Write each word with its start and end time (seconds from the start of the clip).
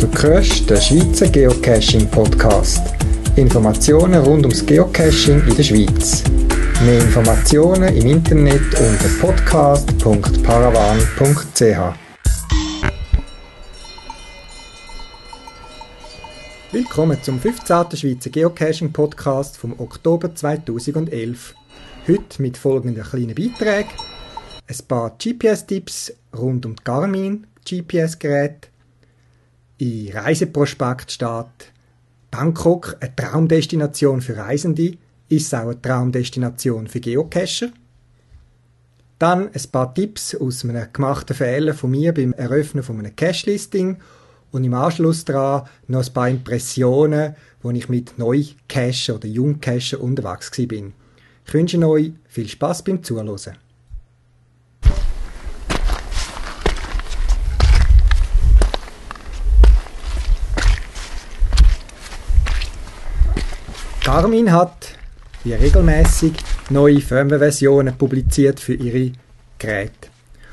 Du 0.00 0.08
hörst 0.22 0.70
den 0.70 0.80
Schweizer 0.80 1.28
Geocaching-Podcast. 1.28 2.80
Informationen 3.36 4.24
rund 4.24 4.46
ums 4.46 4.64
Geocaching 4.64 5.46
in 5.46 5.54
der 5.54 5.62
Schweiz. 5.62 6.24
Mehr 6.86 7.02
Informationen 7.02 7.94
im 7.94 8.06
Internet 8.06 8.62
unter 8.80 9.08
podcast.paravan.ch. 9.20 11.94
Willkommen 16.72 17.22
zum 17.22 17.38
15. 17.38 17.94
Schweizer 17.94 18.30
Geocaching-Podcast 18.30 19.58
vom 19.58 19.78
Oktober 19.78 20.34
2011. 20.34 21.54
Heute 22.08 22.40
mit 22.40 22.56
folgenden 22.56 23.04
kleinen 23.04 23.34
Beiträgen. 23.34 23.90
Ein 24.66 24.78
paar 24.88 25.14
GPS-Tipps 25.22 26.14
rund 26.34 26.64
um 26.64 26.74
die 26.74 26.84
Garmin 26.84 27.46
GPS-Geräte. 27.68 28.69
In 29.80 30.12
Reiseprospekt 30.12 31.10
steht 31.10 31.72
Bangkok 32.30 32.98
eine 33.00 33.16
Traumdestination 33.16 34.20
für 34.20 34.36
Reisende, 34.36 34.98
ist 35.30 35.54
auch 35.54 35.68
eine 35.68 35.80
Traumdestination 35.80 36.86
für 36.86 37.00
Geocacher. 37.00 37.70
Dann 39.18 39.48
ein 39.48 39.70
paar 39.72 39.94
Tipps 39.94 40.34
aus 40.34 40.66
einem 40.66 40.86
gemachten 40.92 41.34
Fehler 41.34 41.72
von 41.72 41.92
mir 41.92 42.12
beim 42.12 42.34
Eröffnen 42.34 42.82
von 42.82 42.98
einem 42.98 43.16
Cache-Listing 43.16 43.96
und 44.50 44.64
im 44.64 44.74
Anschluss 44.74 45.24
daran 45.24 45.66
noch 45.86 46.06
ein 46.06 46.12
paar 46.12 46.28
Impressionen, 46.28 47.34
wo 47.62 47.70
ich 47.70 47.88
mit 47.88 48.18
Neucacher 48.18 49.14
oder 49.14 49.28
Jungcacher 49.28 49.98
unterwegs 49.98 50.50
bin. 50.50 50.92
Ich 51.46 51.54
wünsche 51.54 51.88
euch 51.88 52.12
viel 52.28 52.48
Spaß 52.48 52.84
beim 52.84 53.02
Zuhören. 53.02 53.56
Garmin 64.04 64.50
hat 64.50 64.94
wie 65.44 65.52
regelmäßig 65.52 66.32
neue 66.70 67.00
Firmware-Versionen 67.00 67.96
publiziert 67.96 68.58
für 68.58 68.72
ihre 68.72 69.12
Geräte. 69.58 70.08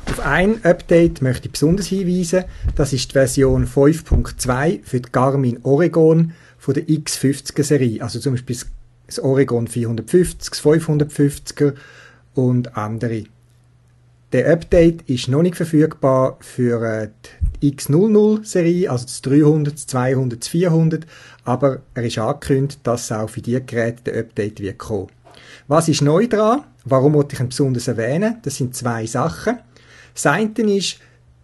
Auf 0.06 0.20
ein 0.20 0.64
Update 0.66 1.22
möchte 1.22 1.48
ich 1.48 1.54
besonders 1.54 1.88
hinweisen. 1.88 2.44
Das 2.76 2.92
ist 2.92 3.10
die 3.10 3.14
Version 3.14 3.66
5.2 3.66 4.82
für 4.84 5.00
die 5.00 5.12
Garmin 5.12 5.60
Oregon 5.64 6.34
von 6.58 6.74
der 6.74 6.88
X50er 6.88 7.64
Serie. 7.64 8.04
Also 8.04 8.20
zum 8.20 8.34
Beispiel 8.34 8.58
das 9.06 9.20
Oregon 9.20 9.68
450, 9.68 10.50
das 10.50 10.64
550er 10.64 11.74
und 12.36 12.76
andere. 12.76 13.24
Der 14.34 14.52
Update 14.52 15.04
ist 15.04 15.30
noch 15.30 15.42
nicht 15.42 15.56
verfügbar 15.56 16.38
für 16.42 16.84
äh, 16.84 17.10
die 17.62 17.74
X00-Serie, 17.74 18.92
also 18.92 19.06
das 19.06 19.22
300, 19.22 19.74
das 19.74 19.88
200, 19.88 20.42
das 20.42 20.50
400, 20.50 21.08
aber 21.46 21.80
er 21.94 22.04
ist 22.04 22.18
angekündigt, 22.18 22.82
dass 22.84 23.10
auch 23.14 23.30
für 23.30 23.42
diese 23.42 23.62
Geräte 23.62 24.12
der 24.12 24.20
Update 24.20 24.60
wird 24.60 24.80
kommen. 24.80 25.08
Was 25.70 25.88
ist 25.88 26.02
neu 26.02 26.28
dran? 26.28 26.66
Warum 26.84 27.14
wollte 27.14 27.36
ich 27.36 27.40
ihn 27.40 27.48
besonders 27.48 27.88
erwähnen? 27.88 28.38
Das 28.42 28.58
sind 28.58 28.76
zwei 28.76 29.06
Sachen. 29.06 29.60
Das 30.14 30.26
eine 30.26 30.52
ist, 30.76 30.98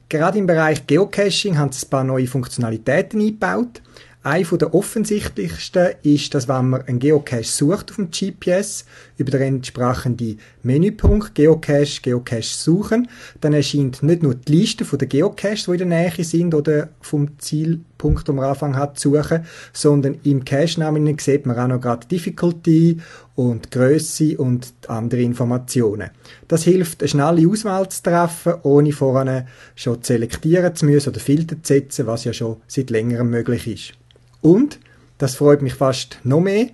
gerade 0.10 0.40
im 0.40 0.48
Bereich 0.48 0.86
Geocaching 0.86 1.58
haben 1.58 1.72
sie 1.72 1.86
ein 1.86 1.90
paar 1.90 2.04
neue 2.04 2.28
Funktionalitäten 2.28 3.22
eingebaut. 3.22 3.82
Eine 4.26 4.46
der 4.46 4.74
offensichtlichsten 4.74 5.96
ist, 6.02 6.34
dass 6.34 6.48
wenn 6.48 6.70
man 6.70 6.84
einen 6.84 7.00
Geocache 7.00 7.44
sucht 7.44 7.92
auf 7.92 7.98
dem 7.98 8.10
GPS, 8.10 8.86
über 9.18 9.32
den 9.32 9.56
entsprechenden 9.56 10.40
Menüpunkt 10.64 11.36
Geocache, 11.36 12.02
Geocache 12.02 12.42
suchen, 12.42 13.10
dann 13.42 13.52
erscheint 13.52 14.02
nicht 14.02 14.24
nur 14.24 14.36
die 14.36 14.60
Liste 14.60 14.86
der 14.86 15.10
Geocaches, 15.10 15.66
die 15.66 15.72
in 15.72 15.90
der 15.90 16.10
Nähe 16.10 16.24
sind 16.24 16.56
oder 16.56 16.88
vom 17.02 17.38
Zielpunkt, 17.38 18.26
den 18.26 18.36
man 18.36 18.46
Anfang 18.46 18.78
hat, 18.78 18.98
zu 18.98 19.14
suchen, 19.14 19.46
sondern 19.74 20.18
im 20.24 20.46
Cache-Namen 20.46 21.18
sieht 21.18 21.46
man 21.46 21.60
auch 21.60 21.68
noch 21.68 21.82
gerade 21.82 22.08
Difficulty 22.08 23.02
und 23.36 23.72
Größe 23.72 24.38
und 24.38 24.74
andere 24.88 25.20
Informationen. 25.20 26.12
Das 26.48 26.64
hilft, 26.64 27.02
eine 27.02 27.10
schnelle 27.10 27.50
Auswahl 27.50 27.90
zu 27.90 28.02
treffen, 28.02 28.54
ohne 28.64 28.94
vorher 28.94 29.48
schon 29.76 30.02
selektieren 30.02 30.74
zu 30.74 30.86
müssen 30.86 31.10
oder 31.10 31.20
Filter 31.20 31.62
zu 31.62 31.74
setzen, 31.74 32.08
was 32.08 32.24
ja 32.24 32.32
schon 32.32 32.62
seit 32.68 32.90
längerem 32.90 33.30
möglich 33.30 33.68
ist. 33.68 33.94
Und, 34.44 34.80
das 35.18 35.36
freut 35.36 35.62
mich 35.62 35.74
fast 35.74 36.20
noch 36.24 36.42
mehr, 36.42 36.68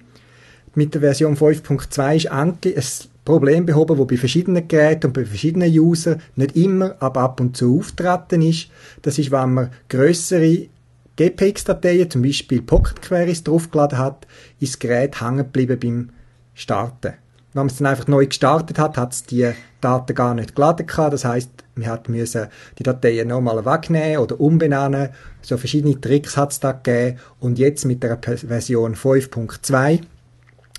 mit 0.75 0.93
der 0.93 1.01
Version 1.01 1.37
5.2 1.37 2.15
ist 2.15 2.25
endlich 2.25 2.77
ein 2.77 3.09
Problem 3.25 3.65
behoben, 3.65 3.97
das 3.97 4.07
bei 4.07 4.17
verschiedenen 4.17 4.67
Geräten 4.67 5.07
und 5.07 5.13
bei 5.13 5.25
verschiedenen 5.25 5.71
Usern 5.77 6.21
nicht 6.35 6.55
immer, 6.55 6.95
aber 6.99 7.21
ab 7.21 7.39
und 7.39 7.55
zu 7.55 7.77
auftreten 7.77 8.41
ist. 8.41 8.69
Das 9.01 9.19
ist, 9.19 9.31
wenn 9.31 9.53
man 9.53 9.69
größere 9.89 10.67
GPX-Dateien, 11.15 12.09
zum 12.09 12.21
Beispiel 12.21 12.61
Pocket 12.61 13.01
Queries, 13.01 13.43
draufgeladen 13.43 13.97
hat, 13.97 14.25
ist 14.59 14.73
das 14.73 14.79
Gerät 14.79 15.21
hängen 15.21 15.37
geblieben 15.37 15.79
beim 15.79 16.09
Starten. 16.53 17.13
Wenn 17.53 17.61
man 17.61 17.67
es 17.67 17.77
dann 17.77 17.87
einfach 17.87 18.07
neu 18.07 18.25
gestartet 18.25 18.79
hat, 18.79 18.97
hat 18.97 19.13
es 19.13 19.23
die 19.23 19.51
Daten 19.81 20.15
gar 20.15 20.33
nicht 20.33 20.55
geladen 20.55 20.87
gehabt. 20.87 21.13
Das 21.13 21.25
heißt, 21.25 21.49
man 21.79 21.87
hat 21.87 22.09
müssen 22.09 22.47
die 22.77 22.83
Dateien 22.83 23.27
nochmal 23.27 23.65
wegnehmen 23.65 24.17
oder 24.19 24.39
umbenennen. 24.39 25.09
So 25.41 25.57
verschiedene 25.57 25.99
Tricks 25.99 26.37
hat 26.37 26.51
es 26.51 26.59
da 26.59 26.73
gegeben. 26.73 27.19
Und 27.39 27.59
jetzt 27.59 27.85
mit 27.85 28.03
der 28.03 28.17
Version 28.17 28.95
5.2 28.95 30.01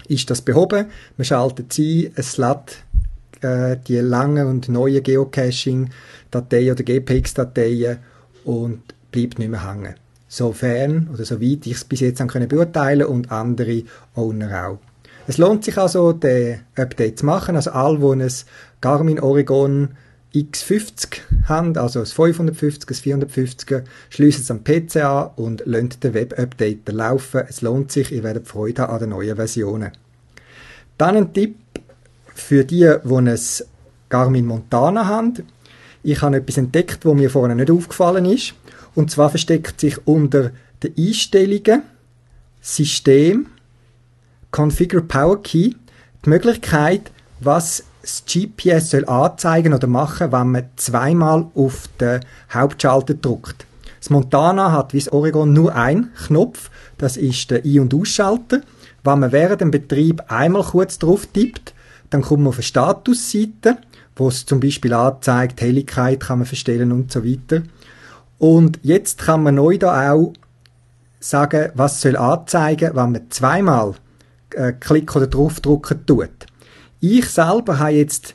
ist 0.08 0.30
das 0.30 0.42
behoben. 0.42 0.86
Man 1.16 1.24
schaltet 1.24 1.72
sie, 1.72 2.10
es 2.14 2.36
lädt 2.36 2.84
äh, 3.42 3.76
die 3.86 3.98
langen 3.98 4.46
und 4.46 4.68
neuen 4.68 5.02
Geocaching-Dateien 5.02 6.72
oder 6.72 6.82
GPX-Dateien 6.82 7.98
und 8.44 8.82
bleibt 9.10 9.38
nicht 9.38 9.50
mehr 9.50 9.68
hängen. 9.68 9.94
Sofern 10.28 11.08
oder 11.12 11.24
soweit 11.24 11.66
ich 11.66 11.72
es 11.72 11.84
bis 11.84 12.00
jetzt 12.00 12.26
können 12.28 12.48
beurteilen 12.48 13.06
und 13.06 13.32
andere 13.32 13.82
Owner 14.14 14.68
auch. 14.68 14.78
Es 15.26 15.38
lohnt 15.38 15.64
sich 15.64 15.76
also, 15.78 16.12
den 16.12 16.60
Update 16.76 17.20
zu 17.20 17.26
machen. 17.26 17.56
Also 17.56 17.70
alle, 17.70 17.98
die 17.98 18.24
ein 18.24 18.32
Garmin 18.80 19.20
Oregon 19.20 19.90
X50 20.34 21.18
haben, 21.48 21.76
also 21.76 22.00
das 22.00 22.12
550, 22.12 22.86
das 22.86 23.02
450er, 23.02 23.82
schliessen 24.10 24.42
es 24.42 24.50
am 24.50 24.62
PC 24.62 24.96
an 24.96 25.30
und 25.36 25.62
lassen 25.66 25.90
den 26.02 26.14
Web-Updater 26.14 26.92
laufen. 26.92 27.42
Es 27.48 27.62
lohnt 27.62 27.90
sich, 27.90 28.12
ihr 28.12 28.22
werdet 28.22 28.46
Freude 28.46 28.82
haben 28.82 28.92
an 28.92 29.00
den 29.00 29.10
neuen 29.10 29.36
Versionen. 29.36 29.92
Dann 30.98 31.16
ein 31.16 31.32
Tipp 31.32 31.56
für 32.34 32.64
die, 32.64 32.94
die 33.04 33.14
ein 33.14 33.38
Garmin 34.08 34.46
Montana 34.46 35.06
haben. 35.06 35.34
Ich 36.02 36.22
habe 36.22 36.36
etwas 36.36 36.58
entdeckt, 36.58 37.04
wo 37.04 37.14
mir 37.14 37.30
vorher 37.30 37.54
nicht 37.56 37.70
aufgefallen 37.70 38.24
ist. 38.24 38.54
Und 38.94 39.10
zwar 39.10 39.30
versteckt 39.30 39.80
sich 39.80 40.06
unter 40.06 40.52
den 40.82 40.94
Einstellungen 40.96 41.82
System 42.60 43.46
Configure 44.50 45.02
Power 45.02 45.42
Key 45.42 45.74
die 46.24 46.28
Möglichkeit, 46.28 47.10
was 47.40 47.84
das 48.02 48.24
GPS 48.24 48.90
soll 48.90 49.04
anzeigen 49.06 49.74
oder 49.74 49.86
machen, 49.86 50.32
wenn 50.32 50.50
man 50.50 50.64
zweimal 50.76 51.46
auf 51.54 51.88
den 52.00 52.20
Hauptschalter 52.52 53.14
drückt. 53.14 53.66
Das 53.98 54.10
Montana 54.10 54.72
hat 54.72 54.94
wie 54.94 54.98
das 54.98 55.12
Oregon 55.12 55.52
nur 55.52 55.74
einen 55.74 56.10
Knopf, 56.26 56.70
das 56.96 57.16
ist 57.16 57.50
der 57.50 57.64
Ein- 57.64 57.80
und 57.80 57.94
Ausschalter. 57.94 58.62
Wenn 59.04 59.20
man 59.20 59.32
während 59.32 59.60
dem 59.60 59.70
Betrieb 59.70 60.22
einmal 60.28 60.62
kurz 60.62 60.98
drauf 60.98 61.26
tippt, 61.26 61.74
dann 62.08 62.22
kommt 62.22 62.40
man 62.42 62.48
auf 62.48 62.56
eine 62.56 62.62
Statusseite, 62.62 63.76
wo 64.16 64.28
es 64.28 64.46
zum 64.46 64.60
Beispiel 64.60 64.92
anzeigt, 64.94 65.60
Helligkeit 65.60 66.20
kann 66.20 66.38
man 66.38 66.46
verstellen 66.46 66.92
und 66.92 67.12
so 67.12 67.24
weiter. 67.24 67.62
Und 68.38 68.80
jetzt 68.82 69.18
kann 69.18 69.42
man 69.42 69.56
neu 69.56 69.78
da 69.78 70.12
auch 70.12 70.32
sagen, 71.20 71.70
was 71.74 72.00
soll 72.00 72.16
anzeigen, 72.16 72.94
wenn 72.94 73.12
man 73.12 73.30
zweimal 73.30 73.94
äh, 74.54 74.72
Klick 74.72 75.14
oder 75.14 75.26
draufdrücken 75.26 76.06
tut. 76.06 76.49
Ich 77.02 77.30
selber 77.30 77.78
habe 77.78 77.92
jetzt 77.92 78.34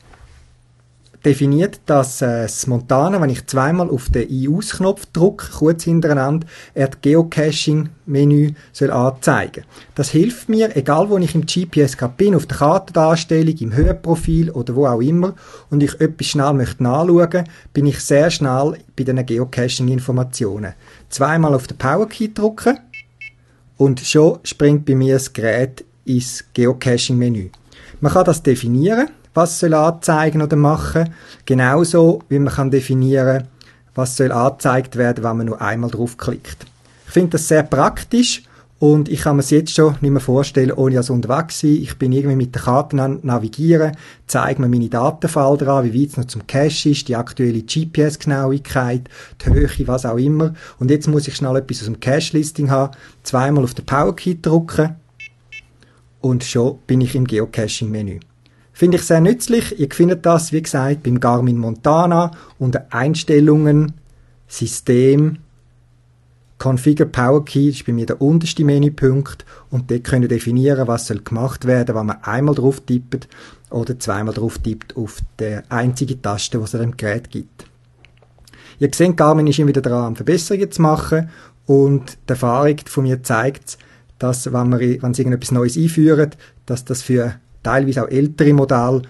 definiert, 1.24 1.80
dass 1.86 2.20
äh, 2.20 2.42
das 2.42 2.66
Montana, 2.66 3.20
wenn 3.20 3.30
ich 3.30 3.46
zweimal 3.46 3.90
auf 3.90 4.10
den 4.10 4.28
I-Aus-Knopf 4.28 5.06
drücke, 5.12 5.46
kurz 5.56 5.84
hintereinander, 5.84 6.48
er 6.74 6.88
das 6.88 7.00
Geocaching-Menü 7.00 8.54
soll 8.72 8.90
anzeigen. 8.90 9.64
Das 9.94 10.10
hilft 10.10 10.48
mir, 10.48 10.76
egal 10.76 11.08
wo 11.08 11.16
ich 11.18 11.36
im 11.36 11.46
GPS 11.46 11.96
bin, 12.16 12.34
auf 12.34 12.46
der 12.46 12.56
Kartendarstellung, 12.56 13.56
im 13.58 13.74
Höhenprofil 13.74 14.50
oder 14.50 14.74
wo 14.74 14.86
auch 14.86 15.00
immer, 15.00 15.34
und 15.70 15.80
ich 15.82 16.00
etwas 16.00 16.26
schnell 16.26 16.52
möchte 16.52 16.82
nachschauen, 16.82 17.44
bin 17.72 17.86
ich 17.86 18.00
sehr 18.00 18.32
schnell 18.32 18.78
bei 18.96 19.04
den 19.04 19.24
Geocaching-Informationen. 19.24 20.74
Zweimal 21.08 21.54
auf 21.54 21.68
den 21.68 21.78
Power-Key 21.78 22.34
drücken 22.34 22.78
und 23.76 24.00
schon 24.00 24.40
springt 24.42 24.86
bei 24.86 24.96
mir 24.96 25.14
das 25.14 25.32
Gerät 25.32 25.84
ins 26.04 26.44
Geocaching-Menü. 26.52 27.50
Man 28.00 28.12
kann 28.12 28.24
das 28.24 28.42
definieren, 28.42 29.08
was 29.34 29.58
soll 29.58 29.74
anzeigen 29.74 30.42
oder 30.42 30.56
machen, 30.56 31.14
genauso 31.44 32.22
wie 32.28 32.38
man 32.38 32.52
kann 32.52 32.70
definieren, 32.70 33.44
was 33.94 34.16
soll 34.16 34.32
angezeigt 34.32 34.96
werden, 34.96 35.24
wenn 35.24 35.36
man 35.36 35.46
nur 35.46 35.60
einmal 35.60 35.90
draufklickt. 35.90 36.66
Ich 37.06 37.12
finde 37.12 37.30
das 37.30 37.48
sehr 37.48 37.62
praktisch 37.62 38.42
und 38.78 39.08
ich 39.08 39.22
kann 39.22 39.36
mir 39.36 39.40
es 39.40 39.50
jetzt 39.50 39.74
schon 39.74 39.96
nicht 40.00 40.10
mehr 40.10 40.20
vorstellen, 40.20 40.72
ohne 40.72 40.98
als 40.98 41.08
unterwegs 41.08 41.60
sein. 41.60 41.78
Ich 41.80 41.96
bin 41.96 42.12
irgendwie 42.12 42.36
mit 42.36 42.54
den 42.54 42.62
Karten 42.62 43.00
an 43.00 43.20
navigieren, 43.22 43.96
zeige 44.26 44.60
mir 44.60 44.68
meine 44.68 44.90
Datenfelder 44.90 45.68
an, 45.68 45.84
wie 45.84 46.02
weit 46.02 46.10
es 46.10 46.16
noch 46.18 46.26
zum 46.26 46.46
Cache 46.46 46.90
ist, 46.90 47.08
die 47.08 47.16
aktuelle 47.16 47.62
GPS-Genauigkeit, 47.62 49.08
die 49.42 49.50
Höhe, 49.50 49.86
was 49.86 50.04
auch 50.04 50.18
immer. 50.18 50.52
Und 50.78 50.90
jetzt 50.90 51.08
muss 51.08 51.26
ich 51.26 51.36
schnell 51.36 51.56
etwas 51.56 51.80
aus 51.80 51.86
dem 51.86 52.00
Cache-Listing 52.00 52.70
haben, 52.70 52.94
zweimal 53.22 53.64
auf 53.64 53.72
den 53.72 53.86
Power-Key 53.86 54.42
drücken 54.42 54.96
und 56.20 56.44
schon 56.44 56.78
bin 56.86 57.00
ich 57.00 57.14
im 57.14 57.26
Geocaching-Menü. 57.26 58.20
Finde 58.72 58.98
ich 58.98 59.04
sehr 59.04 59.20
nützlich. 59.20 59.78
Ihr 59.78 59.88
findet 59.90 60.26
das, 60.26 60.52
wie 60.52 60.60
gesagt, 60.60 61.02
beim 61.02 61.18
Garmin 61.18 61.56
Montana 61.56 62.30
unter 62.58 62.86
Einstellungen, 62.90 63.94
System, 64.48 65.38
Configure 66.58 67.08
Power 67.08 67.44
Key 67.44 67.68
ist 67.68 67.84
bei 67.84 67.92
mir 67.92 68.06
der 68.06 68.20
unterste 68.20 68.64
Menüpunkt 68.64 69.44
und 69.70 69.90
dort 69.90 70.04
können 70.04 70.28
definieren, 70.28 70.88
was 70.88 71.06
soll 71.06 71.20
gemacht 71.20 71.66
werden, 71.66 71.94
wenn 71.94 72.06
man 72.06 72.22
einmal 72.22 72.54
drauf 72.54 72.80
tippt 72.80 73.28
oder 73.70 73.98
zweimal 73.98 74.34
drauf 74.34 74.58
tippt 74.58 74.96
auf 74.96 75.18
die 75.38 75.58
einzige 75.68 76.20
Taste, 76.20 76.58
die 76.58 76.64
es 76.64 76.70
dem 76.70 76.96
Gerät 76.96 77.30
gibt. 77.30 77.66
Ihr 78.78 78.90
seht, 78.94 79.16
Garmin 79.16 79.46
ist 79.46 79.58
immer 79.58 79.68
wieder 79.68 79.82
dran, 79.82 80.16
Verbesserungen 80.16 80.70
zu 80.70 80.82
machen 80.82 81.30
und 81.66 82.16
die 82.26 82.30
Erfahrung 82.30 82.76
von 82.86 83.04
mir 83.04 83.22
zeigt, 83.22 83.78
dass 84.18 84.46
wenn, 84.52 84.68
man, 84.68 84.80
wenn 84.80 85.14
sie 85.14 85.22
irgendetwas 85.22 85.52
Neues 85.52 85.76
einführen, 85.76 86.30
dass 86.66 86.84
das 86.84 87.02
für 87.02 87.34
teilweise 87.62 88.04
auch 88.04 88.08
ältere 88.08 88.52
Modelle 88.52 89.02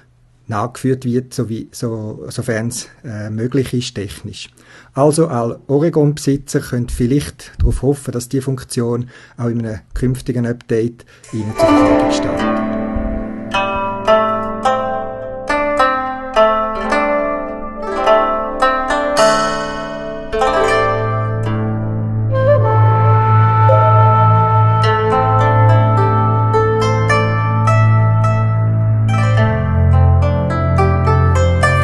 nachgeführt 0.48 1.04
wird, 1.04 1.34
so 1.34 1.48
wie, 1.48 1.68
so, 1.72 2.24
sofern 2.28 2.68
es 2.68 2.88
äh, 3.04 3.30
möglich 3.30 3.72
ist 3.74 3.94
technisch. 3.94 4.48
Also 4.94 5.26
alle 5.28 5.60
Oregon-Besitzer 5.66 6.60
können 6.60 6.88
vielleicht 6.88 7.52
darauf 7.58 7.82
hoffen, 7.82 8.12
dass 8.12 8.28
die 8.28 8.40
Funktion 8.40 9.08
auch 9.36 9.48
in 9.48 9.66
einem 9.66 9.80
künftigen 9.94 10.46
Update 10.46 11.04
Ihnen 11.32 11.52
zur 11.56 11.66
Verfügung 11.66 12.12
steht. 12.12 12.65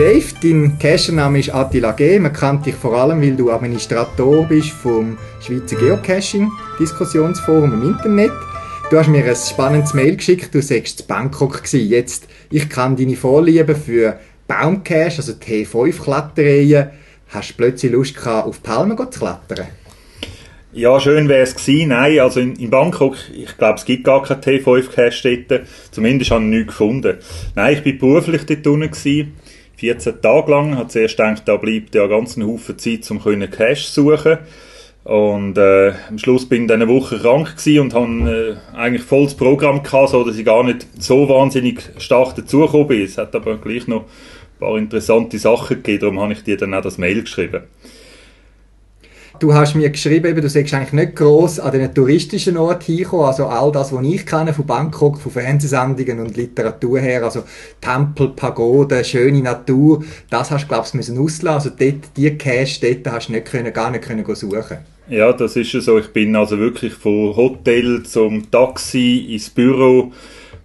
Dave, 0.02 0.34
dein 0.42 0.78
Cachername 0.80 1.38
ist 1.38 1.54
Attila 1.54 1.92
G. 1.92 2.18
Man 2.18 2.32
kennt 2.32 2.66
dich 2.66 2.74
vor 2.74 2.98
allem, 2.98 3.22
weil 3.22 3.36
du 3.36 3.52
Administrator 3.52 4.44
bist 4.46 4.70
vom 4.70 5.16
Schweizer 5.40 5.76
Geocaching-Diskussionsforum 5.76 7.72
im 7.72 7.90
Internet. 7.90 8.32
Du 8.90 8.98
hast 8.98 9.06
mir 9.06 9.24
ein 9.24 9.36
spannendes 9.36 9.94
Mail 9.94 10.16
geschickt, 10.16 10.52
du 10.52 10.60
sagst 10.60 11.02
in 11.02 11.06
Bangkok 11.06 11.62
gewesen. 11.62 11.88
Jetzt, 11.88 12.26
ich 12.50 12.68
kann 12.68 12.96
deine 12.96 13.14
Vorliebe 13.14 13.76
für 13.76 14.18
Baumcache, 14.48 15.18
also 15.18 15.34
T5-Klettereien. 15.34 16.90
Hast 17.28 17.50
du 17.50 17.54
plötzlich 17.58 17.92
Lust 17.92 18.16
gehabt, 18.16 18.48
auf 18.48 18.60
Palmen 18.60 18.98
zu 18.98 19.20
klettern? 19.20 19.68
Ja, 20.72 20.98
schön 20.98 21.28
wäre 21.28 21.42
es 21.42 21.54
gewesen. 21.54 21.90
Nein, 21.90 22.18
also 22.18 22.40
in, 22.40 22.56
in 22.56 22.70
Bangkok, 22.70 23.18
ich 23.32 23.56
glaube, 23.56 23.78
es 23.78 23.84
gibt 23.84 24.02
gar 24.02 24.24
keine 24.24 24.40
T5-Cache 24.40 25.44
dort. 25.46 25.62
Zumindest 25.92 26.32
habe 26.32 26.42
ich 26.42 26.50
nichts 26.50 26.66
gefunden. 26.66 27.18
Nein, 27.54 27.74
ich 27.74 27.84
bin 27.84 27.98
beruflich 27.98 28.44
dort 28.46 28.66
unten 28.66 28.90
gewesen 28.90 29.34
14 29.82 30.22
Tage 30.22 30.48
lang. 30.48 30.76
Hat 30.76 30.92
zuerst 30.92 31.16
gedacht, 31.16 31.42
da 31.44 31.56
bleibt 31.56 31.96
ja 31.96 32.06
ganz 32.06 32.36
ein 32.36 32.46
Haufen 32.46 32.78
Zeit, 32.78 33.10
um 33.10 33.20
Cash 33.50 33.90
zu 33.90 34.16
suchen. 34.16 34.38
Und 35.02 35.58
äh, 35.58 35.92
am 36.08 36.18
Schluss 36.18 36.48
bin 36.48 36.62
ich 36.62 36.68
dann 36.68 36.82
eine 36.82 36.88
Woche 36.88 37.18
krank 37.18 37.56
und 37.80 37.92
habe 37.92 38.60
äh, 38.72 38.76
eigentlich 38.76 39.02
volles 39.02 39.34
Programm 39.34 39.82
gehabt, 39.82 40.10
so 40.10 40.28
ich 40.28 40.44
gar 40.44 40.62
nicht 40.62 40.86
so 41.00 41.28
wahnsinnig 41.28 41.82
stark 41.98 42.36
dazugekommen 42.36 42.86
bin. 42.86 43.02
Es 43.02 43.18
hat 43.18 43.34
aber 43.34 43.56
gleich 43.56 43.88
noch 43.88 44.02
ein 44.02 44.60
paar 44.60 44.78
interessante 44.78 45.40
Sachen 45.40 45.78
gegeben, 45.78 46.00
darum 46.02 46.20
habe 46.20 46.34
ich 46.34 46.44
dir 46.44 46.56
dann 46.56 46.74
auch 46.74 46.82
das 46.82 46.98
Mail 46.98 47.22
geschrieben. 47.22 47.62
Du 49.42 49.52
hast 49.52 49.74
mir 49.74 49.90
geschrieben, 49.90 50.26
eben, 50.26 50.40
du 50.40 50.48
sagst 50.48 50.72
eigentlich 50.72 50.92
nicht 50.92 51.16
gross 51.16 51.58
an 51.58 51.72
den 51.72 51.92
touristischen 51.92 52.56
Ort 52.56 52.84
hinkommen, 52.84 53.26
also 53.26 53.46
all 53.46 53.72
das, 53.72 53.92
was 53.92 54.06
ich 54.06 54.24
kenne 54.24 54.54
von 54.54 54.64
Bangkok, 54.64 55.18
von 55.18 55.32
Fernsehsendungen 55.32 56.20
und 56.20 56.36
Literatur 56.36 57.00
her, 57.00 57.24
also 57.24 57.42
Tempel, 57.80 58.28
Pagoden, 58.36 59.02
schöne 59.04 59.42
Natur, 59.42 60.04
das 60.30 60.52
hast 60.52 60.62
du, 60.62 60.68
glaubst 60.68 60.94
müssen 60.94 61.18
auslassen. 61.18 61.70
Also 61.70 61.70
dort, 61.76 62.16
die 62.16 62.30
Cash 62.38 62.78
dort 62.78 63.12
hast 63.12 63.30
du 63.30 63.32
nicht 63.32 63.46
können, 63.46 63.72
gar 63.72 63.90
nicht 63.90 64.04
können 64.04 64.24
suchen. 64.32 64.76
Ja, 65.08 65.32
das 65.32 65.56
ist 65.56 65.72
so. 65.72 65.98
Ich 65.98 66.12
bin 66.12 66.36
also 66.36 66.60
wirklich 66.60 66.92
von 66.92 67.34
Hotel 67.34 68.04
zum 68.04 68.48
Taxi 68.48 69.26
ins 69.28 69.50
Büro 69.50 70.12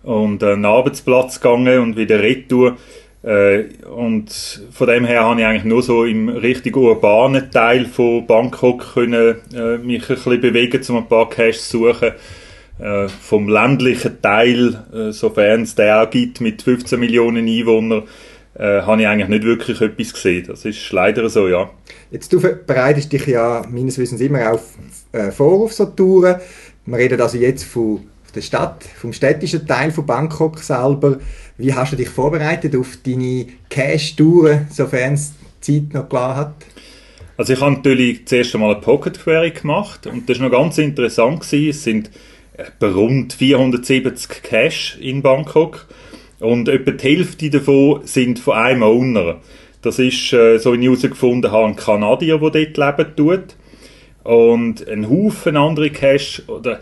und 0.03 0.43
einen 0.43 0.65
Arbeitsplatz 0.65 1.41
gegangen 1.41 1.79
und 1.79 1.97
wieder 1.97 2.21
retour. 2.21 2.77
Äh, 3.23 3.65
und 3.85 4.61
von 4.71 4.87
dem 4.87 5.05
her 5.05 5.23
habe 5.23 5.41
ich 5.41 5.45
eigentlich 5.45 5.63
nur 5.63 5.81
so 5.81 6.05
im 6.05 6.29
richtig 6.29 6.77
urbanen 6.77 7.49
Teil 7.51 7.85
von 7.85 8.25
Bangkok 8.27 8.93
können, 8.93 9.37
äh, 9.53 9.77
mich 9.77 10.09
ein 10.09 10.15
bisschen 10.15 10.41
bewegen, 10.41 10.81
um 10.89 10.97
ein 10.97 11.07
paar 11.07 11.29
Caches 11.29 11.69
zu 11.69 11.87
suchen. 11.87 12.11
Äh, 12.79 13.07
vom 13.07 13.49
ländlichen 13.49 14.21
Teil, 14.21 14.83
äh, 14.93 15.11
sofern 15.11 15.63
es 15.63 15.73
den 15.73 15.91
auch 15.91 16.09
gibt, 16.09 16.41
mit 16.41 16.61
15 16.61 16.99
Millionen 16.99 17.47
Einwohnern, 17.47 18.03
äh, 18.53 18.81
habe 18.81 19.01
ich 19.01 19.07
eigentlich 19.07 19.29
nicht 19.29 19.43
wirklich 19.43 19.81
etwas 19.81 20.13
gesehen. 20.13 20.45
Das 20.47 20.63
ist 20.63 20.91
leider 20.91 21.27
so, 21.27 21.47
ja. 21.47 21.71
Jetzt, 22.11 22.31
du 22.33 22.39
bereitest 22.39 23.11
dich 23.11 23.25
ja 23.25 23.63
meines 23.67 23.97
Wissens 23.97 24.21
immer 24.21 24.53
auf, 24.53 24.75
äh, 25.11 25.31
vor 25.31 25.63
auf 25.63 25.73
so 25.73 25.85
Touren. 25.87 26.35
Wir 26.85 26.97
reden 26.97 27.19
also 27.19 27.37
jetzt 27.37 27.63
von 27.63 28.01
der 28.37 28.43
Stadt, 28.43 28.83
vom 28.83 29.13
städtischen 29.13 29.65
Teil 29.65 29.91
von 29.91 30.05
Bangkok 30.05 30.59
selber. 30.59 31.17
Wie 31.57 31.73
hast 31.73 31.91
du 31.91 31.95
dich 31.95 32.09
vorbereitet 32.09 32.75
auf 32.75 32.97
deine 33.03 33.47
Cash-Touren, 33.69 34.67
sofern 34.69 35.15
es 35.15 35.33
Zeit 35.59 35.93
noch 35.93 36.07
klar 36.07 36.35
hat? 36.35 36.53
Also 37.35 37.53
ich 37.53 37.61
habe 37.61 37.73
natürlich 37.73 38.27
zuerst 38.27 38.53
einmal 38.55 38.73
eine 38.73 38.81
Pocket 38.81 39.19
Query 39.19 39.51
gemacht 39.51 40.07
und 40.07 40.29
das 40.29 40.39
war 40.39 40.49
noch 40.49 40.57
ganz 40.57 40.77
interessant. 40.77 41.41
Gewesen. 41.41 41.69
Es 41.69 41.83
sind 41.83 42.11
etwa 42.53 42.87
rund 42.87 43.33
470 43.33 44.43
Cash 44.43 44.97
in 45.01 45.21
Bangkok 45.21 45.87
und 46.39 46.69
etwa 46.69 46.91
die 46.91 47.03
Hälfte 47.03 47.49
davon 47.49 48.01
sind 48.05 48.39
von 48.39 48.55
einem 48.55 48.83
Owner. 48.83 49.37
Das 49.81 49.99
ist, 49.99 50.33
äh, 50.33 50.57
so 50.57 50.73
wie 50.73 50.79
ich 50.79 50.85
herausgefunden 50.85 51.51
habe, 51.51 51.67
ein 51.67 51.75
Kanadier, 51.75 52.37
der 52.39 52.49
dort 52.49 52.97
leben 52.97 53.15
tut. 53.15 53.55
Und 54.23 54.87
ein 54.87 55.09
Haufen 55.09 55.55
andere 55.55 55.89
Cash, 55.89 56.41
oder 56.47 56.81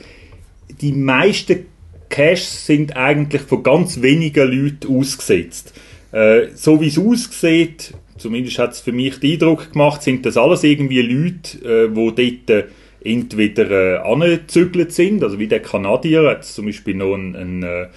die 0.81 0.92
meisten 0.92 1.66
Caches 2.10 2.66
sind 2.66 2.95
eigentlich 2.95 3.42
von 3.42 3.63
ganz 3.63 4.01
wenigen 4.01 4.51
Leuten 4.51 4.98
ausgesetzt. 4.98 5.74
Äh, 6.12 6.48
so 6.54 6.80
wie 6.80 6.88
es 6.88 6.98
aussieht, 6.98 7.94
zumindest 8.18 8.60
hat 8.60 8.72
es 8.74 8.80
für 8.80 8.92
mich 8.92 9.19
den 9.19 9.33
Eindruck 9.33 9.74
gemacht, 9.74 10.01
sind 10.01 10.25
das 10.25 10.38
alles 10.38 10.63
irgendwie 10.63 11.01
Leute, 11.01 11.88
äh, 11.88 11.89
die 11.89 12.45
dort 12.45 12.50
äh, 12.50 12.68
entweder 13.04 13.69
äh, 13.69 13.98
angezügelt 13.98 14.92
sind, 14.92 15.23
also 15.23 15.40
wie 15.40 15.47
der 15.47 15.61
Kanadier, 15.61 16.23
hat 16.30 16.42
es 16.42 16.56
zum 16.56 16.66
Beispiel 16.66 16.95
noch 16.95 17.14
einen, 17.14 17.35
einen 17.35 17.64
äh, 17.64 17.88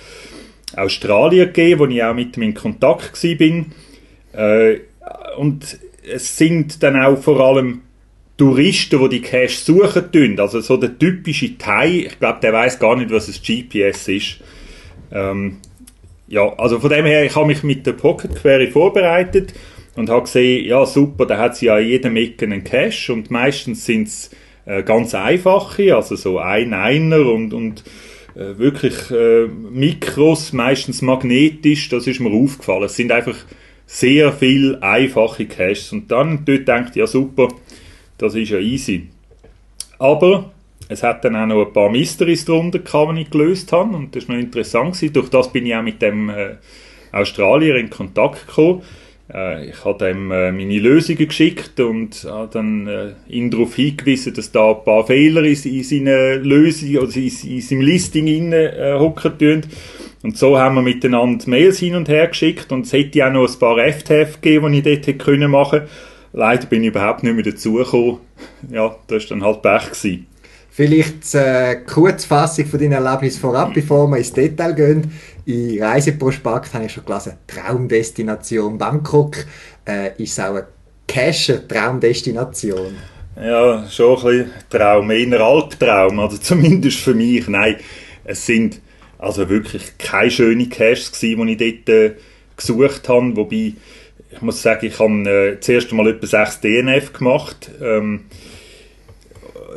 Australier 0.77 1.47
gegeben, 1.47 1.81
wo 1.81 1.87
ich 1.87 2.03
auch 2.03 2.15
mit 2.15 2.37
ihm 2.37 2.43
in 2.43 2.55
Kontakt 2.55 3.23
war. 3.23 3.65
Äh, 4.33 4.81
und 5.39 5.79
es 6.03 6.37
sind 6.37 6.83
dann 6.83 7.01
auch 7.01 7.19
vor 7.19 7.41
allem 7.41 7.83
Touristen, 8.39 9.01
die 9.03 9.21
die 9.21 9.21
Cache 9.21 9.49
suchen 9.49 10.13
tun, 10.13 10.41
also 10.41 10.61
so 10.61 10.77
der 10.77 10.97
typische 10.97 11.59
Thai, 11.59 12.07
ich 12.07 12.19
glaube, 12.19 12.39
der 12.41 12.53
weiß 12.53 12.79
gar 12.79 12.97
nicht, 12.97 13.11
was 13.11 13.29
ein 13.29 13.35
GPS 13.35 14.09
ist. 14.09 14.39
Ähm, 15.13 15.59
ja, 16.29 16.49
also 16.57 16.79
von 16.79 16.89
dem 16.89 17.05
her, 17.05 17.25
ich 17.25 17.35
habe 17.35 17.47
mich 17.47 17.65
mit 17.65 17.85
der 17.87 17.95
Pocket 17.95 18.35
Query 18.35 18.71
vorbereitet 18.71 19.55
und 19.97 20.09
habe 20.09 20.23
gesehen, 20.23 20.65
ja 20.67 20.87
super, 20.87 21.27
da 21.27 21.37
hat 21.37 21.57
sie 21.57 21.67
ja 21.67 21.79
jedem 21.79 22.17
Ecke 22.17 22.45
einen 22.45 22.63
Cache 22.63 23.13
und 23.13 23.31
meistens 23.31 23.85
sind 23.85 24.07
es 24.07 24.31
äh, 24.67 24.85
ganz 24.85 25.15
einfache, 25.15 25.97
also 25.97 26.15
so 26.15 26.39
ein 26.39 26.75
Einer 26.75 27.27
und, 27.27 27.53
und 27.53 27.83
äh, 28.37 28.57
wirklich 28.57 29.11
äh, 29.11 29.47
Mikros, 29.49 30.53
meistens 30.53 31.03
magnetisch, 31.03 31.89
das 31.89 32.07
ist 32.07 32.21
mir 32.21 32.31
aufgefallen. 32.31 32.85
Es 32.85 32.95
sind 32.95 33.11
einfach 33.11 33.37
sehr 33.87 34.33
viele 34.33 34.81
einfache 34.81 35.47
Caches 35.47 35.93
und 35.93 36.13
dann 36.13 36.45
dort 36.45 36.69
denkt 36.69 36.95
ja 36.95 37.09
super, 37.09 37.49
das 38.19 38.35
ist 38.35 38.51
ja 38.51 38.59
easy. 38.59 39.09
Aber 39.99 40.53
es 40.89 41.03
hat 41.03 41.25
dann 41.25 41.37
auch 41.37 41.47
noch 41.47 41.67
ein 41.67 41.73
paar 41.73 41.91
Mysteries 41.91 42.45
drunter 42.45 42.79
die 42.79 43.21
ich 43.23 43.31
gelöst 43.31 43.73
habe. 43.73 43.95
Und 43.95 44.15
das 44.15 44.29
war 44.29 44.37
noch 44.37 44.43
interessant. 44.43 44.95
Gewesen. 44.95 45.13
Durch 45.13 45.29
das 45.29 45.53
bin 45.53 45.67
ich 45.67 45.75
auch 45.75 45.83
mit 45.83 46.01
dem 46.01 46.31
äh, 46.31 46.57
Australier 47.13 47.77
in 47.77 47.91
Kontakt 47.91 48.47
gekommen. 48.47 48.83
Äh, 49.33 49.71
ich 49.71 49.85
habe 49.85 50.11
ihm 50.11 50.31
äh, 50.31 50.51
meine 50.51 50.79
Lösungen 50.79 51.29
geschickt 51.29 51.79
und 51.81 52.25
habe 52.25 52.49
dann 52.53 52.87
äh, 52.87 53.13
ihn 53.29 53.51
darauf 53.51 53.75
hingewiesen, 53.75 54.33
dass 54.35 54.51
da 54.51 54.71
ein 54.71 54.85
paar 54.85 55.07
Fehler 55.07 55.43
in, 55.43 55.59
in 55.63 55.85
seiner 55.85 56.37
Lösung 56.37 56.97
oder 56.97 57.17
in, 57.17 57.31
in 57.45 57.61
seinem 57.61 57.81
Listing 57.83 58.53
äh, 58.53 58.97
hocken 58.99 59.39
tun. 59.39 59.63
Und 60.23 60.37
so 60.37 60.59
haben 60.59 60.75
wir 60.75 60.83
miteinander 60.83 61.49
Mails 61.49 61.79
hin 61.79 61.95
und 61.95 62.09
her 62.09 62.27
geschickt 62.27 62.73
und 62.73 62.87
es 62.87 62.93
hätte 62.93 63.25
auch 63.27 63.33
noch 63.33 63.49
ein 63.49 63.59
paar 63.59 63.79
FTF 63.79 64.41
gegeben, 64.41 64.73
die 64.73 64.79
ich 64.79 64.85
dort 64.85 65.07
hätte 65.07 65.15
können 65.15 65.51
Leider 66.33 66.67
bin 66.67 66.83
ich 66.83 66.89
überhaupt 66.89 67.23
nicht 67.23 67.35
mehr 67.35 67.45
dazugekommen. 67.45 68.19
Ja, 68.71 68.95
das 69.07 69.25
war 69.25 69.29
dann 69.37 69.45
halt 69.45 69.63
Pech. 69.63 69.91
Gewesen. 69.91 70.27
Vielleicht 70.71 71.35
eine 71.35 71.71
äh, 71.71 71.77
Kurzfassung 71.85 72.67
von 72.67 72.79
deinen 72.79 72.93
Erlebnissen 72.93 73.41
vorab, 73.41 73.75
bevor 73.75 74.07
wir 74.09 74.19
ins 74.19 74.33
Detail 74.33 74.75
gehen. 74.75 75.13
In 75.45 75.83
Reiseprospekt 75.83 76.73
habe 76.73 76.85
ich 76.85 76.93
schon 76.93 77.05
gelesen, 77.05 77.33
Traumdestination 77.49 78.79
Bangkok. 78.79 79.39
Äh, 79.85 80.23
ist 80.23 80.39
auch 80.39 80.55
eine 80.55 80.69
Cacher-Traumdestination? 81.09 82.95
Ja, 83.43 83.89
schon 83.89 84.19
ein 84.19 84.23
bisschen 84.23 84.51
Traum, 84.71 85.11
eher 85.11 85.41
Albtraum, 85.41 86.21
also 86.21 86.37
zumindest 86.41 86.99
für 86.99 87.15
mich. 87.15 87.49
Nein, 87.49 87.77
es 88.25 88.47
sind 88.47 88.81
also 89.19 89.49
wirklich 89.49 89.99
keine 89.99 90.31
schönen 90.31 90.69
Caches 90.69 91.11
gewesen, 91.13 91.47
die 91.47 91.65
ich 91.65 91.85
dort 91.85 91.89
äh, 91.89 92.15
gesucht 92.57 93.09
habe, 93.09 93.37
wobei 93.37 93.73
ich 94.31 94.43
muss 94.43 94.63
sagen, 94.63 94.87
ich 94.87 94.99
habe 94.99 95.31
äh, 95.31 95.61
zuerst 95.61 95.91
einmal 95.91 96.09
etwa 96.09 96.27
6 96.27 96.61
DNF 96.61 97.13
gemacht 97.13 97.71
ähm, 97.83 98.25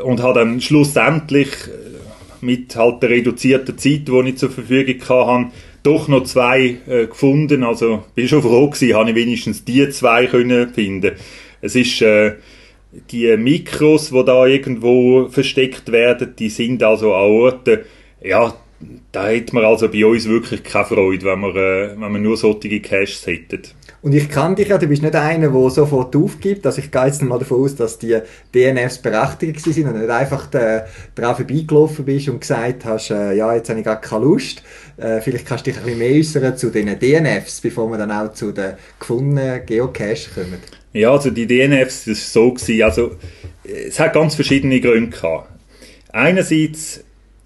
und 0.04 0.22
habe 0.22 0.40
dann 0.40 0.62
schlussendlich 0.62 1.50
äh, 1.50 2.46
mit 2.46 2.76
halt 2.76 3.04
der 3.04 3.12
reduzierten 3.12 3.78
Zeit, 3.78 4.08
die 4.08 4.30
ich 4.30 4.38
zur 4.38 4.50
Verfügung 4.50 5.02
hatte, 5.08 5.52
doch 5.84 6.08
noch 6.08 6.24
zwei 6.24 6.78
äh, 6.88 7.08
gefunden. 7.08 7.64
Also 7.64 8.04
bin 8.16 8.28
schon 8.28 8.42
froh 8.42 8.70
gewesen, 8.70 8.96
habe 8.96 9.10
ich 9.10 9.16
wenigstens 9.16 9.64
die 9.64 9.90
zwei 9.90 10.28
können 10.28 10.74
finden. 10.74 11.14
Es 11.62 11.76
ist 11.76 12.02
äh, 12.02 12.34
die 13.12 13.36
Mikros, 13.38 14.10
die 14.10 14.26
da 14.26 14.46
irgendwo 14.46 15.28
versteckt 15.30 15.92
werden, 15.92 16.36
die 16.38 16.50
sind 16.50 16.84
also 16.84 17.14
an 17.14 17.32
Orten, 17.32 17.80
ja, 18.22 18.54
da 19.12 19.28
hätte 19.28 19.54
man 19.54 19.66
also 19.66 19.90
bei 19.90 20.06
uns 20.06 20.28
wirklich 20.28 20.64
keine 20.64 20.86
Freude, 20.86 21.26
wenn 21.26 21.40
wir, 21.42 21.56
äh, 21.56 21.96
wenn 21.98 22.14
wir 22.14 22.20
nur 22.20 22.38
solche 22.38 22.80
Caches 22.80 23.26
hätten. 23.28 23.62
Und 24.04 24.14
ich 24.14 24.30
kann 24.30 24.56
dich 24.56 24.70
ja, 24.70 24.80
du 24.80 24.88
bist 24.88 25.04
nicht 25.04 25.16
einer, 25.16 25.50
der 25.50 25.70
sofort 25.70 26.16
aufgibt. 26.16 26.66
Also 26.66 26.80
ich 26.80 26.90
gehe 26.90 27.06
jetzt 27.06 27.22
mal 27.22 27.38
davon 27.38 27.62
aus, 27.62 27.76
dass 27.76 28.00
die 28.00 28.18
DNFs 28.54 28.98
berechtigt 28.98 29.60
sind 29.60 29.88
und 29.88 30.00
nicht 30.00 30.10
einfach 30.10 30.48
da, 30.48 30.86
drauf 31.14 31.38
vorbeigelaufen 31.38 32.06
bist 32.06 32.28
und 32.28 32.42
gesagt 32.42 32.84
hast, 32.86 33.12
äh, 33.12 33.34
ja, 33.36 33.54
jetzt 33.54 33.70
habe 33.70 33.80
ich 33.80 33.86
gar 33.86 34.02
keine 34.02 34.26
Lust. 34.26 34.64
Äh, 34.98 35.22
vielleicht 35.22 35.46
kannst 35.46 35.68
du 35.68 35.72
dich 35.72 35.80
ein 35.80 35.86
bisschen 35.86 36.00
mehr 36.00 36.18
äußern 36.18 36.58
zu 36.58 36.72
den 36.72 36.98
DNFs, 36.98 37.62
bevor 37.62 37.90
wir 37.92 38.00
dann 38.00 38.12
auch 38.12 38.34
zu 38.34 38.52
den 38.52 38.74
gefundenen 39.00 39.64
Geocaches 39.68 40.34
kommen. 40.34 40.58
Ja, 40.94 41.12
also 41.12 41.30
die 41.30 41.46
DNFs, 41.46 42.06
das 42.06 42.36
war 42.36 42.44
so, 42.44 42.54
gewesen, 42.54 42.84
also 42.84 43.12
es 43.64 44.00
hat 44.00 44.14
ganz 44.14 44.34
verschiedene 44.34 44.82
Gründe 44.82 45.16
gehabt. 45.16 45.48
Einerseits 46.12 47.04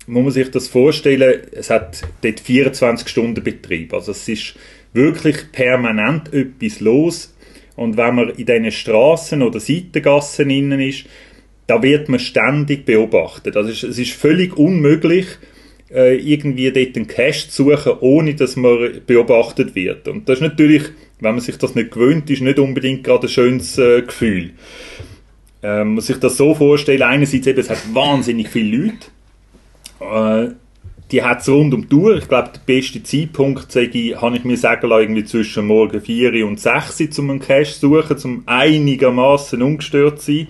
muss 0.08 0.24
man 0.24 0.32
sich 0.32 0.52
das 0.52 0.68
vorstellen, 0.68 1.42
es 1.52 1.70
hat 1.70 2.02
dort 2.22 2.40
24 2.40 3.08
Stunden 3.08 3.44
Betrieb. 3.44 3.94
Also 3.94 4.12
es 4.12 4.28
ist 4.28 4.56
wirklich 4.94 5.52
permanent 5.52 6.34
etwas 6.34 6.80
los. 6.80 7.36
Und 7.76 7.98
wenn 7.98 8.16
man 8.16 8.30
in 8.30 8.46
diesen 8.46 8.72
Straßen 8.72 9.42
oder 9.42 9.60
Seitengassen 9.60 10.50
innen 10.50 10.80
ist, 10.80 11.06
da 11.68 11.82
wird 11.82 12.10
man 12.10 12.20
ständig 12.20 12.86
beobachtet. 12.86 13.58
Also 13.58 13.70
es 13.70 13.98
ist 13.98 14.12
völlig 14.12 14.56
unmöglich, 14.58 15.26
äh, 15.92 16.16
irgendwie 16.16 16.72
dort 16.72 16.96
einen 16.96 17.08
Cache 17.08 17.50
zu 17.50 17.64
suchen, 17.64 17.94
ohne 18.00 18.36
dass 18.36 18.56
man 18.56 19.02
beobachtet 19.06 19.76
wird. 19.76 20.08
Und 20.08 20.30
das 20.30 20.36
ist 20.36 20.42
natürlich, 20.42 20.84
wenn 21.20 21.34
man 21.34 21.42
sich 21.42 21.58
das 21.58 21.76
nicht 21.76 21.92
gewöhnt 21.92 22.30
ist, 22.30 22.42
nicht 22.42 22.60
unbedingt 22.60 23.04
gerade 23.04 23.28
ein 23.28 23.30
schönes 23.30 23.78
äh, 23.78 24.02
Gefühl. 24.04 24.52
Ähm, 25.64 25.88
man 25.88 25.94
muss 25.96 26.08
sich 26.08 26.18
das 26.18 26.38
so 26.38 26.54
vorstellen, 26.54 27.02
einerseits 27.02 27.48
eben, 27.48 27.60
es 27.60 27.70
hat 27.70 27.94
wahnsinnig 27.94 28.50
viele 28.50 28.78
Leute, 28.78 29.08
äh, 30.00 30.50
die 31.12 31.22
hat 31.22 31.42
es 31.42 31.50
rund 31.50 31.74
um 31.74 31.82
die 31.82 31.88
Tour. 31.88 32.18
Ich 32.18 32.28
glaube, 32.28 32.50
der 32.54 32.62
beste 32.66 33.04
Zeitpunkt, 33.04 33.72
sage 33.72 33.92
ich, 33.94 34.20
habe 34.20 34.38
ich 34.38 34.44
mir 34.44 34.58
sagen 34.58 34.88
lassen, 34.88 35.02
irgendwie 35.04 35.26
zwischen 35.26 35.68
morgen 35.68 36.02
4 36.02 36.46
und 36.46 36.60
6 36.60 37.20
um 37.20 37.30
einen 37.30 37.40
Cache 37.40 37.66
zu 37.66 38.02
suchen, 38.02 38.18
um 38.24 38.44
einigermaßen 38.46 39.62
ungestört 39.62 40.22
zu 40.22 40.32
sein. 40.32 40.48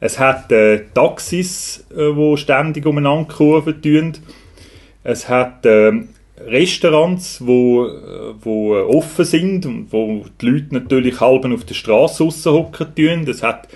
Es 0.00 0.18
hat 0.18 0.52
äh, 0.52 0.84
Taxis, 0.92 1.86
äh, 1.96 2.12
die 2.12 2.36
ständig 2.36 2.84
umeinander 2.84 3.32
kurven 3.32 3.80
tun. 3.80 4.12
Es 5.04 5.28
hat 5.28 5.64
äh, 5.64 5.92
Restaurants, 6.38 7.46
wo, 7.46 7.86
äh, 7.86 8.34
wo 8.42 8.76
offen 8.76 9.24
sind 9.24 9.64
und 9.66 9.92
wo 9.92 10.24
die 10.40 10.46
Leute 10.46 10.74
natürlich 10.74 11.20
halb 11.20 11.44
auf 11.46 11.64
der 11.64 11.74
Straße 11.74 12.24
hocken 12.52 12.94
tun. 12.94 13.26
Es 13.28 13.42
hat 13.42 13.68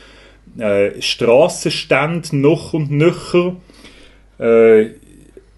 äh, 0.59 1.01
Strassenstände 1.01 2.37
noch 2.37 2.75
und 2.75 2.91
nöcher. 2.91 3.57
Äh, 4.41 4.95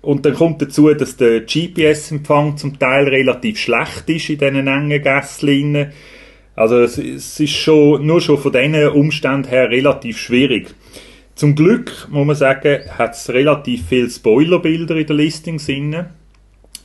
und 0.02 0.26
dann 0.26 0.34
kommt 0.34 0.60
dazu, 0.60 0.92
dass 0.92 1.16
der 1.16 1.42
GPS-Empfang 1.42 2.56
zum 2.56 2.78
Teil 2.78 3.08
relativ 3.08 3.58
schlecht 3.58 4.08
ist 4.08 4.28
in 4.30 4.38
diesen 4.38 4.66
engen 4.66 5.02
Gässchen. 5.02 5.92
Also 6.56 6.80
es, 6.80 6.98
es, 6.98 7.38
ist 7.38 7.52
schon, 7.52 8.04
nur 8.04 8.20
schon 8.20 8.38
von 8.38 8.52
diesen 8.52 8.88
Umständen 8.88 9.48
her 9.48 9.70
relativ 9.70 10.18
schwierig. 10.18 10.74
Zum 11.36 11.54
Glück, 11.54 12.08
muss 12.10 12.26
man 12.26 12.36
sagen, 12.36 12.80
hat 12.98 13.14
es 13.14 13.30
relativ 13.30 13.86
viele 13.88 14.10
Spoilerbilder 14.10 14.96
in 14.96 15.06
der 15.06 15.16
Listings 15.16 15.66
drin. 15.66 16.04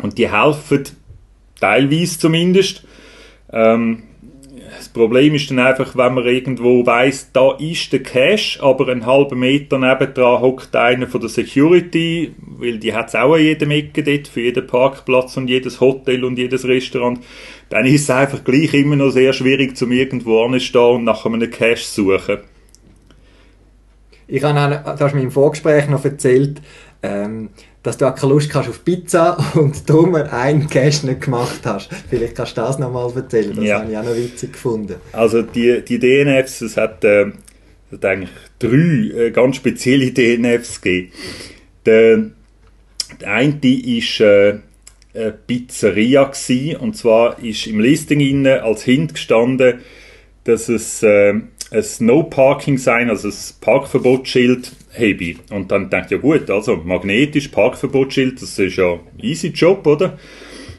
Und 0.02 0.18
die 0.20 0.32
helfen, 0.32 0.84
teilweise 1.60 2.20
zumindest. 2.20 2.86
Ähm, 3.52 4.04
das 4.76 4.90
Problem 4.90 5.36
ist 5.36 5.50
dann 5.50 5.60
einfach, 5.60 5.96
wenn 5.96 6.14
man 6.16 6.26
irgendwo 6.26 6.86
weiß, 6.86 7.32
da 7.34 7.54
ist 7.54 7.94
der 7.94 8.04
Cache, 8.04 8.62
aber 8.62 8.90
einen 8.90 9.06
halben 9.06 9.40
Meter 9.40 9.78
nebendran 9.78 10.42
hockt 10.42 10.76
einer 10.76 11.08
von 11.08 11.22
der 11.22 11.30
Security, 11.30 12.34
weil 12.38 12.80
die 12.80 12.94
hat 12.94 13.10
es 13.10 13.16
auch 13.16 13.36
an 13.36 13.42
jedem 13.42 13.72
Ecke 13.72 14.04
dort, 14.04 14.28
für 14.28 14.42
jeden 14.42 14.68
Parkplatz 14.68 15.38
und 15.38 15.48
jedes 15.48 15.80
Hotel 15.80 16.24
und 16.24 16.38
jedes 16.38 16.68
Restaurant, 16.68 17.20
dann 17.70 17.86
ist 17.86 18.04
es 18.04 18.10
einfach 18.10 18.44
gleich 18.44 18.74
immer 18.74 18.96
noch 18.96 19.12
sehr 19.12 19.34
schwierig, 19.34 19.78
zum 19.78 19.92
irgendwo 19.92 20.44
anzustehen 20.44 20.96
und 20.96 21.04
nach 21.04 21.26
einem 21.26 21.50
Cache 21.50 21.76
zu 21.76 22.04
suchen. 22.04 22.40
Ich 24.30 24.44
habe, 24.44 24.98
du 24.98 25.06
hast 25.06 25.16
mir 25.16 25.22
im 25.22 25.32
Vorgespräch 25.32 25.88
noch 25.88 26.04
erzählt, 26.04 26.62
ähm, 27.04 27.50
dass 27.84 27.98
du 27.98 28.06
auch 28.06 28.16
keine 28.16 28.34
Lust 28.34 28.54
hast 28.54 28.68
auf 28.68 28.84
Pizza 28.84 29.38
und 29.56 29.90
darum 29.90 30.16
einen 30.16 30.68
Cash 30.68 31.04
nicht 31.04 31.22
gemacht 31.22 31.62
hast. 31.64 31.90
Vielleicht 32.10 32.36
kannst 32.36 32.58
du 32.58 32.62
das 32.62 32.80
nochmal 32.80 33.12
erzählen, 33.16 33.56
das 33.56 33.66
ja. 33.66 33.80
habe 33.80 33.92
ich 33.92 33.98
auch 33.98 34.04
noch 34.04 34.16
witzig 34.16 34.54
gefunden. 34.54 34.96
Also 35.14 35.42
die, 35.42 35.82
die 35.84 36.00
DNFs, 36.00 36.62
es 36.62 36.78
hat, 36.78 37.04
äh, 37.04 37.28
es 37.28 37.94
hat 37.94 38.06
eigentlich 38.06 38.32
drei 38.60 39.26
äh, 39.26 39.32
ganz 39.32 39.56
spezielle 39.56 40.12
DNFs 40.12 40.82
gegeben. 40.82 41.12
Der, 41.86 42.26
der 43.22 43.32
eine 43.32 43.60
ist 43.64 44.20
äh, 44.20 44.60
eine 45.14 45.32
Pizzeria 45.32 46.26
gewesen, 46.26 46.78
und 46.78 46.98
zwar 46.98 47.42
ist 47.42 47.68
im 47.68 47.80
Listing 47.80 48.20
inne 48.20 48.64
als 48.64 48.84
Hint 48.84 49.14
gestanden, 49.14 49.80
dass 50.44 50.70
es 50.70 51.04
äh, 51.04 51.34
ein 51.72 51.86
No-Parking-Sign, 52.00 53.10
also 53.10 53.28
ein 53.28 53.34
Parkverbotsschild 53.62 54.72
habe. 54.98 55.36
Und 55.52 55.72
dann 55.72 55.90
denke 55.90 56.06
ich, 56.06 56.12
ja 56.12 56.18
gut, 56.18 56.50
also 56.50 56.78
magnetisch 56.78 57.50
Parkverbotsschild, 57.50 58.42
das 58.42 58.58
ist 58.58 58.76
ja 58.76 59.00
easy 59.22 59.50
Job, 59.50 59.86
oder? 59.86 60.18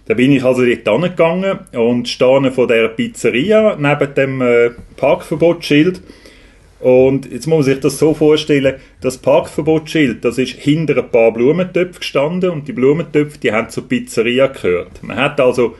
Da 0.06 0.14
bin 0.14 0.32
ich 0.32 0.42
also 0.42 0.64
dort 0.64 0.88
angegangen 0.88 1.58
und 1.72 2.08
stehe 2.08 2.50
vor 2.50 2.66
der 2.66 2.88
Pizzeria 2.88 3.76
neben 3.78 4.14
dem 4.14 4.40
äh, 4.40 4.70
Parkverbotsschild. 4.96 6.00
Und 6.80 7.30
jetzt 7.30 7.46
muss 7.46 7.66
man 7.66 7.74
sich 7.74 7.80
das 7.80 7.98
so 7.98 8.14
vorstellen, 8.14 8.76
das 9.00 9.18
Parkverbotsschild, 9.18 10.24
das 10.24 10.38
ist 10.38 10.52
hinter 10.52 10.98
ein 10.98 11.10
paar 11.10 11.32
Blumentöpfen 11.32 12.00
gestanden 12.00 12.50
und 12.50 12.68
die 12.68 12.72
Blumentöpfe, 12.72 13.38
die 13.38 13.52
haben 13.52 13.68
zur 13.68 13.88
Pizzeria 13.88 14.46
gehört. 14.46 15.02
Man 15.02 15.16
hat 15.16 15.40
also 15.40 15.74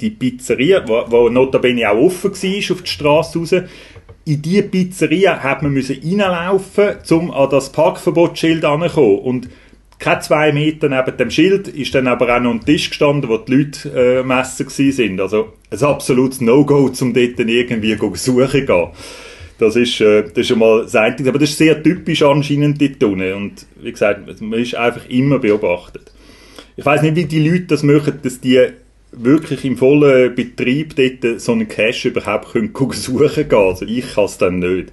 die 0.00 0.10
Pizzeria, 0.10 0.86
wo, 0.86 1.04
wo 1.08 1.28
notabene 1.28 1.90
auch 1.90 1.96
offen 1.96 2.30
war 2.30 2.74
auf 2.76 2.82
die 2.82 2.90
Straße 2.90 3.38
raus, 3.38 3.54
in 4.26 4.42
diese 4.42 4.64
Pizzeria 4.64 5.38
hat 5.38 5.62
man 5.62 5.72
müssen 5.72 5.96
reinlaufen, 6.02 6.96
um 7.10 7.30
an 7.30 7.48
das 7.48 7.70
Parkverbotsschild 7.70 8.64
anzukommen. 8.64 9.20
Und 9.20 9.48
keine 10.00 10.20
zwei 10.20 10.52
Meter 10.52 10.88
neben 10.88 11.16
dem 11.16 11.30
Schild 11.30 11.68
ist 11.68 11.94
dann 11.94 12.08
aber 12.08 12.36
auch 12.36 12.40
noch 12.40 12.50
ein 12.50 12.64
Tisch 12.64 12.90
gestanden, 12.90 13.30
wo 13.30 13.38
die 13.38 13.54
Leute 13.54 13.88
äh, 13.94 14.22
messen 14.24 14.68
sind. 14.68 15.20
Also 15.20 15.52
ein 15.70 15.80
absolutes 15.80 16.40
No-Go, 16.40 16.90
um 17.00 17.14
dort 17.14 17.38
irgendwie 17.38 17.96
suchen 18.14 18.66
gehen. 18.66 18.88
Das 19.58 19.76
ist, 19.76 20.00
äh, 20.00 20.24
das 20.24 20.38
ist 20.38 20.52
einmal 20.52 20.82
das 20.82 20.96
Einzige. 20.96 21.30
Aber 21.30 21.38
das 21.38 21.50
ist 21.50 21.58
sehr 21.58 21.80
typisch 21.80 22.22
anscheinend 22.22 22.82
dort 22.82 23.02
unten. 23.04 23.32
Und 23.32 23.66
wie 23.80 23.92
gesagt, 23.92 24.40
man 24.40 24.58
ist 24.58 24.74
einfach 24.74 25.08
immer 25.08 25.38
beobachtet. 25.38 26.10
Ich 26.76 26.84
weiß 26.84 27.02
nicht, 27.02 27.14
wie 27.14 27.24
die 27.26 27.48
Leute 27.48 27.66
das 27.66 27.84
machen, 27.84 28.18
dass 28.22 28.40
die 28.40 28.66
wirklich 29.16 29.64
im 29.64 29.76
vollen 29.76 30.34
Betrieb 30.34 30.94
dort 30.96 31.40
so 31.40 31.52
einen 31.52 31.68
Cache 31.68 32.08
überhaupt 32.08 32.52
können 32.52 32.72
suchen 32.92 33.48
gehen. 33.48 33.58
Also 33.58 33.84
ich 33.84 34.14
kann 34.14 34.24
es 34.24 34.38
dann 34.38 34.58
nicht. 34.58 34.92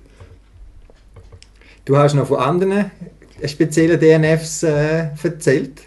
Du 1.86 1.98
hast 1.98 2.14
noch 2.14 2.28
von 2.28 2.38
anderen 2.38 2.92
speziellen 3.46 4.00
DNFs 4.00 4.64
äh, 4.64 5.08
erzählt. 5.22 5.82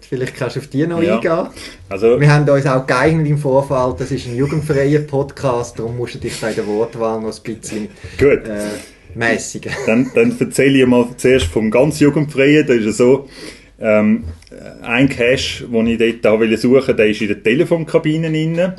Vielleicht 0.00 0.36
kannst 0.36 0.56
du 0.56 0.60
auf 0.60 0.66
die 0.66 0.86
noch 0.86 1.02
ja. 1.02 1.16
eingehen. 1.16 1.46
Also, 1.88 2.20
wir 2.20 2.30
haben 2.30 2.46
uns 2.46 2.66
auch 2.66 2.86
geeignet 2.86 3.26
im 3.28 3.38
Vorfall, 3.38 3.94
das 3.98 4.10
ist 4.10 4.26
ein 4.26 4.36
jugendfreier 4.36 5.00
Podcast, 5.00 5.78
darum 5.78 5.96
musst 5.96 6.16
du 6.16 6.18
dich 6.18 6.38
bei 6.38 6.52
der 6.52 6.66
Wortwahl 6.66 7.20
noch 7.20 7.34
ein 7.34 7.42
bisschen 7.42 7.88
Gut. 8.18 8.46
Äh, 8.46 8.68
mäßigen. 9.14 9.72
Dann, 9.86 10.10
dann 10.14 10.38
erzähle 10.38 10.82
ich 10.82 10.86
mal 10.86 11.08
zuerst 11.16 11.46
vom 11.46 11.70
ganz 11.70 12.00
Jugendfreien. 12.00 12.66
Da 12.66 12.74
ist 12.74 12.86
es 12.86 12.96
so, 12.98 13.28
ähm, 13.82 14.24
ein 14.82 15.08
Cache, 15.08 15.64
den 15.66 15.86
ich 15.86 15.98
dort 16.22 16.60
suchen 16.60 16.72
wollte, 16.72 16.94
der 16.94 17.08
ist 17.08 17.20
in 17.20 17.28
der 17.28 17.42
Telefonkabine 17.42 18.30
drin. 18.30 18.72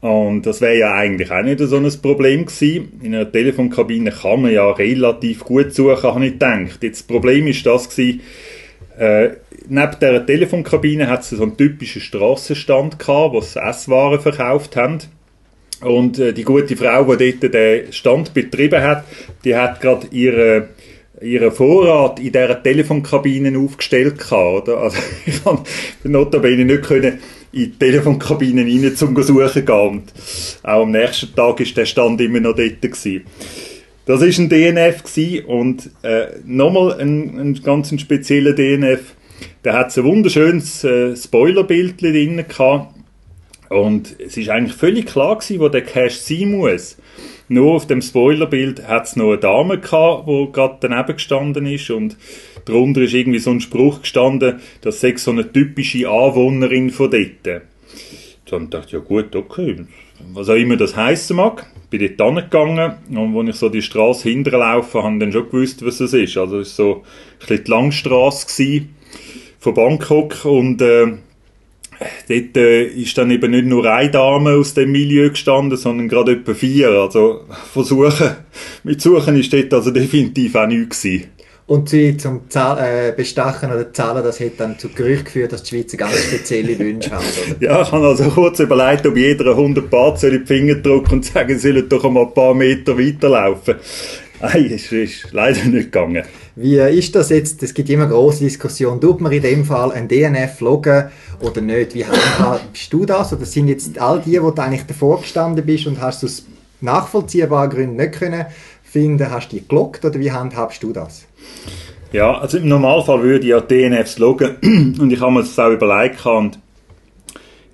Und 0.00 0.46
das 0.46 0.60
wäre 0.60 0.78
ja 0.78 0.94
eigentlich 0.94 1.30
auch 1.30 1.44
nicht 1.44 1.60
so 1.60 1.76
ein 1.76 1.88
Problem 2.02 2.46
gewesen. 2.46 3.00
In 3.02 3.14
einer 3.14 3.30
Telefonkabine 3.30 4.10
kann 4.10 4.42
man 4.42 4.52
ja 4.52 4.68
relativ 4.70 5.44
gut 5.44 5.72
suchen, 5.72 6.02
habe 6.02 6.26
ich 6.26 6.32
gedacht. 6.32 6.82
Jetzt, 6.82 7.00
das 7.00 7.06
Problem 7.06 7.46
ist 7.46 7.64
das 7.64 7.88
gewesen, 7.88 8.20
äh, 8.98 9.30
neben 9.68 9.98
der 10.00 10.26
Telefonkabine 10.26 11.08
hat 11.08 11.20
es 11.20 11.30
so 11.30 11.42
einen 11.42 11.56
typischen 11.56 12.00
Strassenstand 12.00 12.98
gehabt, 12.98 13.34
wo 13.34 13.40
sie 13.40 13.60
Esswaren 13.60 14.20
verkauft 14.20 14.76
haben. 14.76 14.98
Und 15.82 16.18
äh, 16.18 16.32
die 16.32 16.44
gute 16.44 16.76
Frau, 16.76 17.14
die 17.14 17.38
dort 17.38 17.54
den 17.54 17.92
Stand 17.92 18.34
betrieben 18.34 18.82
hat, 18.82 19.04
die 19.44 19.54
hat 19.54 19.80
gerade 19.80 20.06
ihre 20.10 20.68
ihren 21.20 21.52
Vorrat 21.52 22.18
in 22.18 22.32
dieser 22.32 22.62
Telefonkabine 22.62 23.58
aufgestellt 23.58 24.18
gehabt, 24.18 24.68
oder? 24.68 24.78
Also 24.78 24.98
ich 25.26 25.42
konnte 25.44 25.70
notabene 26.04 26.64
nicht 26.64 26.82
können 26.82 27.18
in 27.52 27.64
die 27.64 27.78
Telefonkabinen 27.78 28.66
rein 28.66 28.96
zum 28.96 29.20
suchen 29.22 29.64
gehen. 29.64 29.88
Und 29.88 30.12
auch 30.62 30.82
am 30.82 30.90
nächsten 30.90 31.34
Tag 31.34 31.60
ist 31.60 31.76
der 31.76 31.86
Stand 31.86 32.20
immer 32.20 32.40
noch 32.40 32.56
dort 32.56 32.80
gewesen. 32.80 33.24
Das 34.06 34.22
ist 34.22 34.38
ein 34.38 34.48
DNF 34.48 35.04
und 35.46 35.90
äh, 36.02 36.26
nochmal 36.44 37.00
ein, 37.00 37.38
ein 37.38 37.54
ganz 37.62 37.92
spezieller 38.00 38.52
DNF. 38.52 39.14
Da 39.62 39.74
hat 39.74 39.96
ein 39.96 40.04
wunderschönes 40.04 40.82
äh, 40.82 41.14
Spoilerbild 41.14 42.02
drin 42.02 42.44
gehabt. 42.48 42.94
Und 43.68 44.16
es 44.18 44.36
ist 44.36 44.48
eigentlich 44.48 44.76
völlig 44.76 45.06
klar 45.06 45.38
gewesen, 45.38 45.60
wo 45.60 45.68
der 45.68 45.82
Cache 45.82 46.10
sein 46.10 46.50
muss. 46.52 46.96
Nur 47.52 47.74
auf 47.74 47.86
dem 47.86 48.00
Spoilerbild 48.00 48.88
hat 48.88 49.04
es 49.04 49.16
noch 49.16 49.28
eine 49.28 49.36
Dame 49.36 49.78
gehabt, 49.78 50.26
die 50.26 50.48
gerade 50.52 50.78
daneben 50.80 51.12
gestanden 51.12 51.66
ist 51.66 51.90
und 51.90 52.16
darunter 52.64 53.02
ist 53.02 53.12
irgendwie 53.12 53.40
so 53.40 53.50
ein 53.50 53.60
Spruch 53.60 54.00
gestanden, 54.00 54.60
das 54.80 55.00
sei 55.00 55.14
so 55.16 55.32
eine 55.32 55.52
typische 55.52 56.08
Anwohnerin 56.08 56.88
von 56.88 57.10
dort. 57.10 57.62
Dann 58.46 58.70
dachte 58.70 58.86
ich, 58.86 58.92
ja 58.94 59.00
gut, 59.00 59.36
okay, 59.36 59.84
was 60.32 60.48
auch 60.48 60.54
immer 60.54 60.78
das 60.78 60.96
heißen 60.96 61.36
mag. 61.36 61.66
Bin 61.90 62.00
dort 62.16 62.36
hingegangen 62.36 62.94
und 63.10 63.36
als 63.36 63.48
ich 63.50 63.56
so 63.56 63.68
die 63.68 63.82
Straße 63.82 64.30
hinterlaufe, 64.30 65.02
habe 65.02 65.12
ich 65.12 65.20
dann 65.20 65.32
schon 65.32 65.50
gewusst, 65.50 65.84
was 65.84 66.00
es 66.00 66.14
ist. 66.14 66.38
Also 66.38 66.58
es 66.58 66.78
war 66.78 66.86
so 66.86 66.94
ein 66.94 67.38
bisschen 67.38 67.64
die 67.64 67.70
Langstrasse 67.70 68.86
von 69.58 69.74
Bangkok 69.74 70.46
und 70.46 70.80
äh, 70.80 71.18
dort 72.28 72.56
äh, 72.56 72.84
ist 72.84 73.16
dann 73.16 73.30
eben 73.30 73.50
nicht 73.50 73.66
nur 73.66 73.84
eine 73.90 74.10
Dame 74.10 74.52
aus 74.52 74.74
dem 74.74 74.92
Milieu 74.92 75.30
gestanden, 75.30 75.78
sondern 75.78 76.08
gerade 76.08 76.32
etwa 76.32 76.54
vier. 76.54 76.90
Also 76.90 77.42
versuchen, 77.72 78.30
mit 78.84 79.00
Suchen 79.00 79.38
ist 79.38 79.52
dort 79.52 79.72
also 79.74 79.90
definitiv 79.90 80.54
auch 80.54 80.66
nichts 80.66 81.02
gewesen. 81.02 81.28
Und 81.66 81.88
sie 81.88 82.16
zum 82.16 82.50
Zahl, 82.50 82.78
äh, 82.78 83.12
Bestachen 83.16 83.70
oder 83.70 83.92
Zahlen, 83.92 84.22
das 84.24 84.40
hat 84.40 84.58
dann 84.58 84.78
zu 84.78 84.88
Gerücht 84.88 85.26
geführt, 85.26 85.52
dass 85.52 85.62
die 85.62 85.76
Schweizer 85.76 85.96
ganz 85.96 86.18
spezielle 86.18 86.78
Wünsche 86.78 87.10
haben. 87.10 87.24
Oder? 87.24 87.56
Ja, 87.60 87.82
ich 87.82 87.92
habe 87.92 88.06
also 88.06 88.24
kurz 88.24 88.58
überlegt, 88.58 89.06
ob 89.06 89.16
jeder 89.16 89.52
100 89.52 89.88
Bar 89.88 90.16
soll 90.16 90.34
in 90.34 90.40
die 90.40 90.46
Finger 90.46 90.74
drücken 90.74 91.14
und 91.14 91.24
sagen, 91.24 91.56
sie 91.58 91.72
sollen 91.72 91.88
doch 91.88 92.04
einmal 92.04 92.24
ein 92.24 92.34
paar 92.34 92.54
Meter 92.54 92.98
weiterlaufen. 92.98 93.76
Nein, 94.40 94.72
es 94.74 94.90
ist 94.90 95.28
leider 95.30 95.64
nicht 95.64 95.92
gegangen. 95.92 96.24
Wie 96.54 96.76
ist 96.76 97.14
das 97.14 97.30
jetzt? 97.30 97.62
Es 97.62 97.72
gibt 97.72 97.88
immer 97.88 98.06
große 98.06 98.44
Diskussionen. 98.44 99.00
Tut 99.00 99.20
man 99.20 99.32
in 99.32 99.42
dem 99.42 99.64
Fall 99.64 99.90
ein 99.92 100.06
DNF 100.06 100.60
loggen 100.60 101.10
oder 101.40 101.60
nicht? 101.62 101.94
Wie 101.94 102.04
bist 102.72 102.92
du 102.92 103.06
das? 103.06 103.32
Oder 103.32 103.46
sind 103.46 103.68
jetzt 103.68 103.98
all 103.98 104.20
die, 104.20 104.42
wo 104.42 104.50
du 104.50 104.62
eigentlich 104.62 104.84
davor 104.86 105.22
gestanden 105.22 105.64
bist 105.64 105.86
und 105.86 106.00
hast 106.00 106.22
du 106.22 106.26
aus 106.26 106.44
nachvollziehbaren 106.82 107.70
Gründen 107.70 107.96
nicht 107.96 108.12
können 108.12 108.44
finden, 108.82 109.30
hast 109.30 109.50
du 109.50 109.56
die 109.56 109.66
gelockt 109.66 110.04
oder 110.04 110.20
wie 110.20 110.30
handhabst 110.30 110.82
du 110.82 110.92
das? 110.92 111.26
Ja, 112.12 112.38
also 112.38 112.58
im 112.58 112.68
Normalfall 112.68 113.22
würde 113.22 113.44
ich 113.44 113.50
ja 113.50 113.60
DNFs 113.60 114.18
loggen 114.18 114.56
und 115.00 115.10
ich 115.10 115.20
habe 115.20 115.32
mir 115.32 115.40
das 115.40 115.58
auch 115.58 115.70
überlegt 115.70 116.26
und 116.26 116.58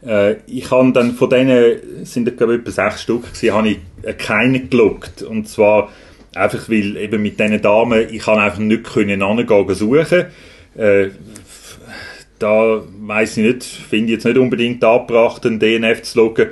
äh, 0.07 0.37
ich 0.47 0.71
habe 0.71 0.93
dann 0.93 1.15
von 1.15 1.29
denen, 1.29 2.05
sind 2.05 2.37
glaube 2.37 2.55
ich 2.55 2.61
etwa 2.61 2.71
sechs 2.71 3.03
Stück 3.03 3.33
gewesen, 3.33 3.53
habe 3.53 3.69
ich 3.71 3.79
keine 4.19 4.61
geloggt 4.61 5.23
und 5.23 5.49
zwar 5.49 5.89
einfach 6.35 6.69
weil 6.69 6.97
eben 6.97 7.23
mit 7.23 7.39
diesen 7.39 7.61
Damen, 7.61 8.07
ich 8.11 8.23
kann 8.23 8.39
einfach 8.39 8.59
nicht 8.59 8.85
können 8.85 9.23
angehen 9.23 9.75
suchen. 9.75 10.27
Äh, 10.77 11.09
da 12.39 12.83
weiß 13.01 13.39
ich 13.39 13.45
nicht, 13.45 13.65
finde 13.65 14.07
ich 14.07 14.13
jetzt 14.13 14.25
nicht 14.25 14.39
unbedingt 14.39 14.85
angebracht, 14.85 15.45
einen 15.45 15.59
DNF 15.59 16.03
zu 16.03 16.19
loggen. 16.19 16.49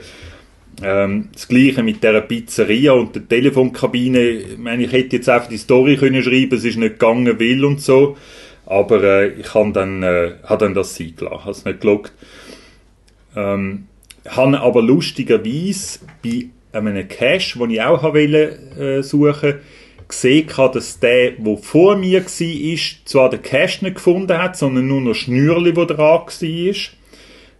Ähm, 0.82 1.28
das 1.32 1.48
gleiche 1.48 1.82
mit 1.82 2.02
der 2.02 2.20
Pizzeria 2.20 2.92
und 2.92 3.14
der 3.14 3.26
Telefonkabine. 3.26 4.20
Ich 4.20 4.58
meine, 4.58 4.84
ich 4.84 4.92
hätte 4.92 5.16
jetzt 5.16 5.28
einfach 5.28 5.48
die 5.48 5.56
Story 5.56 5.96
können 5.96 6.22
schreiben, 6.22 6.56
es 6.56 6.64
ist 6.64 6.76
nicht 6.76 6.98
gegangen, 6.98 7.38
will 7.38 7.64
und 7.64 7.80
so. 7.80 8.16
Aber 8.66 9.02
äh, 9.02 9.28
ich 9.28 9.54
habe 9.54 9.72
dann, 9.72 10.02
äh, 10.02 10.32
hab 10.42 10.58
dann 10.58 10.74
das 10.74 10.96
sein 10.96 11.14
gelassen, 11.16 11.40
habe 11.40 11.50
es 11.52 11.64
nicht 11.64 11.80
geloggt. 11.80 12.12
Ähm, 13.36 13.86
habe 14.28 14.60
aber 14.60 14.82
lustigerweise 14.82 16.00
bei 16.22 16.46
einem 16.76 17.08
Cache, 17.08 17.58
den 17.58 17.70
ich 17.70 17.82
auch 17.82 18.02
wollte, 18.02 18.58
äh, 18.78 19.02
suchen 19.02 19.54
gesehen, 20.08 20.46
dass 20.72 21.00
der, 21.00 21.32
der 21.32 21.56
vor 21.58 21.96
mir 21.96 22.24
war, 22.24 22.78
zwar 23.04 23.30
den 23.30 23.42
Cache 23.42 23.84
nicht 23.84 23.96
gefunden 23.96 24.38
hat, 24.38 24.56
sondern 24.56 24.86
nur 24.86 25.00
noch 25.00 25.14
Schnürli, 25.14 25.74
wo 25.74 25.84
dran 25.84 25.98
war 25.98 26.74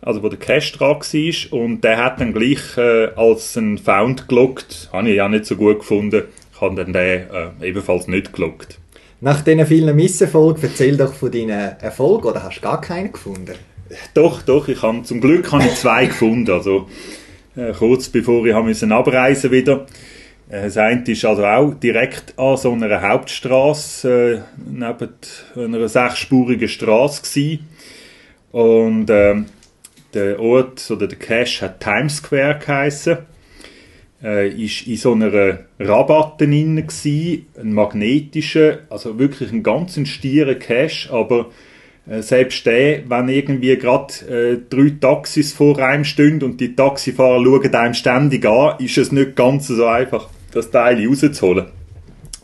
also 0.02 0.22
wo 0.22 0.29
der 0.29 0.38
Cache 0.38 0.76
dran 0.76 1.00
war 1.00 1.59
und 1.59 1.83
der 1.83 1.96
hat 1.96 2.20
dann 2.20 2.33
gleich 2.33 2.76
äh, 2.76 3.09
als 3.16 3.57
ein 3.57 3.76
Found 3.76 4.29
gelockt. 4.29 4.88
Habe 4.92 5.11
ich 5.11 5.16
ja 5.16 5.29
nicht 5.29 5.46
so 5.46 5.57
gut 5.57 5.81
gefunden. 5.81 6.22
Ich 6.55 6.61
habe 6.61 6.76
dann 6.76 6.92
den 6.92 7.26
äh, 7.31 7.68
ebenfalls 7.68 8.07
nicht 8.07 8.33
gelockt. 8.33 8.79
Nach 9.20 9.40
diesen 9.40 9.66
vielen 9.66 9.96
Misserfolgen, 9.96 10.62
erzähl 10.62 10.96
doch 10.96 11.12
von 11.12 11.33
deinen 11.33 11.81
Erfolgen, 11.81 12.29
oder 12.29 12.44
hast 12.44 12.59
du 12.59 12.62
gar 12.62 12.81
keinen 12.81 13.12
gefunden? 13.12 13.55
Doch, 14.14 14.42
doch, 14.42 14.68
ich 14.68 14.83
habe, 14.83 15.02
zum 15.02 15.20
Glück 15.20 15.50
habe 15.52 15.64
ich 15.64 15.74
zwei 15.74 16.07
gefunden, 16.07 16.50
also 16.50 16.88
äh, 17.57 17.73
kurz 17.73 18.09
bevor 18.09 18.47
ich 18.47 18.55
habe 18.55 18.95
abreisen 18.95 19.51
wieder. 19.51 19.87
Äh, 20.49 20.62
das 20.64 20.77
eine 20.77 21.03
ist 21.05 21.25
also 21.25 21.45
auch 21.45 21.75
direkt 21.75 22.38
an 22.38 22.57
so 22.57 22.73
einer 22.73 23.03
Hauptstraße, 23.03 24.42
äh, 24.45 24.61
neben 24.71 25.09
einer 25.57 25.88
sechsspurigen 25.88 26.69
Straße 26.69 27.23
gewesen. 27.23 27.66
Und 28.53 29.11
äh, 29.11 29.42
der 30.14 30.40
Ort 30.40 30.90
oder 30.90 31.07
der 31.07 31.19
Cache 31.19 31.62
hat 31.66 31.81
Times 31.81 32.19
Square 32.19 32.59
geheißen. 32.59 33.19
Äh, 34.23 34.49
ist 34.49 34.87
in 34.87 34.97
so 34.97 35.12
einer 35.12 35.59
Rabatte 35.79 36.47
drin 36.47 36.79
ein 36.79 37.73
magnetischer, 37.73 38.79
also 38.88 39.19
wirklich 39.19 39.53
ein 39.53 39.62
ganz 39.62 40.01
stieren 40.09 40.59
Cache, 40.59 41.12
aber 41.12 41.51
selbst 42.23 42.64
der, 42.66 43.09
wenn 43.09 43.29
irgendwie 43.29 43.77
gerade 43.77 44.14
äh, 44.29 44.59
drei 44.71 44.92
Taxis 45.01 45.53
vor 45.53 45.79
einem 45.79 46.05
stehen 46.05 46.42
und 46.42 46.61
die 46.61 46.77
Taxifahrer 46.77 47.42
schauen 47.42 47.75
einem 47.75 47.95
ständig 47.95 48.47
an, 48.47 48.79
ist 48.79 48.99
es 48.99 49.12
nicht 49.12 49.35
ganz 49.35 49.66
so 49.66 49.87
einfach, 49.87 50.29
das 50.53 50.71
Teil 50.71 51.05
rauszuholen. 51.07 51.66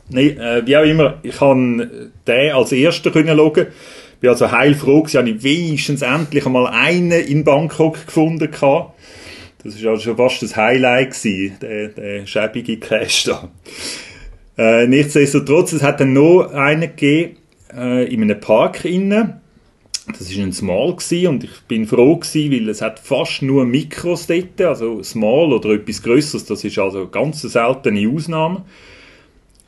Nee, 0.08 0.28
äh, 0.30 0.66
wie 0.66 0.76
auch 0.76 0.84
immer, 0.84 1.18
ich 1.22 1.36
kann 1.36 2.10
den 2.26 2.52
als 2.52 2.72
erster 2.72 3.10
können 3.10 3.36
schauen 3.36 3.66
bin 4.22 4.30
also 4.30 4.52
heilfroh 4.52 5.04
habe 5.14 5.30
ich 5.30 5.42
wenigstens 5.42 6.00
endlich 6.00 6.46
einmal 6.46 6.68
einen 6.68 7.10
in 7.10 7.42
Bangkok 7.42 8.06
gefunden 8.06 8.50
gehabt. 8.50 8.94
Das 9.64 9.82
war 9.82 9.90
also 9.90 10.02
schon 10.04 10.16
fast 10.16 10.42
das 10.42 10.56
Highlight 10.56 11.10
gewesen, 11.10 11.56
der, 11.60 11.88
der 11.88 12.26
schäbige 12.26 12.78
Cash 12.78 13.24
da. 13.24 13.48
Äh, 14.56 14.86
nichtsdestotrotz, 14.86 15.72
es 15.72 15.82
hat 15.82 16.00
dann 16.00 16.12
noch 16.12 16.52
einen 16.52 16.82
gegeben, 16.82 17.36
äh, 17.76 18.04
in 18.04 18.22
einem 18.22 18.38
Park 18.38 18.84
innen. 18.84 19.40
Das 20.08 20.36
war 20.36 20.44
ein 20.44 20.52
Small 20.52 20.96
gewesen, 20.96 21.28
und 21.28 21.44
ich 21.44 21.60
bin 21.68 21.86
froh 21.86 22.16
gewesen, 22.16 22.50
weil 22.50 22.68
es 22.68 22.82
hat 22.82 22.98
fast 22.98 23.42
nur 23.42 23.64
Mikros 23.64 24.26
dort, 24.26 24.60
also 24.60 25.02
Small 25.02 25.52
oder 25.52 25.70
etwas 25.70 26.02
Größeres, 26.02 26.44
das 26.44 26.64
ist 26.64 26.78
also 26.78 27.02
eine 27.02 27.08
ganz 27.08 27.42
seltene 27.42 28.08
Ausnahme. 28.08 28.64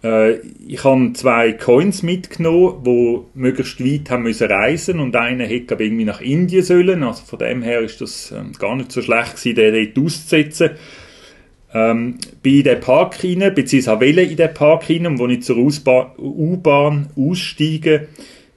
Äh, 0.05 0.41
ich 0.69 0.85
habe 0.85 1.13
zwei 1.15 1.53
Coins 1.53 2.03
mitgenommen, 2.03 2.85
die 2.85 3.21
möglichst 3.35 3.83
weit 3.85 4.11
haben 4.11 4.25
müssen 4.25 4.51
reisen 4.51 5.01
und 5.01 5.17
einer 5.17 5.47
hätte 5.47 5.77
irgendwie 5.79 6.05
nach 6.05 6.21
Indien 6.21 6.63
sollen. 6.63 7.03
Also 7.03 7.25
von 7.25 7.39
dem 7.39 7.63
her 7.63 7.81
ist 7.81 8.01
das 8.01 8.31
ähm, 8.31 8.53
gar 8.59 8.77
nicht 8.77 8.93
so 8.93 9.03
schlecht 9.03 9.37
gewesen, 9.37 9.55
den 9.57 9.95
dort 9.95 10.05
auszusetzen. 10.05 10.71
Ähm, 11.73 12.19
bin 12.43 12.65
in 12.67 12.81
Park 12.81 13.25
rein, 13.25 13.53
beziehungsweise 13.53 14.01
wollte 14.01 14.21
in 14.21 14.37
den 14.37 14.55
Park 14.55 14.89
rein, 14.89 15.07
als 15.07 15.33
ich 15.33 15.43
zur 15.43 15.57
U-Bahn 15.57 17.09
aussteige, 17.17 18.09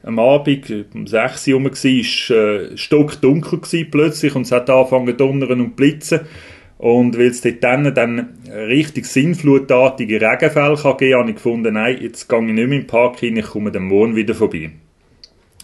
am 0.08 0.20
Abend, 0.20 0.86
um 0.94 1.06
6 1.06 1.48
Uhr 1.50 1.64
war, 1.64 1.72
es 1.72 2.30
äh, 2.30 2.78
stockdunkel 2.78 3.60
plötzlich 3.92 4.36
und 4.36 4.44
es 4.44 4.52
hat 4.52 4.70
angefangen 4.70 5.08
zu 5.08 5.14
donnern 5.14 5.62
und 5.62 5.76
blitzen. 5.76 6.22
Und 6.78 7.18
weil 7.18 7.28
es 7.28 7.42
dort 7.42 7.64
dann, 7.64 7.94
dann 7.94 8.38
richtig 8.50 9.06
sinnflutartige 9.06 10.22
Regenfälle 10.22 10.76
kann 10.76 10.98
geben 10.98 11.20
habe 11.20 11.30
ich 11.30 11.36
gefunden, 11.36 11.74
nein, 11.74 11.98
jetzt 12.02 12.30
gehe 12.30 12.40
ich 12.40 12.46
nicht 12.46 12.56
mehr 12.56 12.64
in 12.64 12.72
den 12.84 12.88
Park 12.88 13.22
rein, 13.22 13.36
ich 13.36 13.46
komme 13.46 13.72
dann 13.72 13.84
morgen 13.84 14.16
wieder 14.16 14.36
vorbei. 14.36 14.72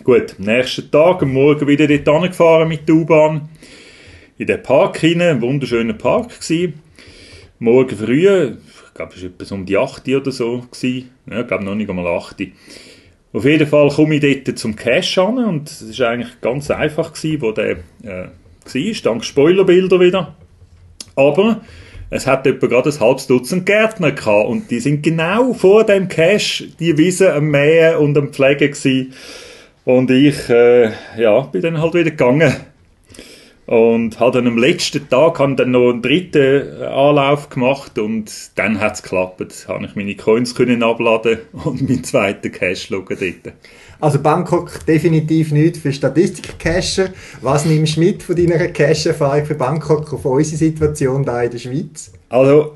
Gut, 0.03 0.36
am 0.38 0.45
nächsten 0.45 0.91
Tag, 0.91 1.21
am 1.21 1.32
Morgen 1.34 1.67
wieder 1.67 1.88
dort 1.88 2.32
gefahren 2.32 2.67
mit 2.67 2.89
der 2.89 2.95
U-Bahn. 2.95 3.47
In 4.38 4.47
den 4.47 4.62
Park 4.62 5.03
rein, 5.03 5.21
ein 5.21 5.41
wunderschöner 5.41 5.93
Park 5.93 6.41
gewesen. 6.41 6.73
Morgen 7.60 7.95
früh, 7.95 8.27
ich 8.27 8.93
glaube, 8.95 9.13
es 9.15 9.21
war 9.21 9.29
etwas 9.29 9.51
um 9.51 9.65
die 9.65 9.77
8 9.77 10.10
oder 10.10 10.32
so. 10.32 10.65
Gewesen. 10.69 11.12
Ja, 11.29 11.41
ich 11.41 11.47
glaube 11.47 11.63
noch 11.63 11.75
nicht 11.75 11.89
einmal 11.89 12.08
8 12.08 12.41
Auf 13.34 13.46
jeden 13.46 13.67
Fall 13.67 13.89
komme 13.89 14.15
ich 14.15 14.43
dort 14.43 14.60
zum 14.60 14.76
Cache 14.76 15.22
an 15.22 15.43
und 15.43 15.69
es 15.69 16.00
war 16.00 16.10
eigentlich 16.10 16.39
ganz 16.39 16.69
einfach, 16.69 17.13
gewesen, 17.13 17.41
wo 17.41 17.52
der 17.52 17.78
äh, 18.04 18.28
war, 18.63 19.02
dank 19.04 19.26
Spoilerbilder 19.26 20.00
wieder 20.00 20.36
Aber 21.15 21.62
es 22.12 22.28
hat 22.28 22.46
etwa 22.46 22.67
gerade 22.67 22.91
ein 22.91 23.00
halbes 23.00 23.26
Dutzend 23.26 23.65
Gärtner 23.65 24.12
gehabt 24.12 24.48
und 24.48 24.69
die 24.69 24.80
sind 24.80 25.02
genau 25.02 25.54
vor 25.54 25.84
dem 25.84 26.08
Cache 26.08 26.65
die 26.80 26.96
Wiese 26.96 27.34
am 27.34 27.46
Mähen 27.50 27.98
und 27.98 28.15
am 28.17 28.32
Pflegen 28.32 28.72
gewesen. 28.72 29.13
Und 29.84 30.12
ich, 30.12 30.48
äh, 30.50 30.91
ja, 31.17 31.41
bin 31.41 31.62
dann 31.62 31.82
halt 31.82 31.96
wieder 31.96 32.12
gegangen. 32.12 32.54
Und 33.65 34.19
habe 34.19 34.39
dann 34.39 34.47
am 34.47 34.58
letzten 34.58 35.08
Tag 35.08 35.38
dann 35.38 35.71
noch 35.71 35.91
einen 35.91 36.02
dritten 36.02 36.82
Anlauf 36.82 37.49
gemacht 37.49 37.97
und 37.97 38.30
dann 38.56 38.80
hat 38.80 38.95
es 38.95 39.04
geklappt. 39.04 39.65
Habe 39.69 39.86
ich 39.86 39.95
meine 39.95 40.15
Coins 40.15 40.54
können 40.54 40.84
abladen 40.84 41.39
und 41.63 41.82
meinen 41.82 42.04
zweiten 42.04 42.52
Cache 42.52 42.76
schauen 42.76 43.06
dort. 43.08 43.56
Also 44.02 44.19
Bangkok 44.19 44.86
definitiv 44.86 45.54
nicht 45.54 45.78
für 45.78 45.93
Statistik-Cacher. 45.93 47.12
Was 47.41 47.65
nimmst 47.65 47.95
du 47.95 48.02
mit 48.02 48.21
von 48.21 48.36
deiner 48.36 48.67
Cache-Erfahrung 48.67 49.45
für 49.45 49.56
Bangkok 49.56 50.12
auf 50.12 50.26
unsere 50.26 50.58
Situation 50.58 51.23
da 51.23 51.41
in 51.41 51.52
der 51.52 51.60
Schweiz? 51.60 52.12
Also 52.28 52.73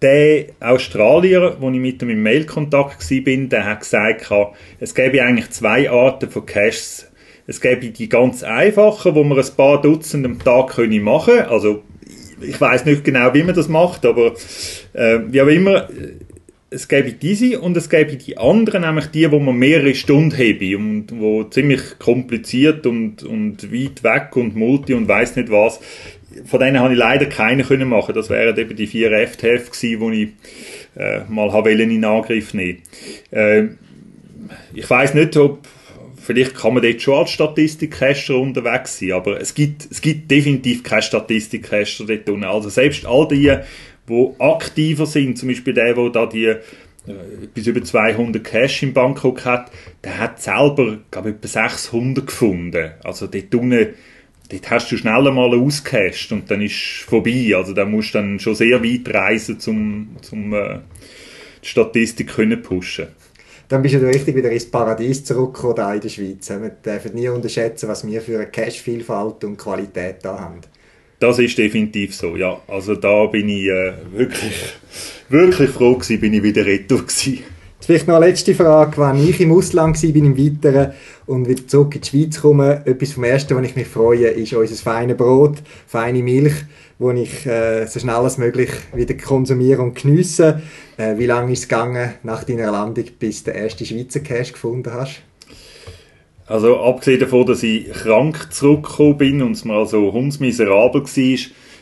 der 0.00 0.46
Australier, 0.60 1.56
wo 1.60 1.70
ich 1.70 1.78
mit 1.78 2.00
ihm 2.00 2.08
im 2.08 2.22
Mailkontakt 2.22 3.10
war, 3.10 3.48
der 3.48 3.66
hat 3.66 3.80
gesagt, 3.80 4.30
es 4.78 4.94
gäbe 4.94 5.22
eigentlich 5.22 5.50
zwei 5.50 5.90
Arten 5.90 6.30
von 6.30 6.46
Caches. 6.46 7.09
Es 7.50 7.60
gäbe 7.60 7.90
die 7.90 8.08
ganz 8.08 8.44
einfachen, 8.44 9.16
wo 9.16 9.24
man 9.24 9.36
ein 9.36 9.56
paar 9.56 9.82
Dutzend 9.82 10.24
am 10.24 10.38
Tag 10.38 10.68
können 10.68 11.02
machen 11.02 11.40
Also 11.48 11.82
ich 12.40 12.60
weiß 12.60 12.84
nicht 12.84 13.02
genau, 13.02 13.34
wie 13.34 13.42
man 13.42 13.56
das 13.56 13.66
macht, 13.66 14.06
aber 14.06 14.34
äh, 14.92 15.18
wie 15.26 15.42
auch 15.42 15.48
immer, 15.48 15.88
es 16.70 16.86
gäbe 16.86 17.10
diese 17.10 17.60
und 17.60 17.76
es 17.76 17.90
gäbe 17.90 18.14
die 18.14 18.38
anderen, 18.38 18.82
nämlich 18.82 19.06
die, 19.06 19.28
wo 19.32 19.40
man 19.40 19.56
mehrere 19.56 19.96
Stunden 19.96 20.32
habe 20.32 20.76
und 20.76 21.06
wo 21.18 21.42
ziemlich 21.42 21.98
kompliziert 21.98 22.86
und, 22.86 23.24
und 23.24 23.72
weit 23.72 24.04
weg 24.04 24.36
und 24.36 24.54
multi 24.54 24.94
und 24.94 25.08
weiß 25.08 25.34
nicht 25.34 25.50
was. 25.50 25.80
Von 26.46 26.60
denen 26.60 26.78
habe 26.78 26.92
ich 26.92 27.00
leider 27.00 27.26
keine 27.26 27.64
können 27.64 27.88
machen. 27.88 28.14
Das 28.14 28.30
wären 28.30 28.56
eben 28.56 28.76
die 28.76 28.86
vier 28.86 29.10
FTF 29.26 29.72
gewesen, 29.72 30.12
die 30.12 30.22
ich 30.22 30.30
äh, 31.02 31.22
mal 31.28 31.50
in 31.68 32.04
Angriff 32.04 32.54
nehmen. 32.54 32.78
Äh, 33.32 33.64
ich 34.72 34.88
weiß 34.88 35.14
nicht, 35.14 35.36
ob 35.36 35.66
vielleicht 36.20 36.54
kann 36.54 36.74
man 36.74 36.82
dort 36.82 37.00
schon 37.02 37.18
als 37.18 37.30
Statistikcaster 37.30 38.36
unterwegs 38.36 38.98
sein, 38.98 39.12
aber 39.12 39.40
es 39.40 39.54
gibt, 39.54 39.88
es 39.90 40.00
gibt 40.00 40.30
definitiv 40.30 40.82
keine 40.82 41.02
Statistikcaster 41.02 42.06
dort 42.06 42.28
unten. 42.28 42.44
Also 42.44 42.68
selbst 42.68 43.06
all 43.06 43.26
die, 43.28 43.56
die 44.08 44.30
aktiver 44.38 45.06
sind, 45.06 45.38
zum 45.38 45.48
Beispiel 45.48 45.74
der, 45.74 45.94
der 45.94 46.10
da 46.10 46.26
die 46.26 46.44
äh, 46.46 46.58
bis 47.54 47.66
über 47.66 47.82
200 47.82 48.44
Cash 48.44 48.82
in 48.82 48.92
Bangkok 48.92 49.44
hat, 49.44 49.70
der 50.04 50.18
hat 50.18 50.40
selber, 50.42 50.98
glaube 51.10 51.30
ich, 51.30 51.36
etwa 51.36 51.48
600 51.48 52.26
gefunden. 52.26 52.90
Also 53.02 53.26
dort 53.26 53.54
unten, 53.54 53.94
dort 54.50 54.70
hast 54.70 54.92
du 54.92 54.96
schnell 54.96 55.26
einmal 55.26 55.58
ausgecasht 55.58 56.32
und 56.32 56.50
dann 56.50 56.60
ist 56.60 57.04
vorbei. 57.06 57.54
Also 57.56 57.72
da 57.72 57.84
musst 57.84 58.14
du 58.14 58.18
dann 58.18 58.38
schon 58.38 58.54
sehr 58.54 58.84
weit 58.84 59.12
reisen, 59.14 59.58
um 59.66 60.16
zum 60.20 60.52
äh, 60.52 60.80
die 61.62 61.68
Statistik 61.68 62.28
können 62.28 62.62
pushen 62.62 63.08
dann 63.70 63.82
bist 63.82 63.94
du 63.94 64.04
richtig 64.04 64.34
wieder 64.34 64.50
ins 64.50 64.68
Paradies 64.68 65.24
zurückgekommen 65.24 65.76
da 65.76 65.94
in 65.94 66.00
der 66.00 66.08
Schweiz. 66.08 66.50
Wir 66.50 66.70
dürfen 66.70 67.14
nie 67.14 67.28
unterschätzen, 67.28 67.88
was 67.88 68.04
wir 68.04 68.20
für 68.20 68.34
eine 68.34 68.46
Cash-Vielfalt 68.46 69.44
und 69.44 69.56
Qualität 69.56 70.16
da 70.22 70.40
haben. 70.40 70.60
Das 71.20 71.38
ist 71.38 71.56
definitiv 71.56 72.14
so, 72.14 72.34
ja. 72.34 72.60
Also 72.66 72.96
da 72.96 73.26
bin 73.26 73.48
ich 73.48 73.68
äh, 73.68 73.92
wirklich, 74.12 74.74
wirklich 75.28 75.70
froh 75.70 75.94
gewesen, 75.94 76.18
bin 76.18 76.34
ich 76.34 76.42
wieder 76.42 76.66
retour 76.66 77.02
gewesen. 77.02 77.44
Jetzt 77.76 77.86
vielleicht 77.86 78.08
noch 78.08 78.16
eine 78.16 78.26
letzte 78.26 78.56
Frage. 78.56 78.96
Wenn 78.96 79.28
ich 79.28 79.40
im 79.40 79.52
Ausland 79.52 80.02
war, 80.02 80.10
bin 80.10 80.24
im 80.24 80.36
Weiteren 80.36 80.92
und 81.26 81.48
wieder 81.48 81.66
zurück 81.68 81.94
in 81.94 82.00
die 82.00 82.08
Schweiz 82.08 82.40
komme, 82.40 82.82
etwas 82.86 83.12
vom 83.12 83.22
Ersten, 83.22 83.56
was 83.56 83.64
ich 83.64 83.76
mich 83.76 83.86
freue, 83.86 84.26
ist 84.30 84.52
unser 84.52 84.74
feines 84.74 85.16
Brot, 85.16 85.58
feine 85.86 86.24
Milch, 86.24 86.54
wo 87.00 87.10
ich 87.12 87.46
äh, 87.46 87.86
so 87.86 87.98
schnell 87.98 88.16
als 88.16 88.36
möglich 88.36 88.70
wieder 88.94 89.14
konsumiere 89.14 89.80
und 89.80 89.94
geniesse. 89.94 90.60
Äh, 90.98 91.16
wie 91.16 91.24
lange 91.26 91.52
ist 91.52 91.60
es 91.60 91.68
gegangen 91.68 92.12
nach 92.22 92.44
deiner 92.44 92.70
Landung, 92.70 93.06
bis 93.18 93.42
du 93.42 93.50
den 93.50 93.62
ersten 93.62 93.86
Schweizer 93.86 94.20
Cash 94.20 94.52
gefunden 94.52 94.92
hast? 94.92 95.22
Also 96.46 96.78
abgesehen 96.78 97.20
davon, 97.20 97.46
dass 97.46 97.62
ich 97.62 97.90
krank 97.90 98.52
zurückgekommen 98.52 99.16
bin 99.16 99.42
und 99.42 99.52
es 99.52 99.64
mal 99.64 99.86
so 99.86 100.12
hundsmiserabel 100.12 101.02
war, 101.02 101.38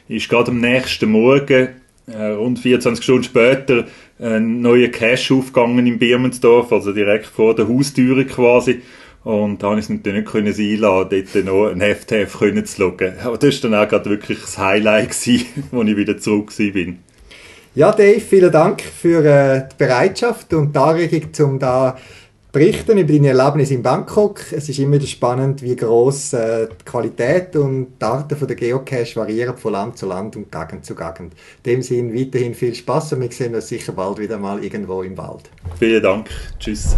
ist 0.09 0.29
gerade 0.29 0.51
am 0.53 0.61
nächsten 0.61 1.11
Morgen, 1.11 1.69
äh, 2.07 2.23
rund 2.23 2.61
24 2.61 3.03
Stunden 3.03 3.25
später, 3.25 3.87
ein 4.21 4.61
neuer 4.61 4.89
Cash 4.89 5.33
aufgegangen 5.33 5.87
in 5.87 5.99
Birmensdorf, 5.99 6.71
also 6.73 6.93
direkt 6.93 7.27
vor 7.27 7.57
der 7.57 7.67
Haustüre 7.67 8.25
quasi. 8.25 8.83
Und 9.29 9.63
da 9.63 9.67
konnte 9.67 9.81
ich 9.81 9.85
es 9.85 9.91
natürlich 9.91 10.21
nicht 10.21 10.33
können 10.33 10.55
sein 10.55 10.77
lassen, 10.79 11.11
dort 11.11 11.45
noch 11.45 11.67
ein 11.67 11.83
FTF 11.83 12.39
können 12.39 12.65
zu 12.65 12.77
schauen. 12.81 13.13
Aber 13.23 13.37
das 13.37 13.63
war 13.63 13.71
dann 13.71 13.85
auch 13.85 13.87
gerade 13.87 14.09
wirklich 14.09 14.41
das 14.41 14.57
Highlight, 14.57 15.11
gewesen, 15.11 15.47
als 15.71 15.87
ich 15.87 15.97
wieder 15.99 16.17
zurück 16.17 16.59
war. 16.59 16.95
Ja, 17.75 17.93
Dave, 17.93 18.21
vielen 18.21 18.51
Dank 18.51 18.81
für 18.81 19.23
äh, 19.23 19.69
die 19.71 19.75
Bereitschaft 19.77 20.55
und 20.55 20.75
die 20.75 20.79
Anregung, 20.79 21.29
um 21.47 21.59
da 21.59 21.99
berichten 22.53 22.97
über 22.97 23.13
deine 23.13 23.29
Erlebnisse 23.29 23.75
in 23.75 23.83
Bangkok. 23.83 24.41
Es 24.51 24.71
ist 24.71 24.79
immer 24.79 24.95
wieder 24.95 25.07
spannend, 25.07 25.61
wie 25.61 25.77
groß 25.77 26.33
äh, 26.33 26.69
die 26.69 26.85
Qualität 26.87 27.55
und 27.55 27.99
die 28.01 28.05
Arten 28.07 28.47
der 28.47 28.57
Geocache 28.57 29.15
variieren 29.15 29.59
von 29.59 29.73
Land 29.73 29.99
zu 29.99 30.07
Land 30.07 30.37
und 30.37 30.51
Gegend 30.51 30.87
zu 30.87 30.95
Gegend. 30.95 31.35
In 31.65 31.73
dem 31.73 31.83
Sinne 31.83 32.19
weiterhin 32.19 32.55
viel 32.55 32.75
Spaß 32.75 33.13
und 33.13 33.21
wir 33.21 33.31
sehen 33.31 33.55
uns 33.55 33.69
sicher 33.69 33.93
bald 33.93 34.19
wieder 34.19 34.39
mal 34.39 34.65
irgendwo 34.65 35.03
im 35.03 35.19
Wald. 35.19 35.51
Vielen 35.79 36.03
Dank. 36.03 36.31
Tschüss. 36.59 36.97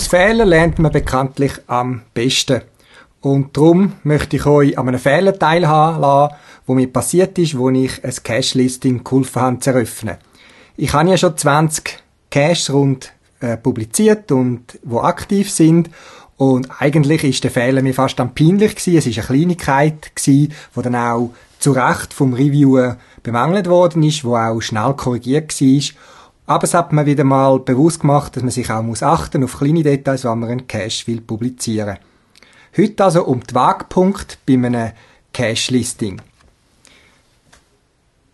Aus 0.00 0.06
Fehlern 0.06 0.48
lernt 0.48 0.78
man 0.78 0.92
bekanntlich 0.92 1.52
am 1.66 2.00
besten. 2.14 2.62
Und 3.20 3.54
darum 3.54 3.96
möchte 4.02 4.36
ich 4.36 4.46
euch 4.46 4.78
an 4.78 4.88
einem 4.88 4.98
Fehler 4.98 5.38
teilhaben 5.38 6.00
lassen, 6.00 6.36
wo 6.64 6.72
mir 6.72 6.90
passiert 6.90 7.36
ist, 7.38 7.58
wo 7.58 7.68
ich 7.68 8.02
ein 8.02 8.14
Cache-Listing 8.22 9.04
geholfen 9.04 9.42
habe 9.42 9.58
zu 9.58 9.68
eröffnen. 9.68 10.16
Ich 10.78 10.94
habe 10.94 11.10
ja 11.10 11.18
schon 11.18 11.36
20 11.36 12.02
Caches 12.30 12.72
rund 12.72 13.12
äh, 13.40 13.58
publiziert 13.58 14.32
und 14.32 14.78
wo 14.84 15.00
aktiv 15.00 15.50
sind 15.50 15.90
und 16.38 16.80
eigentlich 16.80 17.22
ist 17.22 17.44
der 17.44 17.50
Fehler 17.50 17.82
mir 17.82 17.92
fast 17.92 18.18
am 18.20 18.34
peinlich 18.34 18.76
gewesen. 18.76 18.96
Es 18.96 19.06
ist 19.06 19.18
eine 19.18 19.26
Kleinigkeit 19.26 20.16
gewesen, 20.16 20.54
wo 20.72 20.80
dann 20.80 20.96
auch 20.96 21.34
zu 21.58 21.72
Recht 21.72 22.14
vom 22.14 22.32
Reviewer 22.32 22.96
bemängelt 23.22 23.68
worden 23.68 24.02
ist, 24.02 24.24
wo 24.24 24.34
auch 24.34 24.62
schnell 24.62 24.94
korrigiert 24.94 25.60
war. 25.60 25.82
Aber 26.46 26.64
es 26.64 26.74
hat 26.74 26.92
mir 26.92 27.06
wieder 27.06 27.24
mal 27.24 27.60
bewusst 27.60 28.00
gemacht, 28.00 28.34
dass 28.34 28.42
man 28.42 28.50
sich 28.50 28.70
auch 28.70 28.82
muss 28.82 29.02
achten 29.02 29.44
auf 29.44 29.58
kleine 29.58 29.82
Details, 29.82 30.24
wenn 30.24 30.38
man 30.38 30.50
einen 30.50 30.66
Cache 30.66 31.06
will 31.06 31.20
publizieren. 31.20 31.98
Heute 32.76 33.04
also 33.04 33.24
um 33.24 33.40
die 33.40 33.54
Wagpunkt 33.54 34.38
bei 34.46 34.54
einem 34.54 34.92
Cache-Listing. 35.32 36.20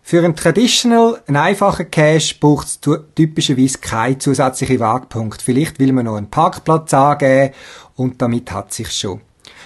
Für 0.01 0.23
einen 0.23 0.35
Traditional, 0.35 1.21
einen 1.27 1.37
einfachen 1.37 1.91
Cache, 1.91 2.35
braucht 2.39 2.67
es 2.67 2.79
typischerweise 3.13 3.79
keinen 3.79 4.19
zusätzlichen 4.19 4.79
Wagpunkt. 4.79 5.41
Vielleicht 5.41 5.79
will 5.79 5.91
man 5.91 6.05
noch 6.05 6.15
einen 6.15 6.29
Parkplatz 6.29 6.93
angeben 6.93 7.53
und 7.95 8.21
damit 8.21 8.51
hat 8.51 8.73
sich 8.73 8.91
schon. 8.91 9.21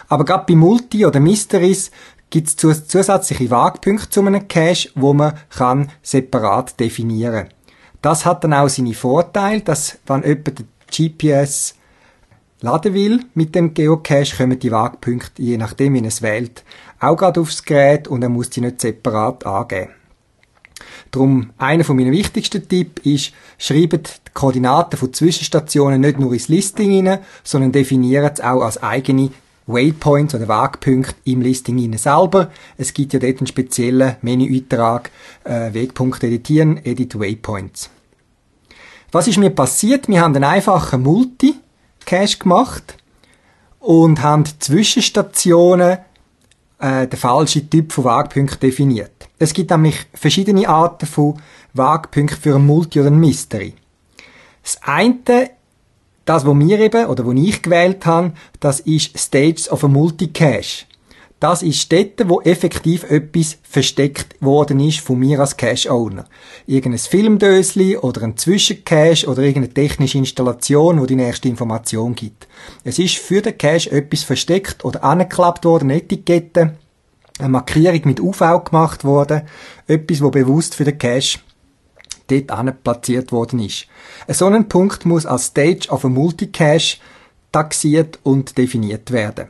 Aber 0.10 0.26
gerade 0.26 0.46
bei 0.48 0.56
Multi- 0.56 1.06
oder 1.06 1.20
Mysteries 1.20 1.92
gibt 2.32 2.48
es 2.48 2.56
zusätzliche 2.56 3.52
Wagpunkte 3.52 4.10
zu 4.10 4.26
einem 4.26 4.48
Cache, 4.48 4.90
wo 4.96 5.14
man 5.14 5.34
kann 5.50 5.92
separat 6.02 6.80
definieren 6.80 7.50
Das 8.02 8.26
hat 8.26 8.44
dann 8.44 8.54
auch 8.54 8.70
seine 8.70 8.94
Vorteile, 8.94 9.62
dass 9.62 10.00
wenn 10.08 10.24
jemand 10.24 10.60
den 10.60 10.68
GPS 10.90 11.76
laden 12.62 12.94
will 12.94 13.26
mit 13.34 13.56
dem 13.56 13.74
Geocache, 13.74 14.36
kommen 14.38 14.60
die 14.60 14.72
Wagpunkte, 14.72 15.42
je 15.42 15.58
nachdem, 15.58 15.94
wie 15.94 16.00
er 16.00 16.06
es 16.06 16.22
wählt, 16.22 16.64
auch 17.00 17.16
gerade 17.16 17.40
aufs 17.40 17.64
Gerät 17.64 18.08
und 18.08 18.22
er 18.22 18.30
muss 18.30 18.50
die 18.50 18.62
nicht 18.62 18.82
separat 18.82 19.46
angeben. 19.46 19.92
Darum, 21.12 21.52
einer 21.58 21.84
von 21.84 21.98
meinen 21.98 22.12
wichtigsten 22.12 22.68
Tipps 22.68 23.06
ist, 23.06 23.34
schreibt 23.58 24.22
die 24.28 24.32
Koordinaten 24.34 24.98
von 24.98 25.14
Zwischenstationen 25.14 26.02
nicht 26.02 26.20
nur 26.20 26.34
ins 26.34 26.48
Listing 26.48 27.08
rein, 27.08 27.20
sondern 27.44 27.72
definiert 27.72 28.40
es 28.40 28.44
auch 28.44 28.62
als 28.62 28.82
eigene 28.82 29.32
Waypoints 29.72 30.36
oder 30.36 30.48
Wagpunkte 30.48 31.16
im 31.26 31.42
Listing 31.42 31.80
rein 31.80 31.98
selber. 31.98 32.52
Es 32.78 32.94
gibt 32.94 33.14
ja 33.14 33.20
dort 33.20 33.38
einen 33.38 33.48
speziellen 33.48 34.16
Menüeintrag, 34.22 35.12
äh, 35.44 35.74
Wegpunkte 35.74 36.28
editieren, 36.28 36.80
Edit 36.84 37.20
Waypoints. 37.20 37.90
Was 39.12 39.28
ist 39.28 39.38
mir 39.38 39.50
passiert? 39.50 40.08
Wir 40.08 40.22
haben 40.22 40.36
einen 40.36 40.46
einfachen 40.46 41.04
Multi, 41.04 41.56
Cache 42.06 42.38
gemacht 42.38 42.96
und 43.80 44.22
haben 44.22 44.46
Zwischenstationen 44.60 45.98
äh, 46.80 47.08
den 47.08 47.20
falschen 47.20 47.70
Typ 47.70 47.92
von 47.92 48.06
Wagpunkt 48.06 48.62
definiert. 48.64 49.30
Es 49.40 49.54
gibt 49.54 49.72
nämlich 49.72 50.06
verschiedene 50.14 50.68
Arten 50.68 51.06
von 51.06 51.42
Wagpunkten 51.74 52.38
für 52.38 52.56
ein 52.56 52.66
Multi 52.66 53.00
oder 53.00 53.10
ein 53.10 53.20
Mystery. 53.20 53.74
Das 54.64 54.80
eine, 54.84 55.52
das, 56.26 56.46
was 56.46 56.58
wir 56.58 56.80
eben, 56.80 57.06
oder 57.08 57.26
wo 57.26 57.32
ich 57.32 57.62
gewählt 57.62 58.06
habe, 58.06 58.34
das 58.60 58.80
ist 58.82 59.18
Stages 59.18 59.72
of 59.72 59.84
a 59.84 59.88
Multi-Cache. 59.88 60.86
Das 61.42 61.64
ist 61.64 61.92
dort, 61.92 62.30
wo 62.30 62.40
effektiv 62.42 63.04
etwas 63.10 63.58
versteckt 63.64 64.40
worden 64.42 64.80
ist 64.80 65.00
von 65.00 65.18
mir 65.18 65.40
als 65.40 65.58
Cache-Owner. 65.58 66.26
Irgendein 66.68 67.00
Filmdösli 67.00 67.98
oder 67.98 68.22
ein 68.22 68.38
Zwischencache 68.38 69.26
oder 69.26 69.42
irgendeine 69.42 69.74
technische 69.74 70.20
Installation, 70.20 71.02
wo 71.02 71.08
die 71.08 71.16
nächste 71.16 71.50
Information 71.50 72.14
gibt. 72.14 72.48
Es 72.84 73.00
ist 73.00 73.16
für 73.16 73.42
den 73.42 73.58
Cache 73.58 73.90
etwas 73.90 74.22
versteckt 74.22 74.86
oder 74.86 75.04
angeklappt 75.04 75.66
worden, 75.66 75.90
eine 75.90 76.04
Etikette, 76.04 76.76
eine 77.40 77.50
Markierung 77.50 78.02
mit 78.06 78.20
UV 78.20 78.64
gemacht 78.64 79.04
worden, 79.04 79.42
etwas, 79.88 80.22
wo 80.22 80.30
bewusst 80.30 80.76
für 80.76 80.84
den 80.84 81.00
Cache 81.00 81.40
dort 82.32 82.84
platziert 82.84 83.32
worden 83.32 83.60
ist. 83.60 83.88
Ein 84.28 84.34
so 84.34 84.46
ein 84.48 84.68
Punkt 84.68 85.06
muss 85.06 85.26
als 85.26 85.48
Stage 85.48 85.90
of 85.90 86.06
a 86.06 86.10
Multicache 86.10 86.98
taxiert 87.52 88.20
und 88.24 88.58
definiert 88.58 89.12
werden. 89.12 89.48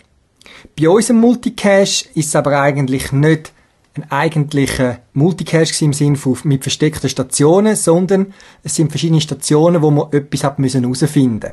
Bei 0.79 0.89
unserem 0.89 1.19
Multicache 1.19 2.05
ist 2.13 2.15
es 2.15 2.35
aber 2.35 2.59
eigentlich 2.59 3.11
nicht 3.11 3.51
ein 3.93 4.09
eigentlicher 4.09 4.99
Multicache 5.13 5.83
im 5.83 5.93
Sinne 5.93 6.15
von 6.15 6.37
mit 6.43 6.63
versteckten 6.63 7.09
Stationen, 7.09 7.75
sondern 7.75 8.33
es 8.63 8.75
sind 8.75 8.89
verschiedene 8.89 9.21
Stationen, 9.21 9.81
wo 9.81 9.91
man 9.91 10.11
etwas 10.13 10.43
hat 10.43 10.59
müssen 10.59 10.81
herausfinden, 10.81 11.51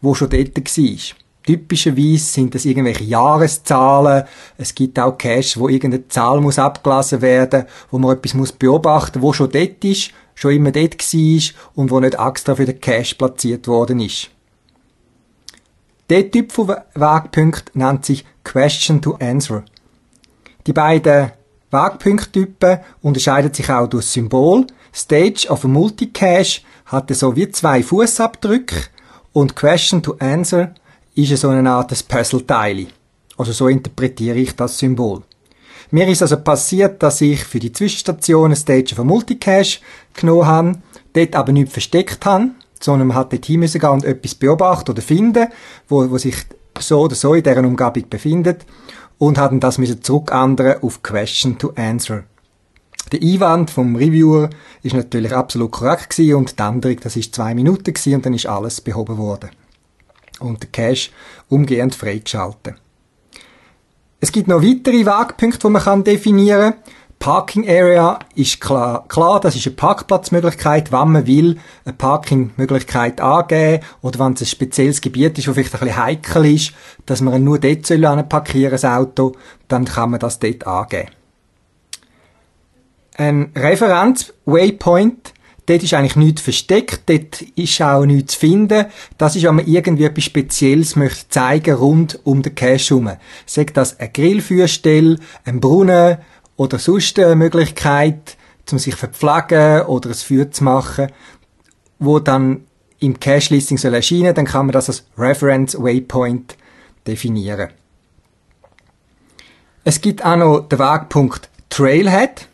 wo 0.00 0.14
schon 0.14 0.30
dort 0.30 0.56
war. 0.56 1.16
Typischerweise 1.46 2.24
sind 2.24 2.54
das 2.54 2.64
irgendwelche 2.64 3.04
Jahreszahlen. 3.04 4.24
Es 4.58 4.74
gibt 4.74 4.98
auch 4.98 5.16
Caches, 5.16 5.58
wo 5.58 5.68
irgendeine 5.68 6.08
Zahl 6.08 6.40
muss 6.40 6.58
abgelesen 6.58 7.22
werden, 7.22 7.66
wo 7.90 7.98
man 7.98 8.16
etwas 8.16 8.34
muss 8.34 8.50
beobachten, 8.50 9.22
wo 9.22 9.32
schon 9.32 9.50
dort 9.50 9.84
ist, 9.84 10.10
schon 10.36 10.52
immer 10.52 10.70
dort 10.70 10.98
war 10.98 11.72
und 11.74 11.90
wo 11.90 11.98
nicht 11.98 12.14
extra 12.14 12.54
für 12.54 12.66
den 12.66 12.80
Cache 12.80 13.16
platziert 13.16 13.66
worden 13.66 13.98
ist. 13.98 14.30
Der 16.08 16.30
Typ 16.30 16.52
von 16.52 16.68
Wegpunkt 16.94 17.74
nennt 17.74 18.04
sich 18.04 18.24
Question 18.44 19.02
to 19.02 19.16
Answer. 19.18 19.64
Die 20.68 20.72
beiden 20.72 21.32
Wegpunkttypen 21.72 22.78
unterscheiden 23.02 23.52
sich 23.52 23.68
auch 23.68 23.88
durch 23.88 24.06
Symbol. 24.06 24.68
Stage 24.94 25.48
of 25.48 25.64
a 25.64 25.68
Multicache 25.68 26.60
hat 26.84 27.10
so 27.10 27.34
wie 27.34 27.50
zwei 27.50 27.82
Fußabdrücke 27.82 28.76
und 29.32 29.56
Question 29.56 30.02
to 30.02 30.16
Answer 30.20 30.74
ist 31.16 31.36
so 31.36 31.48
eine 31.48 31.70
Art 31.70 31.90
Puzzleteil. 32.06 32.86
Also 33.36 33.52
so 33.52 33.68
interpretiere 33.68 34.38
ich 34.38 34.54
das 34.54 34.78
Symbol. 34.78 35.22
Mir 35.96 36.08
ist 36.08 36.20
also 36.20 36.36
passiert, 36.36 37.02
dass 37.02 37.22
ich 37.22 37.42
für 37.42 37.58
die 37.58 37.72
Zwischenstation 37.72 38.44
eine 38.44 38.56
Stage 38.56 38.94
a 38.98 39.02
Multicache 39.02 39.78
genommen 40.12 40.46
habe, 40.46 40.72
dort 41.14 41.34
aber 41.34 41.52
nicht 41.52 41.72
versteckt 41.72 42.26
habe, 42.26 42.50
sondern 42.78 43.08
man 43.08 43.16
hat 43.16 43.32
dort 43.32 43.46
hin 43.46 43.62
und 43.62 44.04
etwas 44.04 44.34
beobachten 44.34 44.90
oder 44.90 45.00
finden, 45.00 45.46
wo, 45.88 46.10
wo 46.10 46.18
sich 46.18 46.36
so 46.80 47.00
oder 47.00 47.14
so 47.14 47.32
in 47.32 47.44
deren 47.44 47.64
Umgebung 47.64 48.10
befindet 48.10 48.66
und 49.16 49.38
haben 49.38 49.58
das 49.58 49.78
müssen 49.78 50.02
zurückändern 50.02 50.82
auf 50.82 51.02
Question 51.02 51.56
to 51.56 51.72
Answer. 51.76 52.24
Der 53.10 53.22
Einwand 53.22 53.70
vom 53.70 53.96
Reviewer 53.96 54.50
ist 54.82 54.94
natürlich 54.94 55.34
absolut 55.34 55.70
korrekt 55.70 56.10
gewesen 56.10 56.34
und 56.34 56.58
die 56.58 56.62
Änderung, 56.62 57.00
das 57.00 57.16
ist 57.16 57.34
zwei 57.34 57.54
Minuten 57.54 57.94
gewesen 57.94 58.16
und 58.16 58.26
dann 58.26 58.34
ist 58.34 58.44
alles 58.44 58.82
behoben 58.82 59.16
worden. 59.16 59.48
Und 60.40 60.62
der 60.62 60.68
Cache 60.68 61.08
umgehend 61.48 61.94
freigeschaltet. 61.94 62.74
Es 64.20 64.32
gibt 64.32 64.48
noch 64.48 64.62
weitere 64.62 65.04
Wegpunkte, 65.04 65.68
die 65.68 65.72
man 65.72 66.04
definieren 66.04 66.72
kann. 66.72 66.82
Parking 67.18 67.66
Area 67.68 68.18
ist 68.34 68.60
klar, 68.60 69.06
klar, 69.08 69.40
das 69.40 69.56
ist 69.56 69.66
eine 69.66 69.74
Parkplatzmöglichkeit, 69.74 70.92
wann 70.92 71.12
man 71.12 71.26
will, 71.26 71.58
eine 71.84 71.94
Parkingmöglichkeit 71.94 73.20
angeben 73.20 73.82
oder 74.02 74.18
wenn 74.18 74.34
es 74.34 74.42
ein 74.42 74.46
spezielles 74.46 75.00
Gebiet 75.00 75.38
ist, 75.38 75.48
wo 75.48 75.54
vielleicht 75.54 75.74
ein 75.74 75.80
bisschen 75.80 76.04
heikel 76.04 76.44
ist, 76.44 76.72
dass 77.06 77.22
man 77.22 77.42
nur 77.42 77.58
dort 77.58 77.86
soll 77.86 78.00
parkieren 78.24 78.72
das 78.72 78.84
Auto, 78.84 79.32
dann 79.66 79.86
kann 79.86 80.10
man 80.10 80.20
das 80.20 80.38
dort 80.38 80.66
angeben. 80.66 81.08
Ein 83.16 83.50
Referenz-Waypoint, 83.56 85.32
dort 85.66 85.82
ist 85.82 85.94
eigentlich 85.94 86.16
nichts 86.16 86.42
versteckt, 86.42 87.02
dort 87.06 87.42
ist 87.56 87.82
auch 87.82 88.04
nichts 88.04 88.34
zu 88.34 88.40
finden. 88.40 88.86
Das 89.18 89.36
ist, 89.36 89.44
wenn 89.44 89.56
man 89.56 89.66
irgendwie 89.66 90.04
etwas 90.04 90.24
Spezielles 90.24 90.96
möchte 90.96 91.28
zeigen 91.28 91.74
rund 91.74 92.20
um 92.24 92.42
den 92.42 92.54
Cache 92.54 92.78
herum. 92.78 93.10
Sagt 93.44 93.76
das 93.76 94.00
eine 94.00 94.10
Grillfeuerstelle, 94.10 95.18
ein 95.44 95.60
Brunnen, 95.60 96.18
oder 96.56 96.78
sonst 96.78 97.18
eine 97.18 97.36
Möglichkeit, 97.36 98.36
um 98.70 98.78
sich 98.78 98.96
verpflegen 98.96 99.82
oder 99.82 100.10
ein 100.10 100.14
Feuer 100.14 100.50
zu 100.50 100.64
machen, 100.64 101.08
wo 101.98 102.18
dann 102.18 102.64
im 102.98 103.20
Cache-Listing 103.20 103.78
soll 103.78 103.94
erscheinen, 103.94 104.34
dann 104.34 104.46
kann 104.46 104.66
man 104.66 104.72
das 104.72 104.88
als 104.88 105.04
Reference 105.18 105.78
Waypoint 105.78 106.56
definieren. 107.06 107.68
Es 109.84 110.00
gibt 110.00 110.24
auch 110.24 110.36
noch 110.36 110.60
den 110.60 110.78
Wegpunkt 110.78 111.48
Trailhead. 111.68 112.48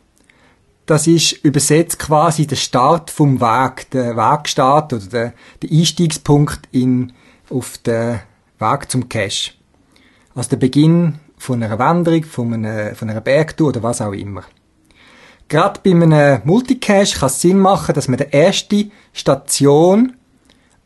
Das 0.93 1.07
ist 1.07 1.33
übersetzt 1.43 1.99
quasi 1.99 2.47
der 2.47 2.57
Start 2.57 3.11
vom 3.11 3.41
Weg, 3.41 3.89
der 3.93 4.15
Wegstart 4.15 4.93
oder 4.93 5.07
der, 5.07 5.33
der 5.63 5.71
Einstiegspunkt 5.71 6.69
in, 6.71 7.15
auf 7.49 7.79
den 7.79 8.21
Weg 8.59 8.91
zum 8.91 9.09
Cache. 9.09 9.53
Also 10.35 10.51
der 10.51 10.59
Beginn 10.59 11.15
von 11.39 11.63
einer 11.63 11.79
Wanderung, 11.79 12.25
von 12.25 12.53
einer, 12.53 12.95
von 12.95 13.09
einer 13.09 13.23
Bergtour 13.23 13.69
oder 13.69 13.83
was 13.83 14.03
auch 14.03 14.13
immer. 14.13 14.45
Gerade 15.49 15.81
bei 15.83 15.93
einem 15.93 16.43
Multicache 16.45 17.19
kann 17.21 17.29
es 17.29 17.41
Sinn 17.41 17.59
machen, 17.59 17.95
dass 17.95 18.09
man 18.09 18.19
die 18.19 18.27
erste 18.31 18.91
Station 19.15 20.13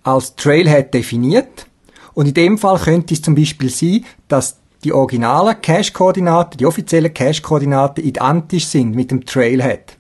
als 0.04 0.36
Trailhead 0.36 0.94
definiert. 0.94 1.66
Und 2.14 2.28
in 2.28 2.34
dem 2.34 2.58
Fall 2.58 2.78
könnte 2.78 3.12
es 3.12 3.22
zum 3.22 3.34
Beispiel 3.34 3.70
sein, 3.70 4.04
dass 4.28 4.58
die 4.84 4.92
originalen 4.92 5.60
Cache-Koordinaten, 5.60 6.58
die 6.58 6.66
offiziellen 6.66 7.12
Cache-Koordinaten 7.12 8.04
identisch 8.04 8.66
sind 8.66 8.94
mit 8.94 9.10
dem 9.10 9.26
Trailhead. 9.26 9.95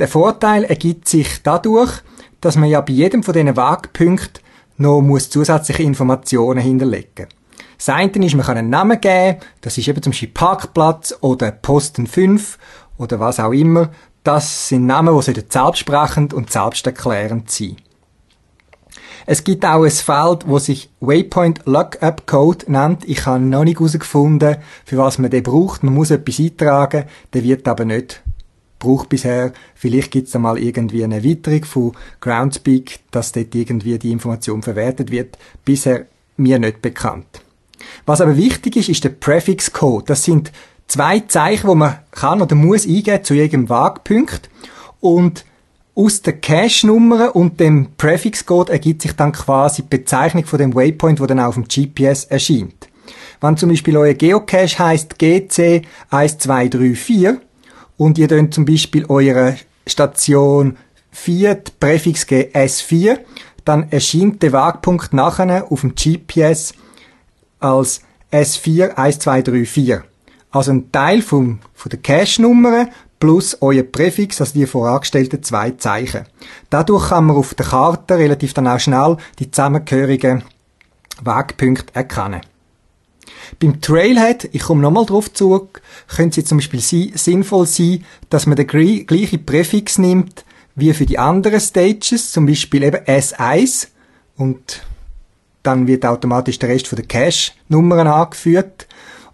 Der 0.00 0.08
Vorteil 0.08 0.64
ergibt 0.64 1.08
sich 1.08 1.42
dadurch, 1.42 1.92
dass 2.40 2.56
man 2.56 2.70
ja 2.70 2.80
bei 2.80 2.94
jedem 2.94 3.22
von 3.22 3.34
diesen 3.34 3.54
Wegpunkten 3.54 4.42
noch 4.78 5.02
muss 5.02 5.28
zusätzliche 5.28 5.82
Informationen 5.82 6.58
hinterlegen 6.58 7.26
muss. 7.26 7.66
das 7.76 7.88
eine 7.90 8.10
ist, 8.24 8.34
man 8.34 8.46
kann 8.46 8.56
einen 8.56 8.70
Namen 8.70 8.98
geben, 8.98 9.40
das 9.60 9.76
ist 9.76 9.88
eben 9.88 10.02
zum 10.02 10.12
Beispiel 10.12 10.30
Parkplatz 10.30 11.14
oder 11.20 11.50
Posten 11.50 12.06
5 12.06 12.56
oder 12.96 13.20
was 13.20 13.40
auch 13.40 13.52
immer. 13.52 13.90
Das 14.24 14.68
sind 14.68 14.86
Namen, 14.86 15.14
die 15.14 15.44
selbstsprechend 15.46 16.32
und 16.32 16.50
selbsterklärend 16.50 17.50
sind. 17.50 17.76
Es 19.26 19.44
gibt 19.44 19.66
auch 19.66 19.84
ein 19.84 19.90
Feld, 19.90 20.48
wo 20.48 20.58
sich 20.58 20.88
Waypoint 21.00 21.60
Lookup 21.66 22.26
Code 22.26 22.72
nennt. 22.72 23.06
Ich 23.06 23.26
habe 23.26 23.44
noch 23.44 23.64
nicht 23.64 23.78
herausgefunden, 23.78 24.56
für 24.86 24.96
was 24.96 25.18
man 25.18 25.30
den 25.30 25.42
braucht. 25.42 25.82
Man 25.82 25.92
muss 25.92 26.10
etwas 26.10 26.40
eintragen, 26.40 27.04
der 27.34 27.44
wird 27.44 27.68
aber 27.68 27.84
nicht 27.84 28.22
gebraucht 28.80 29.08
bisher. 29.08 29.52
Vielleicht 29.74 30.10
gibt 30.10 30.26
es 30.26 30.32
da 30.32 30.38
mal 30.38 30.58
irgendwie 30.58 31.04
eine 31.04 31.16
Erweiterung 31.16 31.64
von 31.64 31.92
Groundspeak, 32.20 32.98
dass 33.10 33.32
dort 33.32 33.54
irgendwie 33.54 33.98
die 33.98 34.10
Information 34.10 34.62
verwertet 34.62 35.10
wird. 35.10 35.38
Bisher 35.64 36.06
mir 36.36 36.58
nicht 36.58 36.82
bekannt. 36.82 37.42
Was 38.06 38.20
aber 38.20 38.36
wichtig 38.36 38.76
ist, 38.76 38.88
ist 38.88 39.04
der 39.04 39.10
Prefix 39.10 39.72
Code. 39.72 40.06
Das 40.06 40.24
sind 40.24 40.50
zwei 40.88 41.20
Zeichen, 41.20 41.68
wo 41.68 41.74
man 41.74 41.98
kann 42.10 42.42
oder 42.42 42.56
muss 42.56 42.86
eingeben 42.86 43.24
zu 43.24 43.34
jedem 43.34 43.68
Wagpunkt 43.68 44.50
und 45.00 45.44
aus 45.94 46.22
der 46.22 46.34
Cache-Nummer 46.34 47.36
und 47.36 47.60
dem 47.60 47.88
Prefix-Code 47.96 48.72
ergibt 48.72 49.02
sich 49.02 49.12
dann 49.12 49.32
quasi 49.32 49.82
die 49.82 49.88
Bezeichnung 49.88 50.44
von 50.46 50.58
dem 50.58 50.74
Waypoint, 50.74 51.20
wo 51.20 51.26
dann 51.26 51.40
auf 51.40 51.56
dem 51.56 51.64
GPS 51.64 52.24
erscheint. 52.24 52.88
Wenn 53.40 53.56
zum 53.56 53.70
Beispiel 53.70 53.96
euer 53.96 54.14
Geocache 54.14 54.78
heißt 54.78 55.18
GC 55.18 55.82
1234 56.10 57.38
und 58.00 58.16
ihr 58.16 58.28
dann 58.28 58.50
zum 58.50 58.64
Beispiel 58.64 59.04
eure 59.10 59.58
Station 59.86 60.78
4 61.10 61.62
Präfix 61.78 62.24
S4, 62.26 63.18
dann 63.66 63.92
erscheint 63.92 64.42
der 64.42 64.52
Wagpunkt 64.52 65.12
nachher 65.12 65.70
auf 65.70 65.82
dem 65.82 65.94
GPS 65.94 66.72
als 67.58 68.00
S4 68.32 68.94
1234. 68.94 69.98
Also 70.50 70.70
ein 70.70 70.90
Teil 70.90 71.20
vom, 71.20 71.58
von 71.74 71.90
der 71.90 71.98
Cache-Nummer 71.98 72.88
plus 73.18 73.58
euer 73.60 73.82
Präfix, 73.82 74.40
also 74.40 74.54
die 74.54 74.64
vorangestellten 74.64 75.42
zwei 75.42 75.72
Zeichen. 75.72 76.24
Dadurch 76.70 77.10
kann 77.10 77.26
man 77.26 77.36
auf 77.36 77.52
der 77.52 77.66
Karte 77.66 78.16
relativ 78.16 78.54
dann 78.54 78.66
auch 78.66 78.80
schnell 78.80 79.18
die 79.38 79.50
zusammengehörigen 79.50 80.42
Wegpunkte 81.22 81.94
erkennen. 81.94 82.40
Beim 83.58 83.80
Trailhead, 83.80 84.48
ich 84.52 84.62
komme 84.62 84.82
nochmal 84.82 85.06
drauf 85.06 85.32
zurück, 85.32 85.82
könnte 86.08 86.40
es 86.40 86.46
zum 86.46 86.58
Beispiel 86.58 86.80
sinnvoll 86.80 87.66
sein, 87.66 88.04
dass 88.28 88.46
man 88.46 88.56
den 88.56 88.66
gleichen 88.66 89.44
Präfix 89.44 89.98
nimmt 89.98 90.44
wie 90.76 90.92
für 90.94 91.06
die 91.06 91.18
anderen 91.18 91.60
Stages, 91.60 92.32
zum 92.32 92.46
Beispiel 92.46 92.82
eben 92.82 93.04
S1 93.04 93.88
und 94.36 94.82
dann 95.62 95.86
wird 95.86 96.06
automatisch 96.06 96.58
der 96.58 96.70
Rest 96.70 96.88
von 96.88 96.96
der 96.96 97.06
Cache-Nummern 97.06 98.06
angeführt 98.06 98.86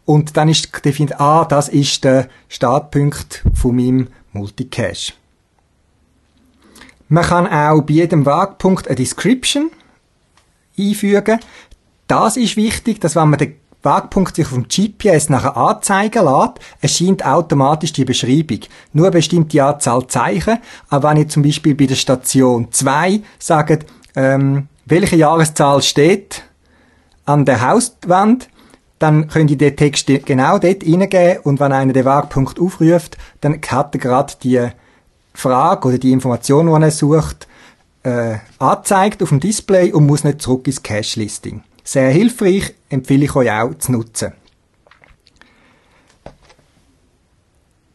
und 0.05 0.37
dann 0.37 0.49
ist 0.49 0.85
definiert, 0.85 1.21
ah, 1.21 1.45
das 1.45 1.69
ist 1.69 2.05
der 2.05 2.29
Startpunkt 2.49 3.45
von 3.55 3.77
meinem 3.77 4.09
Multicache. 4.33 5.13
Man 7.09 7.25
kann 7.25 7.47
auch 7.47 7.83
bei 7.83 7.95
jedem 7.95 8.27
Wagpunkt 8.27 8.89
eine 8.89 8.97
Description 8.97 9.71
einfügen. 10.77 11.39
Das 12.09 12.37
ist 12.37 12.57
wichtig, 12.57 13.01
dass 13.01 13.15
wenn 13.15 13.31
man 13.31 13.39
den 13.39 13.55
Wagpunkt 13.87 14.37
sich 14.37 14.49
dem 14.49 14.69
GPS 14.69 15.31
nachher 15.31 15.57
anzeigen 15.57 16.25
lässt, 16.27 16.61
erscheint 16.83 17.25
automatisch 17.25 17.95
die 17.95 18.05
Beschreibung. 18.05 18.61
Nur 18.93 19.07
eine 19.07 19.13
bestimmte 19.13 19.65
Anzahl 19.65 20.07
Zeichen. 20.07 20.59
Aber 20.91 21.11
wenn 21.11 21.23
ich 21.23 21.29
zum 21.29 21.43
Beispiel 21.43 21.75
bei 21.75 21.87
der 21.87 21.95
Station 21.95 22.69
2 22.71 23.23
sage, 23.39 23.79
ähm, 24.15 24.69
welche 24.85 25.17
Jahreszahl 25.17 25.81
steht 25.83 26.43
an 27.25 27.47
der 27.47 27.67
Hauswand, 27.67 28.49
dann 28.99 29.29
könnt 29.29 29.51
ihr 29.51 29.59
den 29.59 29.77
Text 29.77 30.07
genau 30.07 30.59
dort 30.59 30.85
eingeben 30.85 31.41
und 31.43 31.61
wenn 31.61 31.73
einer 31.73 31.93
den 31.93 32.05
Wagpunkt 32.05 32.61
aufruft, 32.61 33.17
dann 33.41 33.61
hat 33.71 33.95
er 33.95 34.01
gerade 34.01 34.35
die 34.43 34.69
Frage 35.35 35.89
oder 35.89 35.99
die 35.99 36.13
Information, 36.13 36.67
die 36.67 36.85
er 36.85 36.91
sucht, 36.91 37.47
äh, 38.05 38.37
angezeigt 38.59 39.23
auf 39.23 39.29
dem 39.31 39.41
Display 39.41 39.93
und 39.93 40.07
muss 40.07 40.25
nicht 40.25 40.41
zurück 40.41 40.67
ins 40.67 40.83
Cache-Listing. 40.83 41.63
Sehr 41.87 42.11
hilfreich, 42.11 42.75
empfehle 42.89 43.27
ich 43.27 43.37
euch 43.37 43.49
auch 43.49 43.73
zu 43.79 43.93
nutzen. 43.93 44.33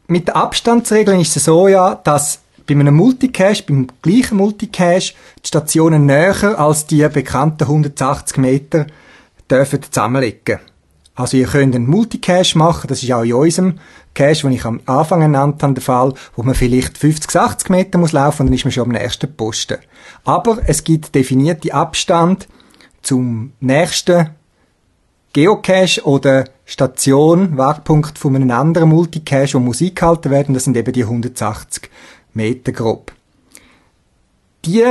Mit 0.07 0.29
den 0.29 0.35
Abstandsregeln 0.35 1.19
ist 1.19 1.35
es 1.35 1.43
so 1.43 1.67
ja, 1.67 1.95
dass 1.95 2.39
bei 2.65 2.73
einem 2.73 2.95
Multicache, 2.95 3.63
beim 3.67 3.87
gleichen 4.01 4.37
Multicache, 4.37 5.13
die 5.43 5.47
Stationen 5.47 6.05
näher 6.05 6.57
als 6.57 6.85
die 6.85 7.05
bekannten 7.09 7.65
180 7.65 8.37
Meter 8.37 8.87
dürfen 9.49 9.83
zusammenlegen. 9.83 10.59
Also 11.15 11.35
ihr 11.35 11.47
könnt 11.47 11.75
einen 11.75 11.89
Multicache 11.89 12.57
machen, 12.57 12.87
das 12.87 13.03
ist 13.03 13.11
auch 13.11 13.23
in 13.23 13.33
unserem 13.33 13.79
Cache, 14.13 14.43
den 14.43 14.53
ich 14.53 14.63
am 14.63 14.79
Anfang 14.85 15.19
genannt 15.19 15.61
habe, 15.63 15.73
der 15.73 15.83
Fall, 15.83 16.13
wo 16.37 16.43
man 16.43 16.55
vielleicht 16.55 16.97
50, 16.97 17.35
80 17.35 17.69
Meter 17.69 17.97
muss 17.97 18.13
laufen 18.13 18.43
und 18.43 18.47
dann 18.47 18.55
ist 18.55 18.63
man 18.63 18.71
schon 18.71 18.83
am 18.83 19.01
nächsten 19.01 19.35
Posten. 19.35 19.79
Aber 20.23 20.59
es 20.65 20.85
gibt 20.85 21.13
definierte 21.13 21.73
Abstand 21.73 22.47
zum 23.01 23.53
nächsten 23.59 24.29
Geocache 25.33 26.05
oder 26.05 26.45
Station, 26.65 27.57
Wegpunkt 27.57 28.17
von 28.17 28.35
einem 28.35 28.51
anderen 28.51 28.89
Multicache, 28.89 29.53
wo 29.53 29.59
Musik 29.59 29.97
gehalten 29.97 30.29
werden, 30.29 30.53
das 30.53 30.65
sind 30.65 30.75
eben 30.75 30.91
die 30.91 31.03
180 31.03 31.89
Meter 32.33 32.71
grob. 32.71 33.13
Die 34.65 34.83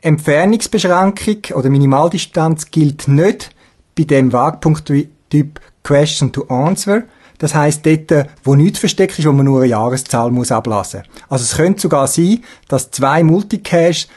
Entfernungsbeschränkung 0.00 1.56
oder 1.56 1.70
Minimaldistanz 1.70 2.70
gilt 2.70 3.08
nicht 3.08 3.50
bei 3.96 4.04
dem 4.04 4.32
Wagpunkt-Typ 4.32 5.60
Question 5.82 6.32
to 6.32 6.44
Answer. 6.48 7.04
Das 7.38 7.54
heißt 7.54 7.84
dort, 7.84 8.28
wo 8.44 8.54
nichts 8.54 8.78
versteckt 8.78 9.18
ist, 9.18 9.26
wo 9.26 9.32
man 9.32 9.44
nur 9.44 9.60
eine 9.60 9.70
Jahreszahl 9.70 10.30
muss 10.30 10.50
ablassen. 10.50 11.02
Also 11.28 11.44
es 11.44 11.56
könnte 11.56 11.82
sogar 11.82 12.06
sein, 12.06 12.42
dass 12.68 12.90
zwei 12.90 13.22
Multicaches 13.22 14.08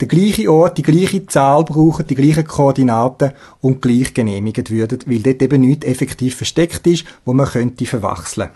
den 0.00 0.08
gleichen 0.08 0.48
Ort, 0.48 0.78
die 0.78 0.82
gleiche 0.82 1.26
Zahl 1.26 1.64
brauchen, 1.64 2.06
die 2.06 2.14
gleichen 2.14 2.46
Koordinaten 2.46 3.32
und 3.60 3.82
gleich 3.82 4.14
genehmigt 4.14 4.70
würden, 4.70 5.00
weil 5.06 5.20
dort 5.20 5.42
eben 5.42 5.62
nichts 5.62 5.86
effektiv 5.86 6.36
versteckt 6.36 6.86
ist, 6.86 7.04
wo 7.24 7.32
man 7.32 7.46
könnte 7.46 7.84
verwechseln. 7.84 8.50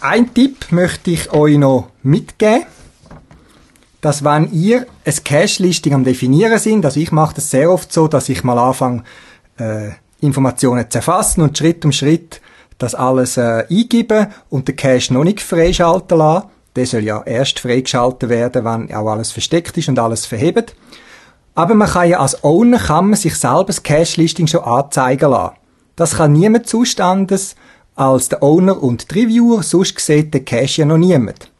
Ein 0.00 0.32
Tipp 0.34 0.72
möchte 0.72 1.10
ich 1.10 1.30
euch 1.32 1.58
noch 1.58 1.90
mitgeben, 2.02 2.64
dass 4.00 4.24
wenn 4.24 4.50
ihr 4.50 4.86
ein 5.04 5.14
Cache-Listing 5.24 5.92
am 5.92 6.04
definieren 6.04 6.58
sind, 6.58 6.84
also 6.84 6.98
ich 6.98 7.12
mache 7.12 7.34
das 7.34 7.50
sehr 7.50 7.70
oft 7.70 7.92
so, 7.92 8.08
dass 8.08 8.30
ich 8.30 8.42
mal 8.42 8.58
anfange, 8.58 9.04
äh, 9.58 9.90
Informationen 10.20 10.90
zu 10.90 10.98
erfassen 10.98 11.42
und 11.42 11.56
Schritt 11.56 11.84
um 11.84 11.92
Schritt 11.92 12.40
das 12.78 12.94
alles 12.94 13.36
äh, 13.36 13.66
eingeben 13.68 14.28
und 14.48 14.68
den 14.68 14.76
Cache 14.76 15.12
noch 15.12 15.24
nicht 15.24 15.40
freischalten 15.40 16.16
lassen, 16.16 16.48
der 16.76 16.86
soll 16.86 17.04
ja 17.04 17.22
erst 17.22 17.60
freigeschaltet 17.60 18.28
werden, 18.28 18.64
wenn 18.64 18.94
auch 18.94 19.10
alles 19.10 19.32
versteckt 19.32 19.76
ist 19.76 19.88
und 19.88 19.98
alles 19.98 20.26
verhebt. 20.26 20.74
Aber 21.54 21.74
man 21.74 21.88
kann 21.88 22.08
ja 22.08 22.20
als 22.20 22.44
Owner 22.44 22.78
kann 22.78 23.06
man 23.10 23.18
sich 23.18 23.34
selber 23.34 23.64
das 23.64 23.82
Cache-Listing 23.82 24.46
schon 24.46 24.64
anzeigen 24.64 25.30
lassen. 25.30 25.56
Das 25.96 26.16
kann 26.16 26.32
niemand 26.32 26.68
zustandes 26.68 27.56
als 27.96 28.28
der 28.28 28.42
Owner 28.42 28.82
und 28.82 29.10
die 29.10 29.20
Reviewer, 29.20 29.62
sonst 29.62 29.98
sieht 30.00 30.32
der 30.32 30.44
Cache 30.44 30.80
ja 30.80 30.84
noch 30.86 30.96
niemand. 30.96 31.50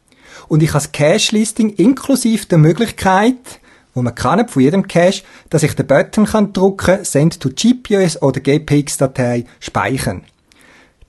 Und 0.47 0.63
ich 0.63 0.69
habe 0.69 0.83
das 0.83 0.91
Cache-Listing 0.91 1.71
inklusive 1.75 2.45
der 2.47 2.57
Möglichkeit, 2.57 3.59
wo 3.93 4.01
man 4.01 4.15
kann 4.15 4.47
von 4.47 4.61
jedem 4.61 4.87
Cache, 4.87 5.23
dass 5.49 5.63
ich 5.63 5.75
den 5.75 5.87
Button 5.87 6.25
kann 6.25 6.53
drücken, 6.53 7.03
Send 7.03 7.39
to 7.39 7.49
GPS 7.49 8.21
oder 8.21 8.39
GPX-Datei 8.39 9.45
speichern. 9.59 10.23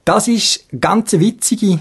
Das 0.04 0.26
ist 0.26 0.66
eine 0.72 0.80
ganz 0.80 1.12
witzige 1.12 1.78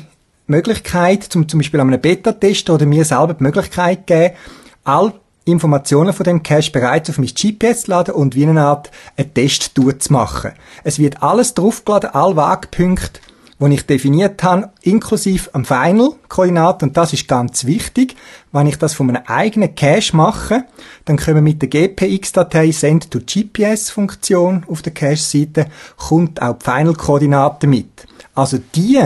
Möglichkeit, 0.52 1.24
zum, 1.24 1.48
zum 1.48 1.60
Beispiel 1.60 1.80
an 1.80 1.88
einem 1.88 2.02
Beta-Test 2.02 2.70
oder 2.70 2.86
mir 2.86 3.06
selber 3.06 3.34
die 3.34 3.44
Möglichkeit 3.44 4.08
geben, 4.08 4.36
all 4.84 5.14
Informationen 5.46 6.14
von 6.14 6.24
dem 6.24 6.44
Cache 6.44 6.72
bereits 6.72 7.10
auf 7.10 7.18
mein 7.18 7.28
GPS 7.28 7.84
zu 7.84 7.92
laden 7.92 8.14
und 8.14 8.36
wie 8.36 8.46
eine 8.46 8.62
Art 8.62 8.92
einen 9.18 9.34
Test 9.34 9.72
zu 9.74 10.14
machen. 10.14 10.52
Es 10.84 11.00
wird 11.00 11.24
alles 11.24 11.56
draufgeladen, 11.56 12.12
all 12.14 12.36
Wagpunkte, 12.36 13.20
die 13.60 13.74
ich 13.74 13.86
definiert 13.86 14.42
habe, 14.44 14.70
inklusive 14.82 15.50
am 15.54 15.66
Final-Koordinat, 15.66 16.84
und 16.84 16.98
das 16.98 17.14
ist 17.14 17.28
ganz 17.28 17.66
wichtig. 17.66 18.16
Wenn 18.52 18.68
ich 18.68 18.78
das 18.78 18.94
von 18.94 19.10
einem 19.10 19.24
eigenen 19.28 19.76
Cache 19.76 20.16
mache, 20.16 20.66
dann 21.06 21.18
können 21.18 21.44
mit 21.44 21.62
der 21.62 21.70
GPX-Datei 21.70 22.72
Send 22.72 23.12
to 23.12 23.20
GPS-Funktion 23.20 24.66
auf 24.68 24.82
der 24.82 24.94
Cache-Seite, 24.94 25.68
kommt 25.98 26.42
auch 26.42 26.58
die 26.58 26.66
Final-Koordinate 26.66 27.68
mit. 27.68 28.06
Also 28.34 28.60
die 28.76 29.00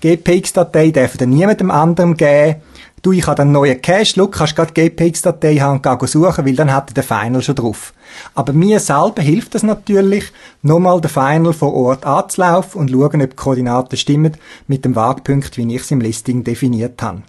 GPX-Datei 0.00 0.90
darf 0.90 1.16
dann 1.16 1.30
niemandem 1.30 1.70
anderem 1.70 2.16
geben. 2.16 2.56
Du, 3.02 3.12
ich 3.12 3.26
habe 3.26 3.36
dann 3.36 3.52
neuen 3.52 3.80
Cache, 3.80 4.04
schau, 4.04 4.26
kannst 4.26 4.56
gerade 4.56 4.72
GPX-Datei 4.72 5.56
haben 5.56 5.76
und 5.76 5.82
gehen 5.82 6.06
suchen, 6.06 6.44
weil 6.44 6.54
dann 6.54 6.72
hat 6.72 6.90
er 6.90 6.94
den 6.94 7.04
Final 7.04 7.42
schon 7.42 7.54
drauf. 7.54 7.94
Aber 8.34 8.52
mir 8.52 8.78
selber 8.78 9.22
hilft 9.22 9.54
es 9.54 9.62
natürlich, 9.62 10.32
nochmal 10.62 11.00
den 11.00 11.10
Final 11.10 11.52
vor 11.54 11.72
Ort 11.74 12.04
anzulaufen 12.04 12.80
und 12.80 12.90
schauen, 12.90 13.22
ob 13.22 13.30
die 13.30 13.36
Koordinaten 13.36 13.96
stimmen 13.96 14.36
mit 14.66 14.84
dem 14.84 14.96
Wagpunkt, 14.96 15.56
wie 15.56 15.74
ich 15.74 15.82
es 15.82 15.90
im 15.90 16.00
Listing 16.00 16.44
definiert 16.44 17.00
habe. 17.02 17.22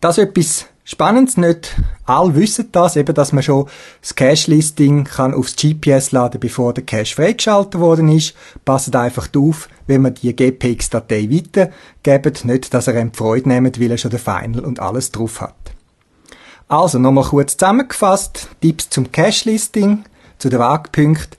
Das 0.00 0.18
ist 0.18 0.24
etwas 0.24 0.66
Spannend, 0.92 1.38
nicht 1.38 1.76
alle 2.04 2.34
wissen 2.34 2.70
das, 2.72 2.96
eben, 2.96 3.14
dass 3.14 3.32
man 3.32 3.44
schon 3.44 3.68
das 4.00 4.16
Cache-Listing 4.16 5.04
kann 5.04 5.34
aufs 5.34 5.54
GPS 5.54 6.10
laden, 6.10 6.40
bevor 6.40 6.74
der 6.74 6.82
Cache 6.82 7.14
freigeschaltet 7.14 7.80
worden 7.80 8.08
ist. 8.08 8.34
Passt 8.64 8.96
einfach 8.96 9.28
auf, 9.36 9.68
wenn 9.86 10.02
man 10.02 10.14
die 10.14 10.34
GPX-Datei 10.34 11.28
weitergebt, 11.30 12.44
nicht, 12.44 12.74
dass 12.74 12.88
er 12.88 13.00
ihm 13.00 13.12
Freude 13.12 13.50
nimmt, 13.50 13.80
weil 13.80 13.92
er 13.92 13.98
schon 13.98 14.10
den 14.10 14.18
Final 14.18 14.64
und 14.64 14.80
alles 14.80 15.12
drauf 15.12 15.40
hat. 15.40 15.54
Also, 16.66 16.98
nochmal 16.98 17.22
kurz 17.22 17.56
zusammengefasst, 17.56 18.48
Tipps 18.60 18.90
zum 18.90 19.12
Cache-Listing, 19.12 20.02
zu 20.38 20.48
den 20.48 20.58
Wagpunkten. 20.58 21.38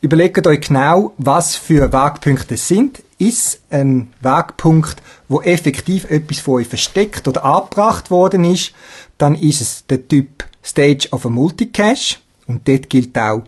Überlegt 0.00 0.46
euch 0.46 0.60
genau, 0.60 1.14
was 1.18 1.56
für 1.56 1.92
Wagpunkte 1.92 2.54
es 2.54 2.68
sind 2.68 3.02
ist 3.18 3.60
ein 3.70 4.12
Wegpunkt, 4.20 5.02
wo 5.28 5.40
effektiv 5.40 6.10
etwas 6.10 6.38
von 6.38 6.54
euch 6.56 6.68
versteckt 6.68 7.26
oder 7.26 7.44
abgebracht 7.44 8.10
worden 8.10 8.44
ist, 8.44 8.72
dann 9.18 9.34
ist 9.34 9.60
es 9.60 9.86
der 9.86 10.06
Typ 10.06 10.44
Stage 10.62 11.08
of 11.12 11.24
a 11.24 11.30
Multicache 11.30 12.16
und 12.46 12.68
dort 12.68 12.90
gilt 12.90 13.16
auch 13.16 13.42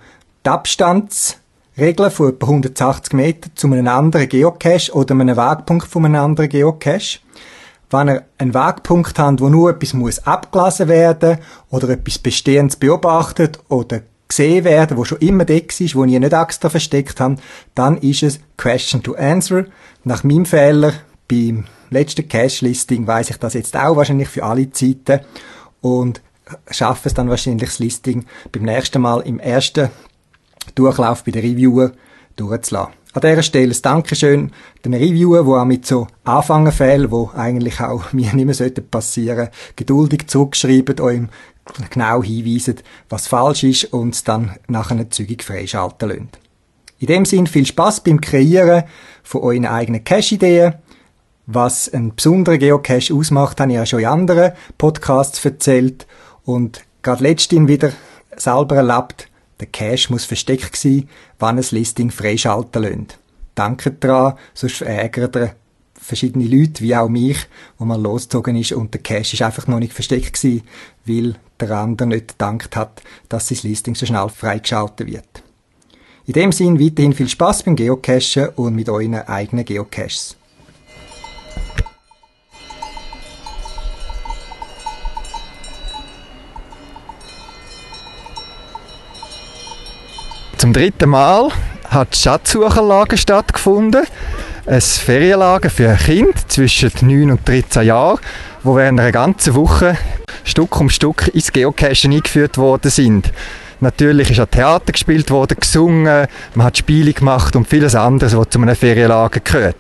die 0.45 0.51
Abstandsregel 0.51 2.11
von 2.11 2.31
etwa 2.31 2.47
180 2.47 3.13
Meter 3.13 3.51
zu 3.55 3.67
einem 3.67 3.89
anderen 3.89 4.29
Geocache 4.29 4.93
oder 4.93 5.15
einem 5.15 5.37
Wegpunkt 5.37 5.87
von 5.87 6.05
einem 6.05 6.23
anderen 6.23 6.49
Geocache. 6.49 7.19
Wenn 7.91 8.09
ihr 8.09 8.25
einen 8.39 8.55
Wegpunkt 8.55 9.19
habt, 9.19 9.41
wo 9.41 9.49
nur 9.49 9.71
etwas 9.71 9.95
muss 9.95 10.27
abgelassen 10.27 10.89
werden 10.89 11.39
oder 11.71 11.91
etwas 11.91 12.19
Bestehendes 12.19 12.77
beobachtet 12.77 13.59
oder 13.69 14.03
gesehen 14.29 14.65
werden, 14.65 14.97
wo 14.97 15.05
schon 15.05 15.19
immer 15.19 15.45
da 15.45 15.55
ist, 15.55 15.95
wo 15.95 16.05
ihr 16.05 16.21
nicht 16.21 16.33
extra 16.33 16.69
versteckt 16.69 17.21
habt, 17.21 17.41
dann 17.75 17.97
ist 17.99 18.23
es 18.23 18.41
Question 18.57 19.03
to 19.03 19.15
Answer. 19.15 19.65
Nach 20.05 20.23
meinem 20.23 20.47
Fehler 20.47 20.93
beim 21.29 21.65
letzten 21.91 22.29
Cache-Listing 22.29 23.07
weiß 23.07 23.31
ich 23.31 23.37
das 23.39 23.55
jetzt 23.55 23.77
auch 23.77 23.97
wahrscheinlich 23.97 24.29
für 24.29 24.45
alle 24.45 24.71
Zeiten 24.71 25.21
und 25.81 26.21
schaffe 26.71 27.09
es 27.09 27.15
dann 27.15 27.29
wahrscheinlich 27.29 27.69
das 27.69 27.79
Listing 27.79 28.25
beim 28.53 28.63
nächsten 28.63 29.03
Mal 29.03 29.21
im 29.21 29.39
ersten 29.39 29.91
Durchlauf 30.75 31.25
bei 31.25 31.31
den 31.31 31.43
Reviewer 31.43 31.93
durchzulassen. 32.37 32.95
An 33.15 33.23
dieser 33.23 33.43
Stelle 33.43 33.75
ein 33.75 33.83
Dankeschön 33.83 34.53
den 34.85 34.95
Reviewer, 34.95 35.43
die 35.43 35.51
auch 35.51 35.65
mit 35.65 35.87
so 35.87 36.07
Anfangenfällen, 36.25 37.11
die 37.11 37.39
eigentlich 37.39 37.81
auch 37.81 38.13
mir 38.13 38.33
nicht 38.35 38.61
mehr 38.61 38.71
passieren 38.83 39.37
sollten, 39.37 39.53
geduldig 39.77 40.29
zurückschreiben, 40.29 41.01
eurem 41.01 41.29
genau 41.91 42.23
hinweisen, 42.23 42.77
was 43.09 43.27
falsch 43.27 43.65
ist 43.65 43.85
und 43.93 44.27
dann 44.29 44.57
nach 44.67 44.91
einer 44.91 45.11
zügig 45.11 45.45
freischalten 45.45 46.09
lassen. 46.09 46.29
In 46.99 47.07
dem 47.07 47.25
Sinn 47.25 47.47
viel 47.47 47.67
Spaß 47.67 48.03
beim 48.03 48.21
Kreieren 48.21 48.85
von 49.23 49.43
euren 49.43 49.67
eigenen 49.67 50.03
Cache-Ideen. 50.03 50.75
Was 51.47 51.93
einen 51.93 52.15
besonderen 52.15 52.59
Geocache 52.59 53.15
ausmacht, 53.15 53.61
habe 53.61 53.71
ich 53.71 53.77
ja 53.77 53.87
schon 53.87 54.01
in 54.01 54.07
anderen 54.07 54.53
Podcasts 54.77 55.43
erzählt 55.45 56.07
und 56.45 56.83
gerade 57.03 57.23
letztens 57.23 57.69
wieder 57.69 57.93
selber 58.37 58.77
erlebt, 58.77 59.29
der 59.61 59.69
Cache 59.69 60.11
muss 60.11 60.25
versteckt 60.25 60.77
sein, 60.77 61.09
wann 61.39 61.59
ein 61.59 61.65
Listing 61.71 62.11
freischalten 62.11 62.83
lässt. 62.83 63.19
Danke 63.55 63.93
daran, 63.93 64.35
sonst 64.55 64.77
verärgert 64.77 65.37
er 65.37 65.55
verschiedene 65.95 66.47
Leute, 66.47 66.83
wie 66.83 66.95
auch 66.95 67.09
mich, 67.09 67.39
wo 67.79 67.85
man 67.85 68.03
losgezogen 68.03 68.57
ist 68.57 68.73
und 68.73 68.95
der 68.95 69.03
Cache 69.03 69.35
ist 69.35 69.43
einfach 69.43 69.67
noch 69.67 69.79
nicht 69.79 69.93
versteckt 69.93 70.41
gewesen, 70.41 70.63
weil 71.07 71.35
der 71.61 71.71
andere 71.73 72.09
nicht 72.09 72.29
gedankt 72.29 72.77
hat, 72.77 73.03
dass 73.29 73.49
sein 73.49 73.59
Listing 73.63 73.95
so 73.95 74.07
schnell 74.07 74.29
freigeschaltet 74.29 75.07
wird. 75.07 75.43
In 76.27 76.35
dem 76.35 76.53
Sinn 76.53 76.79
weiterhin 76.79 77.15
viel 77.15 77.29
Spaß 77.29 77.63
beim 77.63 77.75
Geocachen 77.75 78.51
und 78.57 78.75
mit 78.75 78.89
euren 78.89 79.15
eigenen 79.15 79.65
Geocaches. 79.65 80.37
Zum 90.59 90.73
dritten 90.73 91.09
Mal 91.09 91.51
hat 91.89 92.15
die 92.15 92.19
Schatzsucherlage 92.19 93.17
stattgefunden. 93.17 94.05
Ein 94.67 94.81
Ferienlager 94.81 95.71
für 95.71 95.95
Kinder 95.95 96.33
zwischen 96.49 96.91
9 97.01 97.31
und 97.31 97.49
13 97.49 97.87
Jahren, 97.87 98.19
wo 98.63 98.77
während 98.77 99.01
einer 99.01 99.13
ganzen 99.13 99.55
Woche 99.55 99.97
Stück 100.45 100.81
um 100.81 100.91
Stück 100.91 101.29
ins 101.35 101.53
Geocachen 101.53 102.13
eingeführt 102.13 102.59
worden 102.59 102.91
sind. 102.91 103.33
Natürlich 103.81 104.31
ist 104.31 104.41
auch 104.41 104.47
Theater 104.47 104.93
gespielt 104.93 105.31
worden, 105.31 105.57
gesungen, 105.61 106.27
man 106.55 106.67
hat 106.67 106.79
Spiele 106.79 107.13
gemacht 107.13 107.55
und 107.55 107.69
vieles 107.69 107.95
anderes, 107.95 108.37
was 108.37 108.49
zu 108.49 108.61
einem 108.61 108.75
Ferienlager 108.75 109.39
gehört. 109.39 109.77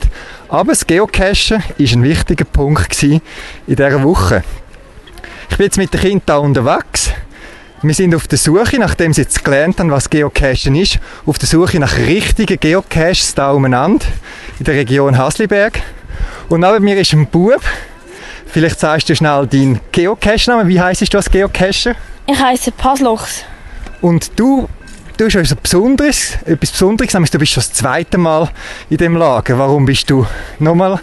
Aber 0.48 0.70
das 0.72 0.86
Geocachen 0.86 1.62
ist 1.78 1.92
ein 1.94 2.02
wichtiger 2.04 2.44
Punkt 2.44 3.02
in 3.02 3.20
dieser 3.66 4.02
Woche. 4.04 4.44
Ich 5.50 5.56
bin 5.56 5.64
jetzt 5.64 5.78
mit 5.78 5.92
den 5.92 6.00
Kindern 6.00 6.22
da 6.26 6.36
unterwegs. 6.36 7.10
Wir 7.82 7.94
sind 7.94 8.14
auf 8.14 8.28
der 8.28 8.38
Suche, 8.38 8.78
nachdem 8.78 9.12
sie 9.12 9.22
jetzt 9.22 9.44
gelernt 9.44 9.80
haben, 9.80 9.90
was 9.90 10.10
Geocachen 10.10 10.74
ist, 10.76 10.98
auf 11.26 11.38
der 11.38 11.48
Suche 11.48 11.78
nach 11.78 11.96
richtigen 11.96 12.58
Geocaches 12.58 13.34
da 13.34 13.52
umeinander 13.52 14.06
in 14.58 14.64
der 14.64 14.74
Region 14.74 15.16
Hasliberg. 15.16 15.80
Und 16.48 16.60
neben 16.60 16.84
mir 16.84 16.98
ist 16.98 17.12
ein 17.12 17.26
Bub. 17.26 17.62
Vielleicht 18.50 18.80
sagst 18.80 19.08
du 19.08 19.14
schnell 19.14 19.46
deinen 19.46 19.80
Geocache-Namen. 19.92 20.68
Wie 20.68 20.80
heisst 20.80 21.12
du 21.12 21.18
als 21.18 21.30
Geocacher? 21.30 21.94
Ich 22.26 22.38
heiße 22.38 22.72
Paslochs. 22.72 23.44
Und 24.00 24.38
du 24.38 24.68
tust 25.18 25.36
etwas 25.36 25.54
Besonderes, 25.54 26.38
etwas 26.46 26.70
Besonderes, 26.70 27.12
nämlich 27.12 27.30
du 27.30 27.38
bist 27.38 27.52
schon 27.52 27.62
das 27.62 27.72
zweite 27.72 28.16
Mal 28.16 28.48
in 28.88 28.96
dem 28.96 29.16
Lager. 29.16 29.58
Warum 29.58 29.84
bist 29.84 30.08
du 30.08 30.26
nochmal 30.58 31.00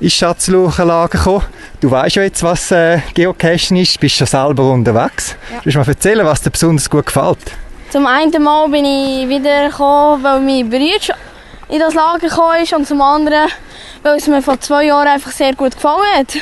ins 0.00 0.14
Schatzluchenlager 0.14 1.18
gekommen? 1.18 1.44
Du 1.80 1.90
weißt 1.90 2.16
ja 2.16 2.22
jetzt, 2.22 2.42
was 2.42 2.72
äh, 2.72 2.98
Geocachen 3.14 3.76
ist, 3.76 4.00
bist 4.00 4.16
schon 4.16 4.26
selber 4.26 4.72
unterwegs. 4.72 5.36
Ja. 5.52 5.60
Willst 5.62 5.76
du 5.76 5.78
mal 5.78 5.88
erzählen, 5.88 6.26
was 6.26 6.42
dir 6.42 6.50
besonders 6.50 6.90
gut 6.90 7.06
gefällt? 7.06 7.38
Zum 7.90 8.06
einen 8.06 8.42
Mal 8.42 8.68
bin 8.68 8.84
ich 8.84 9.28
wieder 9.28 9.68
gekommen, 9.68 10.22
weil 10.24 10.40
mein 10.40 10.68
Bruder 10.68 11.14
in 11.68 11.78
das 11.78 11.94
Lager 11.94 12.18
gekommen 12.18 12.62
ist 12.62 12.72
und 12.72 12.86
zum 12.86 13.00
anderen, 13.00 13.48
weil 14.02 14.16
es 14.16 14.26
mir 14.26 14.42
vor 14.42 14.58
zwei 14.60 14.86
Jahren 14.86 15.08
einfach 15.08 15.30
sehr 15.30 15.54
gut 15.54 15.74
gefallen 15.74 16.02
hat. 16.16 16.34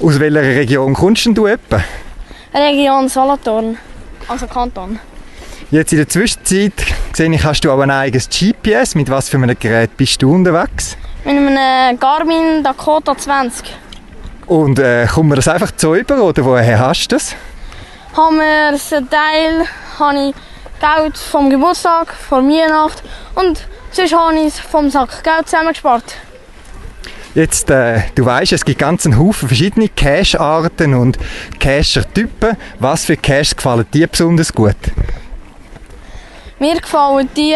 Aus 0.00 0.20
welcher 0.20 0.42
Region 0.42 0.94
kommst 0.94 1.26
du 1.26 1.46
etwa? 1.46 1.82
Region 2.54 3.08
Solothurn, 3.08 3.76
also 4.28 4.46
Kanton. 4.46 5.00
Jetzt 5.72 5.92
in 5.92 5.98
der 5.98 6.08
Zwischenzeit 6.08 6.72
sehe 7.12 7.34
ich, 7.34 7.42
hast 7.42 7.64
du 7.64 7.72
aber 7.72 7.82
ein 7.82 7.90
eigenes 7.90 8.28
GPS. 8.28 8.94
Mit 8.94 9.10
was 9.10 9.28
für 9.28 9.38
einem 9.38 9.58
Gerät 9.58 9.96
bist 9.96 10.22
du 10.22 10.32
unterwegs? 10.32 10.96
Mit 11.24 11.36
einem 11.36 11.98
Garmin 11.98 12.62
Dakota 12.62 13.16
20. 13.16 13.66
Und 14.46 14.78
äh, 14.78 15.06
kommt 15.06 15.30
mir 15.30 15.36
das 15.36 15.48
einfach 15.48 15.72
zu 15.72 15.96
über 15.96 16.22
oder 16.22 16.44
woher 16.44 16.78
hast 16.78 17.08
du 17.08 17.16
das? 17.16 17.34
Haben 18.16 18.36
wir 18.36 18.68
einen 18.68 19.10
Teil 19.10 19.66
habe 19.98 20.28
ich 20.28 20.34
Geld 20.80 21.18
vom 21.18 21.50
Geburtstag, 21.50 22.14
von 22.14 22.48
Weihnacht 22.48 23.02
und 23.34 23.66
sonst 23.90 24.14
habe 24.14 24.36
ich 24.36 24.46
es 24.46 24.60
vom 24.60 24.90
Sack 24.90 25.24
Geld 25.24 25.48
zusammengespart. 25.48 26.04
Jetzt, 27.34 27.70
äh, 27.70 28.00
du 28.14 28.24
weißt, 28.24 28.52
es 28.52 28.64
gibt 28.64 28.78
ganz 28.78 29.04
einen 29.04 29.18
Haufen 29.18 29.48
verschiedene 29.48 29.88
Cache-Arten 29.88 30.94
und 30.94 31.18
Cacher-Typen. 31.60 32.56
Was 32.78 33.04
für 33.04 33.16
Caches 33.16 33.54
gefallen 33.54 33.86
dir 33.92 34.06
besonders 34.06 34.52
gut? 34.52 34.76
Mir 36.58 36.80
gefallen 36.80 37.28
die, 37.36 37.54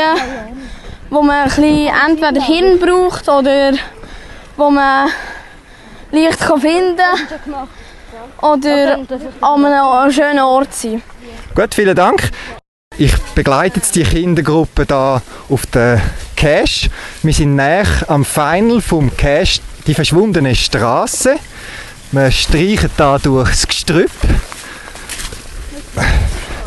wo 1.10 1.22
man 1.22 1.36
ein 1.36 1.44
bisschen 1.48 1.90
entweder 2.08 2.42
Hirn 2.42 2.78
braucht 2.78 3.28
oder 3.28 3.72
wo 4.56 4.70
man 4.70 5.10
leicht 6.12 6.38
kann 6.38 6.60
finden 6.60 6.96
kann 6.96 7.68
oder 8.40 8.98
an 9.40 9.64
einem 9.64 10.12
schönen 10.12 10.40
Ort 10.40 10.74
sein. 10.74 11.02
Gut, 11.54 11.74
vielen 11.74 11.96
Dank. 11.96 12.30
Ich 12.98 13.16
begleite 13.34 13.76
jetzt 13.76 13.94
die 13.94 14.02
Kindergruppe 14.02 14.86
da 14.86 15.22
auf 15.48 15.66
der 15.66 16.00
Cache. 16.36 16.90
Wir 17.22 17.32
sind 17.32 17.56
näher 17.56 17.86
am 18.08 18.24
Final 18.24 18.80
vom 18.80 19.16
Cache 19.16 19.60
die 19.86 19.94
verschwundene 19.94 20.54
Straße. 20.54 21.36
Wir 22.12 22.30
streichen 22.30 22.90
da 22.96 23.18
durchs 23.18 23.66
Gestrüpp. 23.66 24.10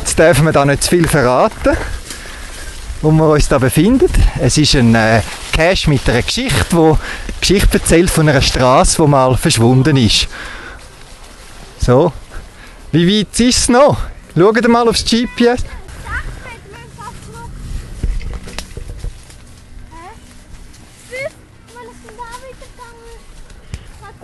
Jetzt 0.00 0.18
dürfen 0.18 0.44
wir 0.44 0.52
da 0.52 0.64
nicht 0.64 0.82
zu 0.82 0.90
viel 0.90 1.06
verraten 1.06 1.76
wo 3.02 3.10
wir 3.10 3.28
uns 3.30 3.48
da 3.48 3.58
befinden. 3.58 4.10
Es 4.40 4.58
ist 4.58 4.74
ein 4.74 4.94
äh, 4.94 5.20
Cache 5.52 5.90
mit 5.90 6.08
einer 6.08 6.22
Geschichte, 6.22 6.64
wo 6.70 6.98
Geschichte 7.40 7.78
erzählt 7.78 8.10
von 8.10 8.28
einer 8.28 8.40
Straße, 8.40 9.00
die 9.00 9.08
mal 9.08 9.36
verschwunden 9.36 9.96
ist. 9.96 10.28
So, 11.78 12.12
wie 12.90 13.20
weit 13.20 13.38
ist 13.38 13.58
es 13.58 13.68
noch? 13.68 13.98
Schaut 14.36 14.68
mal 14.68 14.88
aufs 14.88 15.04
GPS. 15.04 15.64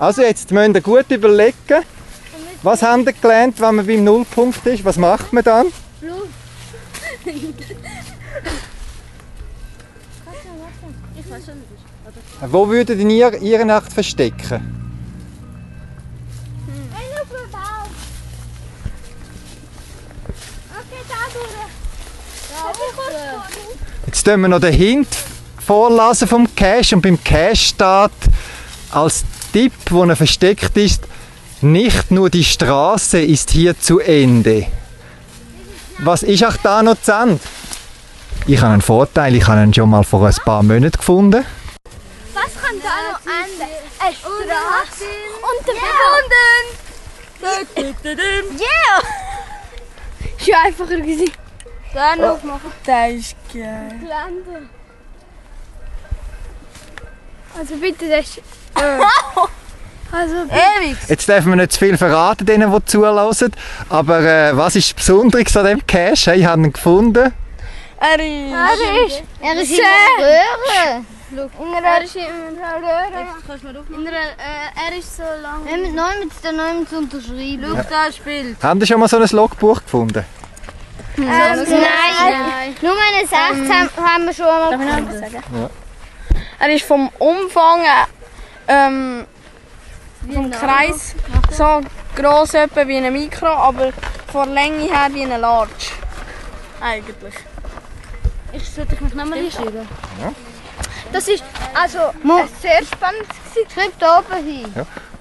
Also 0.03 0.23
jetzt 0.23 0.51
müsst 0.51 0.75
ihr 0.75 0.81
gut 0.81 1.09
überlegen, 1.13 1.85
was 2.65 2.83
haben 2.83 3.07
ihr 3.07 3.13
gelernt, 3.13 3.61
wenn 3.61 3.77
man 3.77 3.87
beim 3.87 4.03
Nullpunkt 4.03 4.67
ist? 4.67 4.85
Was 4.85 4.97
macht 4.97 5.33
man 5.33 5.45
dann? 5.45 5.67
Wo 12.49 12.69
würdet 12.69 12.99
ihr 12.99 13.41
Ihre 13.43 13.65
Nacht 13.65 13.93
verstecken? 13.93 14.61
Jetzt 24.07 24.25
tun 24.25 24.41
wir 24.41 24.49
noch 24.49 24.59
den 24.59 24.75
Hint 24.75 25.17
vorlesen 25.65 26.27
vom 26.27 26.53
Cache 26.57 26.97
und 26.97 27.03
beim 27.03 27.23
Cache 27.23 27.55
steht 27.55 28.11
als 28.91 29.25
Tipp, 29.53 29.73
wo 29.91 30.05
er 30.05 30.17
versteckt 30.17 30.77
ist, 30.77 31.05
nicht 31.61 32.11
nur 32.11 32.31
die 32.31 32.45
Straße 32.45 33.21
ist 33.21 33.51
hier 33.51 33.79
zu 33.79 34.01
Ende. 34.01 34.67
Was 35.99 36.23
ist 36.23 36.45
auch 36.45 36.57
da 36.57 36.83
noch 36.83 37.01
zu 37.01 37.13
Ende? 37.13 37.39
Ich 38.47 38.61
habe 38.61 38.73
einen 38.73 38.83
Vorteil, 38.83 39.37
ich 39.37 39.47
habe 39.47 39.63
ihn 39.63 39.73
schon 39.73 39.91
mal 39.91 40.03
vor 40.03 40.27
ein 40.27 40.35
paar 40.45 40.63
Monaten 40.63 40.97
gefunden. 40.97 41.45
Was 42.35 42.55
kann 42.61 42.81
da 42.83 43.13
noch 43.13 43.21
enden? 43.21 43.71
Eine 44.01 44.15
Straße 44.15 45.05
und 45.49 45.67
der 45.67 45.75
Verbunden. 45.75 46.83
Yeah! 48.59 49.01
Ist 50.39 50.47
ja 50.47 50.57
einfacher 50.65 50.97
gewesen. 50.97 51.31
Den 51.95 52.25
aufmachen. 52.25 52.73
Der 52.87 53.11
ist 53.11 53.37
geil. 53.53 54.01
Also 57.59 57.77
bitte, 57.77 58.09
das 58.09 58.21
ist... 58.21 58.41
Also 60.13 60.35
Ewig. 60.81 60.97
Jetzt 61.09 61.29
dürfen 61.29 61.51
wir 61.51 61.57
nicht 61.57 61.73
zu 61.73 61.79
viel 61.79 61.97
verraten, 61.97 62.45
denen, 62.45 62.73
die 62.73 62.85
zulassen. 62.85 63.53
Aber 63.89 64.21
äh, 64.21 64.57
was 64.57 64.77
ist 64.77 64.91
das 64.91 64.95
Besondere 64.95 65.41
an 65.41 65.45
diesem 65.45 65.87
Cache? 65.87 66.35
Ich 66.35 66.45
habe 66.45 66.63
ihn 66.63 66.73
gefunden. 66.73 67.33
Er 67.99 68.15
ist... 68.15 68.53
Er 68.53 69.07
ist... 69.07 69.23
Er 69.41 69.63
ist 69.63 69.71
in 69.71 69.77
der 69.77 70.27
Röhre. 70.27 71.05
In 71.33 71.75
einer, 71.75 71.87
er 71.87 72.03
ist 72.05 72.17
in 72.17 72.23
einer 72.23 72.77
Röhre. 72.77 73.27
In 73.89 74.07
einer, 74.07 74.17
äh, 74.19 74.91
er 74.91 74.99
ist 74.99 75.17
so 75.17 75.23
lang. 75.23 75.65
Wir 75.65 75.79
müssen 75.79 75.95
neu 75.95 76.19
mit 76.21 76.45
der 76.45 76.53
neuen 76.53 76.87
zu 76.87 76.99
unterschreiben. 76.99 77.65
Schau, 77.65 77.83
da 77.89 78.13
spielt. 78.13 78.63
Haben 78.63 78.81
Sie 78.81 78.87
schon 78.87 79.01
mal 79.01 79.09
so 79.09 79.17
ein 79.17 79.29
Logbuch 79.31 79.83
gefunden? 79.83 80.25
Ähm, 81.17 81.25
nein. 81.27 82.77
Nur 82.81 82.93
eine 82.93 83.27
6 83.27 83.33
haben, 83.33 83.91
haben 84.07 84.27
wir 84.27 84.35
schon 84.35 84.47
mal 84.47 84.77
gefunden. 84.77 85.21
sagen? 85.21 85.71
Er 86.59 86.75
ist 86.75 86.85
vom 86.85 87.09
Umfang 87.19 87.81
ähm, 88.69 89.27
vom 90.33 90.51
Kreis 90.51 91.15
so 91.51 91.81
gross 92.17 92.55
etwa 92.55 92.87
wie 92.87 92.97
ein 92.99 93.13
Mikro, 93.13 93.47
aber 93.47 93.93
von 94.31 94.53
Länge 94.53 94.85
her 94.85 95.09
wie 95.13 95.25
ein 95.25 95.41
Large. 95.41 95.91
Eigentlich. 96.81 97.35
Ich 98.53 98.69
sollte 98.69 99.03
mich 99.03 99.15
nochmal 99.15 99.39
einschreiben. 99.39 99.89
Das 101.13 101.29
ist 101.29 101.43
also 101.75 101.99
Mo- 102.23 102.45
sehr 102.61 102.83
spannend. 102.85 103.27
gewesen. 103.29 103.69
Schreib 103.75 103.99
da 103.99 104.19
oben 104.19 104.45
hin. 104.45 104.73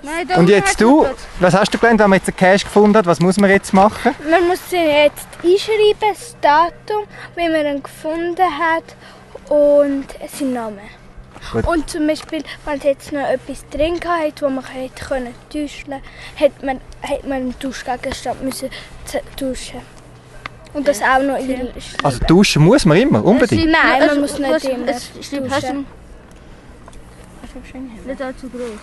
Nein, 0.03 0.27
da 0.27 0.35
Und 0.37 0.49
jetzt 0.49 0.79
du, 0.81 1.05
was 1.39 1.53
hast 1.53 1.73
du 1.73 1.77
gelernt, 1.77 1.99
wenn 1.99 2.09
man 2.09 2.17
jetzt 2.19 2.27
einen 2.29 2.37
Cache 2.37 2.63
gefunden 2.65 2.97
hat? 2.97 3.05
Was 3.05 3.19
muss 3.19 3.37
man 3.37 3.49
jetzt 3.49 3.73
machen? 3.73 4.15
Man 4.29 4.47
muss 4.47 4.59
sie 4.69 4.77
jetzt 4.77 5.27
einschreiben, 5.43 6.09
das 6.09 6.35
Datum, 6.41 7.03
wie 7.35 7.47
man 7.49 7.65
ihn 7.67 7.83
gefunden 7.83 8.37
hat 8.39 8.95
und 9.49 10.05
sein 10.37 10.53
Name. 10.53 10.81
Gut. 11.51 11.67
Und 11.67 11.89
zum 11.89 12.07
Beispiel, 12.07 12.43
wenn 12.65 12.77
es 12.77 12.83
jetzt 12.83 13.11
noch 13.11 13.27
etwas 13.27 13.65
drin 13.69 13.99
hat, 14.05 14.41
wo 14.41 14.49
man 14.49 14.63
hätte 14.65 15.03
können 15.03 15.33
täuschen, 15.51 15.95
hätte 16.35 16.65
man, 16.65 16.79
hätte 17.01 17.27
man 17.27 17.37
einen 17.37 17.59
Duschgegenstand 17.59 18.43
müssen 18.43 18.69
tauschen. 19.37 19.81
Und 20.73 20.87
das 20.87 21.01
auch 21.01 21.21
noch 21.21 21.37
in 21.37 21.67
Also 22.03 22.19
duschen 22.25 22.63
muss 22.63 22.85
man 22.85 22.97
immer, 22.97 23.23
unbedingt. 23.25 23.69
Nein, 23.69 24.07
man 24.07 24.21
muss 24.21 24.39
nicht 24.39 24.53
es, 24.53 24.63
immer 24.63 24.87
es 24.87 25.25
stimmt, 25.25 25.51
hast 25.51 25.63
du 25.63 25.85
duschen. 27.59 27.87
nicht 28.05 28.21
allzu 28.21 28.49
groß. 28.49 28.79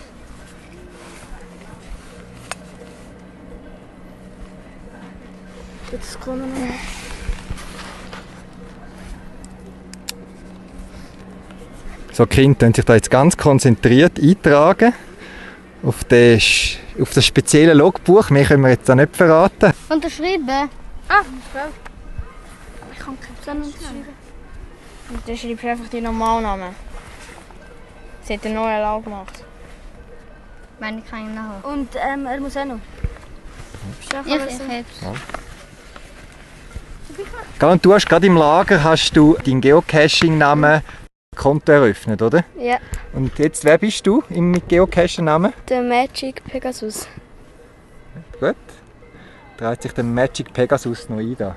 Jetzt 5.91 6.21
kommen 6.21 6.53
wir 6.55 6.67
noch. 6.67 7.08
So 12.19 12.27
Kinder 12.27 12.59
können 12.59 12.75
sich 12.75 12.85
da 12.85 12.97
jetzt 12.97 13.13
ganz 13.13 13.37
konzentriert 13.37 14.19
eintragen 14.19 14.93
auf 15.85 16.03
das, 16.03 16.43
auf 17.01 17.13
das 17.13 17.25
spezielle 17.25 17.75
Logbuch. 17.75 18.31
Mehr 18.31 18.45
können 18.45 18.65
wir 18.65 18.71
jetzt 18.71 18.89
da 18.89 18.97
nicht 18.97 19.15
verraten. 19.15 19.73
Unterschreiben? 19.89 20.69
Ah, 21.09 21.23
Ich 22.93 22.99
kann 22.99 23.17
keinen 23.47 23.63
unterschreiben. 23.63 24.05
Dann 25.29 25.37
schreibst 25.37 25.63
du 25.63 25.69
einfach 25.69 25.89
deinen 25.89 26.03
Normalnamen. 26.03 26.75
Sie 28.25 28.35
hat 28.35 28.45
eine 28.45 28.55
neue 28.57 28.81
Lage 28.81 29.05
gemacht. 29.05 29.45
Meine 30.81 31.03
kann 31.03 31.29
ich 31.29 31.35
nachher. 31.37 31.73
Und 31.73 31.89
ähm, 32.05 32.27
er 32.27 32.41
muss 32.41 32.57
auch 32.57 32.65
noch. 32.65 32.81
Ich, 34.01 34.09
ich 34.09 34.17
hab's. 34.17 34.59
Gell, 37.61 37.69
Und 37.69 37.85
du 37.85 37.95
hast 37.95 38.09
gerade 38.09 38.27
im 38.27 38.37
Lager 38.37 38.83
hast 38.83 39.17
du 39.17 39.37
deinen 39.45 39.61
Geocaching-Namen 39.61 40.83
Konto 41.39 41.73
eröffnet, 41.73 42.21
oder? 42.21 42.45
Ja. 42.59 42.77
Und 43.15 43.39
jetzt, 43.39 43.65
wer 43.65 43.79
bist 43.79 44.07
du 44.07 44.23
im 44.29 44.61
Geocaching-Namen? 44.69 45.55
Der 45.69 45.83
Magic 45.83 46.45
Pegasus. 46.45 47.09
Gut. 48.39 48.57
Dreht 49.57 49.83
sich 49.83 49.93
der 49.93 50.05
Magic 50.05 50.53
Pegasus 50.53 51.09
noch 51.09 51.19
ein 51.19 51.35
da. 51.39 51.57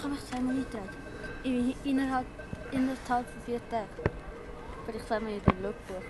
Kann 0.00 0.12
ich 0.14 0.30
zweimal 0.30 0.54
eintragen? 0.54 1.74
Innerhalb, 1.84 2.26
innerhalb 2.72 2.98
von 3.06 3.24
vier 3.44 3.60
Tagen. 3.70 3.86
Vielleicht 4.86 5.08
zweimal 5.08 5.30
in 5.32 5.40
dem 5.40 5.62
Logbuch. 5.62 6.02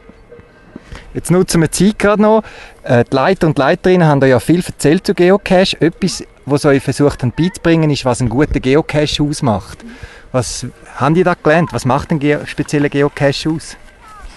Jetzt 1.15 1.31
nutzen 1.31 1.63
wir 1.63 1.69
die 1.69 1.87
Zeit 1.91 1.99
gerade 1.99 2.23
noch. 2.23 2.43
Äh, 2.83 3.05
Die 3.05 3.15
Leiter 3.17 3.47
und 3.47 3.59
Leiterinnen 3.59 4.07
haben 4.07 4.23
euch 4.23 4.31
ja 4.31 4.41
viel 4.41 4.63
erzählt 4.65 5.07
zu 5.07 5.15
Geocache. 5.15 5.81
Etwas, 5.81 6.23
was 6.45 6.63
sie 6.63 6.69
euch 6.69 6.83
versucht 6.83 7.23
haben 7.23 7.33
beizubringen, 7.33 7.91
ist, 7.91 8.05
was 8.05 8.21
einen 8.21 8.29
guten 8.29 8.61
Geocache 8.61 9.23
ausmacht. 9.23 9.79
Was 10.37 10.67
haben 10.97 11.15
die 11.15 11.25
da 11.25 11.33
gelernt? 11.33 11.73
Was 11.73 11.87
macht 11.87 12.11
ein 12.11 12.47
spezieller 12.47 12.91
Geocache 12.91 13.49
aus? 13.49 13.77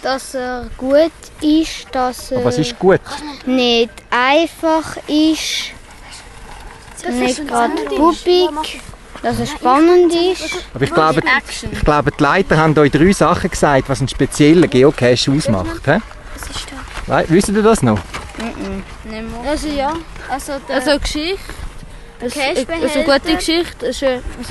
dass 0.01 0.33
er 0.33 0.67
gut 0.77 1.11
ist, 1.41 1.87
dass 1.91 2.31
Aber 2.31 2.45
was 2.45 2.55
er 2.55 2.61
ist 2.61 2.79
gut? 2.79 3.01
nicht 3.45 3.89
einfach 4.09 4.95
ist, 5.07 5.73
nicht 7.09 7.45
gerade 7.45 7.73
puppig, 7.97 8.79
dass 9.21 9.39
er 9.41 9.45
spannend 9.45 10.13
ist. 10.15 10.55
Aber 10.73 10.85
ich 10.85 10.93
glaube, 10.93 11.21
ich 11.73 11.81
glaube, 11.81 12.11
die 12.17 12.23
Leiter 12.23 12.55
haben 12.55 12.77
euch 12.77 12.91
drei 12.91 13.11
Sachen 13.11 13.49
gesagt, 13.49 13.89
was 13.89 13.99
einen 13.99 14.07
speziellen 14.07 14.69
Geocache 14.69 15.29
ausmacht. 15.35 15.81
Hä? 15.85 15.97
Wei- 17.07 17.25
Wisst 17.27 17.49
ihr 17.49 17.61
das 17.61 17.81
noch? 17.83 17.99
Also 19.45 19.67
ja, 19.67 19.91
also 20.29 20.53
der 20.65 20.75
Also 20.77 20.91
eine 20.91 20.99
Geschichte. 21.01 21.43
Es- 22.21 22.37
Also 22.37 22.99
eine 22.99 23.03
gute 23.19 23.35
Geschichte. 23.35 23.85
Also, 23.85 24.05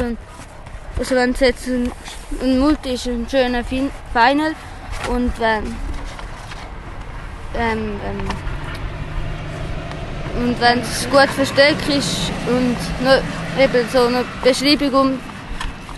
ein- 0.04 0.18
also 0.98 1.14
wenn 1.14 1.30
es 1.30 1.40
jetzt 1.40 1.66
ein, 1.68 1.90
ein 2.42 2.58
Multi 2.58 2.94
ist, 2.94 3.06
ein 3.06 3.26
schöner 3.30 3.64
fin 3.64 3.90
Final. 4.12 4.54
Und 5.10 5.32
wenn... 5.38 5.64
Ähm, 7.54 7.96
ähm, 8.04 8.28
und 10.38 10.60
wenn 10.60 10.80
es 10.80 11.08
gut 11.10 11.28
versteckt 11.30 11.88
ist 11.88 12.30
und 12.46 12.76
noch, 13.04 13.20
eben 13.60 13.88
so 13.92 14.06
eine 14.06 14.24
Beschreibung 14.44 15.00
um, 15.00 15.18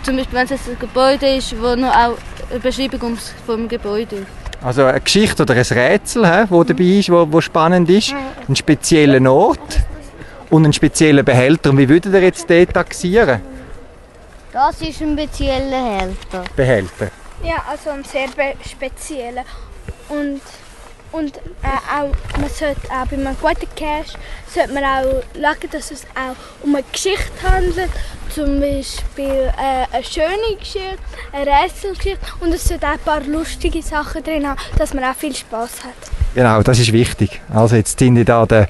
zum 0.01 0.15
Beispiel 0.15 0.33
wenn 0.33 0.45
es 0.45 0.49
jetzt 0.51 0.69
ein 0.69 0.79
Gebäude 0.79 1.35
ist, 1.35 1.55
wo 1.61 1.75
noch 1.75 1.89
auch 1.89 2.17
eine 2.49 2.59
Beschreibung 2.59 3.01
ums, 3.03 3.33
vom 3.45 3.67
Gebäude. 3.67 4.25
Also 4.63 4.85
eine 4.85 5.01
Geschichte 5.01 5.43
oder 5.43 5.53
ein 5.53 5.61
Rätsel, 5.61 6.45
wo 6.49 6.63
dabei 6.63 6.83
ist, 6.83 7.11
wo, 7.11 7.27
wo 7.31 7.41
spannend 7.41 7.89
ist. 7.89 8.13
Einen 8.47 8.55
speziellen 8.55 9.27
Ort 9.27 9.79
und 10.49 10.63
einen 10.63 10.73
speziellen 10.73 11.25
Behälter. 11.25 11.71
Und 11.71 11.77
wie 11.77 11.89
würdet 11.89 12.13
ihr 12.13 12.21
jetzt 12.21 12.49
den 12.49 12.67
taxieren? 12.67 13.41
Das 14.53 14.81
ist 14.81 15.01
ein 15.01 15.13
spezieller 15.13 15.99
Helfer. 15.99 16.43
Behälter. 16.55 17.09
Ja, 17.43 17.63
also 17.69 17.89
ein 17.91 18.03
sehr 18.03 18.27
spezieller. 18.69 19.43
Und, 20.09 20.41
und 21.13 21.37
äh, 21.37 21.67
auch, 21.89 22.39
man 22.39 22.49
sollte 22.49 22.81
auch 22.89 23.07
bei 23.07 23.15
einem 23.15 23.35
guten 23.39 23.67
Cache 23.75 24.17
sollte 24.53 24.73
man 24.73 24.83
auch 24.83 25.23
schauen, 25.33 25.69
dass 25.71 25.91
es 25.91 26.03
auch 26.15 26.35
um 26.65 26.75
eine 26.75 26.83
Geschichte 26.91 27.31
handelt. 27.49 27.89
Zum 28.29 28.59
Beispiel 28.59 29.51
äh, 29.57 29.95
eine 29.95 30.03
schöne 30.03 30.57
Geschichte, 30.59 30.97
eine 31.31 31.49
Rätselgeschichte 31.49 32.19
und 32.41 32.53
es 32.53 32.67
sollte 32.67 32.87
auch 32.87 32.91
ein 32.91 32.99
paar 32.99 33.21
lustige 33.21 33.81
Sachen 33.81 34.23
drin 34.23 34.47
haben, 34.47 34.59
dass 34.77 34.93
man 34.93 35.03
auch 35.05 35.15
viel 35.15 35.35
Spaß 35.35 35.83
hat. 35.83 36.11
Genau, 36.35 36.61
das 36.61 36.79
ist 36.79 36.93
wichtig. 36.93 37.41
Also 37.53 37.75
jetzt 37.75 37.99
sind 37.99 38.17
ich 38.17 38.25
da 38.25 38.45
der, 38.45 38.67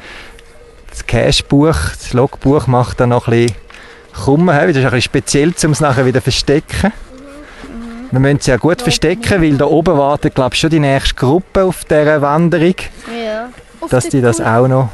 das 0.90 1.06
Cache-Buch, 1.06 1.76
das 1.98 2.14
Logbuch 2.14 2.68
macht 2.68 3.00
dann 3.00 3.10
noch 3.10 3.28
ein 3.28 3.46
bisschen 3.46 3.71
krumm. 4.14 4.50
hä? 4.52 4.68
Das 4.68 4.70
ist 4.70 4.78
ein 4.78 4.84
bisschen 4.84 5.02
speziell, 5.02 5.54
um 5.64 5.72
es 5.72 5.80
nachher 5.80 6.06
wieder 6.06 6.20
zu 6.20 6.24
verstecken. 6.24 6.94
Wir 8.12 8.20
müssen 8.20 8.38
es 8.38 8.46
ja 8.48 8.58
gut 8.58 8.82
verstecken, 8.82 9.42
weil 9.42 9.56
da 9.58 9.66
oben 9.66 9.98
wartet, 9.98 10.36
glaube 10.36 10.54
ich, 10.54 10.60
schon 10.60 10.70
die 10.70 10.80
nächste 10.82 11.16
Gruppe 11.16 11.64
auf 11.64 11.86
dieser 11.86 12.22
Wanderung, 12.22 12.76
Ja. 13.26 13.50
Auf 13.80 13.90
dass 13.90 14.10
die 14.10 14.20
das 14.22 14.42
auch 14.42 14.68
noch... 14.68 14.90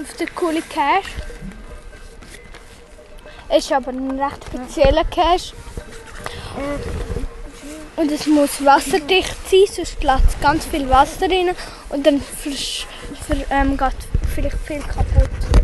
Auf 0.00 0.16
der 0.18 0.26
coole 0.34 0.62
Cache. 0.62 1.10
Es 3.50 3.64
ist 3.66 3.72
aber 3.72 3.90
ein 3.90 4.18
recht 4.18 4.44
spezieller 4.46 5.04
Cache. 5.04 5.52
Und 7.96 8.10
es 8.10 8.26
muss 8.26 8.64
wasserdicht 8.64 9.36
sein, 9.50 9.60
sonst 9.66 10.02
lässt 10.02 10.40
ganz 10.40 10.64
viel 10.64 10.88
Wasser 10.88 11.26
rein 11.30 11.50
und 11.90 12.06
dann 12.06 12.22
versch- 12.42 12.84
ver, 13.26 13.36
ähm, 13.50 13.76
geht 13.76 13.92
vielleicht 14.34 14.56
viel 14.66 14.80
kaputt. 14.80 15.61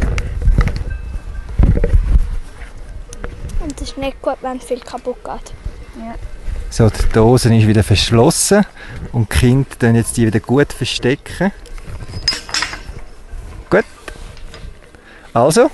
Und 3.78 3.84
es 3.84 3.90
ist 3.90 3.98
nicht 3.98 4.20
gut, 4.20 4.38
wenn 4.40 4.60
viel 4.60 4.80
kaputt 4.80 5.18
geht. 5.22 5.52
So, 6.68 6.90
die 6.90 7.08
Dose 7.12 7.54
ist 7.54 7.66
wieder 7.68 7.84
verschlossen 7.84 8.66
und 9.12 9.32
die 9.32 9.38
Kinder 9.38 9.68
dann 9.78 9.94
jetzt 9.94 10.16
die 10.16 10.26
wieder 10.26 10.40
gut 10.40 10.72
verstecken. 10.72 11.52
Gut. 13.70 13.84
Also, 15.32 15.70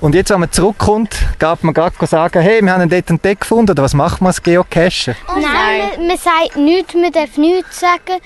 und 0.00 0.16
jetzt, 0.16 0.30
wenn 0.30 0.40
man 0.40 0.50
zurückkommt, 0.50 1.14
geht 1.38 1.62
man 1.64 1.74
gerade 1.74 2.06
sagen, 2.06 2.42
hey, 2.42 2.60
wir 2.60 2.72
haben 2.72 2.80
einen 2.80 2.90
dort 2.90 3.10
und 3.10 3.24
dort 3.24 3.40
gefunden, 3.40 3.70
oder 3.70 3.84
was 3.84 3.94
macht 3.94 4.20
man 4.20 4.28
als 4.28 4.42
Geocacher? 4.42 5.14
Nein, 5.28 5.42
man, 5.96 6.08
man 6.08 6.18
sagt 6.18 6.56
nichts, 6.56 6.94
man 6.94 7.12
darf 7.12 7.36
nichts 7.36 7.78
sagen. 7.78 8.20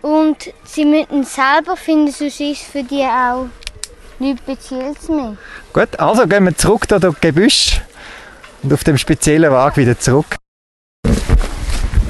Und 0.00 0.52
sie 0.64 0.84
müssen 0.84 1.22
es 1.22 1.34
selber 1.34 1.76
finden, 1.76 2.12
sonst 2.12 2.40
ist 2.40 2.60
es 2.60 2.66
für 2.68 2.84
die 2.84 3.02
auch 3.02 3.46
nichts 4.20 4.42
Spezielles 4.42 5.08
mehr. 5.08 5.36
Gut, 5.72 5.98
also 5.98 6.26
gehen 6.28 6.44
wir 6.44 6.56
zurück 6.56 6.86
da 6.86 7.00
durch 7.00 7.20
Gebüsch 7.20 7.80
auf 8.72 8.84
dem 8.84 8.98
speziellen 8.98 9.50
Wagen 9.50 9.76
wieder 9.76 9.98
zurück. 9.98 10.36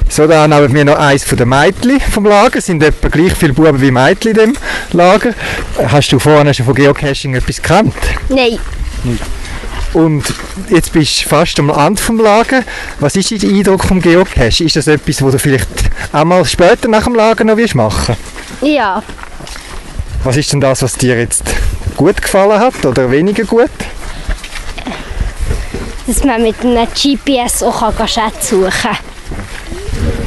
So, 0.09 0.27
da 0.27 0.43
haben 0.47 0.73
wir 0.73 0.85
noch 0.85 0.97
eins 0.97 1.25
von 1.25 1.37
den 1.37 1.49
Mädchen 1.49 1.99
vom 1.99 2.25
Lager. 2.25 2.59
Es 2.59 2.67
sind 2.67 2.81
etwa 2.81 3.09
gleich 3.09 3.33
viele 3.33 3.53
Buben 3.53 3.81
wie 3.81 3.91
Mädchen 3.91 4.31
in 4.31 4.37
dem 4.37 4.53
Lager. 4.93 5.33
Hast 5.87 6.11
du 6.11 6.19
vorhin 6.19 6.53
schon 6.53 6.65
von 6.65 6.75
Geocaching 6.75 7.35
etwas 7.35 7.61
gekannt? 7.61 7.93
Nein. 8.29 8.57
Und 9.93 10.23
jetzt 10.69 10.93
bist 10.93 11.23
du 11.25 11.29
fast 11.29 11.59
am 11.59 11.69
Ende 11.69 12.01
vom 12.01 12.19
Lager. 12.19 12.63
Was 12.99 13.15
ist 13.15 13.31
dein 13.31 13.49
Eindruck 13.55 13.83
vom 13.83 14.01
Geocache? 14.01 14.63
Ist 14.63 14.75
das 14.75 14.87
etwas, 14.87 15.21
was 15.21 15.33
du 15.33 15.39
vielleicht 15.39 15.67
auch 16.13 16.23
mal 16.23 16.45
später 16.45 16.87
nach 16.87 17.03
dem 17.03 17.15
Lager 17.15 17.43
noch 17.43 17.57
willst 17.57 17.75
machen 17.75 18.15
Ja. 18.61 19.03
Was 20.23 20.37
ist 20.37 20.51
denn 20.53 20.61
das, 20.61 20.81
was 20.81 20.93
dir 20.93 21.19
jetzt 21.19 21.43
gut 21.97 22.21
gefallen 22.21 22.59
hat 22.59 22.85
oder 22.85 23.11
weniger 23.11 23.43
gut? 23.43 23.69
Dass 26.07 26.23
man 26.23 26.43
mit 26.43 26.59
einem 26.61 26.87
GPS 26.87 27.63
auch 27.63 27.91
Schätze 28.07 28.55
suchen 28.55 28.69
kann. 28.69 28.97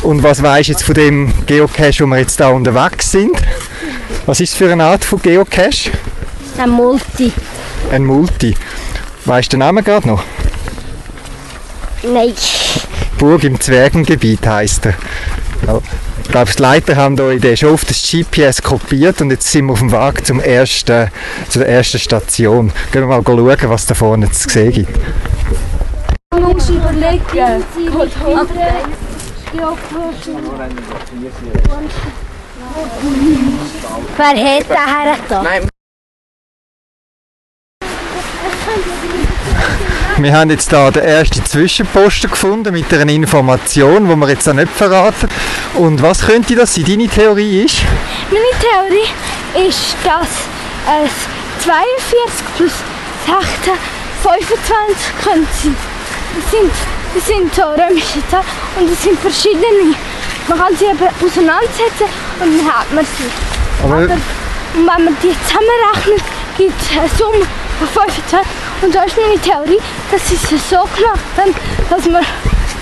Und 0.02 0.22
was 0.22 0.42
weisst 0.42 0.68
du 0.68 0.72
jetzt 0.72 0.82
von 0.82 0.94
dem 0.94 1.32
Geocache, 1.46 2.00
wo 2.00 2.06
wir 2.06 2.18
jetzt 2.18 2.40
da 2.40 2.48
unterwegs 2.48 3.10
sind? 3.10 3.36
Was 4.26 4.40
ist 4.40 4.50
es 4.50 4.56
für 4.56 4.70
eine 4.70 4.84
Art 4.84 5.04
von 5.04 5.20
Geocache? 5.20 5.90
Ein 6.56 6.70
Multi. 6.70 7.32
Ein 7.92 8.04
Multi. 8.04 8.56
Weißt 9.24 9.52
du 9.52 9.56
den 9.56 9.60
Namen 9.60 9.84
gerade 9.84 10.08
noch? 10.08 10.22
Nein. 12.02 12.32
Burg 13.18 13.44
im 13.44 13.60
Zwergengebiet 13.60 14.46
heisst 14.46 14.86
er. 14.86 14.94
Ja. 15.66 15.80
Ich 16.22 16.32
glaube, 16.32 16.50
die 16.54 16.62
Leiter 16.62 16.96
haben 16.96 17.18
euch 17.20 17.40
den 17.40 17.56
schon 17.56 17.72
auf 17.72 17.86
das 17.86 18.02
GPS 18.02 18.62
kopiert 18.62 19.22
und 19.22 19.30
jetzt 19.30 19.50
sind 19.50 19.64
wir 19.64 19.72
auf 19.72 19.78
dem 19.78 19.92
Weg 19.92 20.26
zum 20.26 20.40
ersten, 20.40 21.08
zu 21.48 21.58
der 21.60 21.68
ersten 21.68 21.98
Station. 21.98 22.70
Gehen 22.92 23.08
wir 23.08 23.20
mal 23.20 23.22
schauen, 23.24 23.70
was 23.70 23.86
da 23.86 23.94
vorne 23.94 24.30
zu 24.30 24.48
sehen 24.48 24.72
gibt. 24.72 24.98
Man 26.40 26.52
muss 26.52 26.70
überlegen. 26.70 27.22
Wer 27.32 28.36
hat 28.36 28.48
den 34.36 34.86
hergetan? 34.86 35.68
Wir 40.18 40.32
haben 40.32 40.50
jetzt 40.50 40.72
da 40.72 40.90
den 40.90 41.04
ersten 41.04 41.44
Zwischenposten 41.44 42.30
gefunden 42.30 42.72
mit 42.72 42.92
einer 42.92 43.12
Information, 43.12 44.08
die 44.08 44.16
wir 44.16 44.28
jetzt 44.28 44.48
auch 44.48 44.52
nicht 44.52 44.70
verraten. 44.70 45.28
Und 45.74 46.02
was 46.02 46.26
könnte 46.26 46.56
das 46.56 46.74
sein? 46.74 46.84
Deine 46.84 47.08
Theorie 47.08 47.62
ist? 47.64 47.82
Meine 48.30 48.44
Theorie 48.60 49.68
ist, 49.68 49.96
dass 50.04 50.28
es 51.04 51.64
42 51.64 52.46
plus 52.56 52.72
16 53.26 53.74
25 54.22 55.18
können 55.22 55.46
sein. 55.62 55.97
Das 56.38 56.50
sind, 56.52 56.70
das 57.14 57.26
sind 57.26 57.54
so 57.54 57.62
römische 57.62 58.22
Zahlen 58.30 58.44
und 58.78 58.92
es 58.92 59.02
sind 59.02 59.18
verschiedene. 59.18 59.94
Man 60.46 60.58
kann 60.58 60.76
sie 60.76 60.84
eben 60.84 60.98
auseinandersetzen 60.98 62.06
und 62.40 62.58
dann 62.58 62.72
hat 62.72 62.92
man 62.94 63.04
sie. 63.04 63.26
Aber 63.82 63.94
Aber, 63.96 64.14
und 64.14 64.86
wenn 64.86 65.04
man 65.04 65.16
die 65.22 65.34
zusammenrechnet, 65.46 66.22
gibt 66.56 66.74
es 66.80 66.96
eine 66.96 67.08
Summe 67.18 67.44
von 67.78 67.88
25. 67.88 68.38
Und 68.82 68.94
da 68.94 69.02
ist 69.02 69.16
meine 69.16 69.40
Theorie, 69.40 69.80
dass 70.12 70.28
sie 70.28 70.34
es 70.34 70.70
so 70.70 70.76
gemacht 70.76 71.18
haben, 71.36 71.54
dass 71.90 72.06
man 72.06 72.24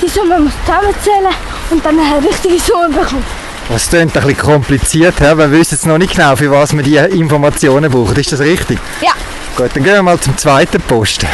die 0.02 0.09
Summe 0.09 0.38
muss 0.38 0.52
zusammenzählen 0.66 1.34
und 1.70 1.84
dann 1.84 1.98
eine 1.98 2.26
richtige 2.28 2.61
Summe 2.61 2.88
bekommt. 2.90 3.24
das 3.70 3.88
klingt 3.88 4.14
ein 4.16 4.22
bisschen 4.22 4.36
kompliziert, 4.38 5.14
hä? 5.20 5.34
wir 5.34 5.50
wissen 5.50 5.74
jetzt 5.74 5.86
noch 5.86 5.96
nicht 5.96 6.14
genau, 6.14 6.36
für 6.36 6.50
was 6.50 6.74
wir 6.74 6.82
die 6.82 6.96
Informationen 6.96 7.90
brauchen. 7.90 8.16
Ist 8.16 8.32
das 8.32 8.40
richtig? 8.40 8.78
Ja. 9.00 9.12
Gut, 9.57 9.70
dann 9.72 9.82
gehen 9.82 9.94
wir 9.94 10.02
mal 10.02 10.20
zum 10.20 10.36
zweiten 10.36 10.82
Posten. 10.82 11.26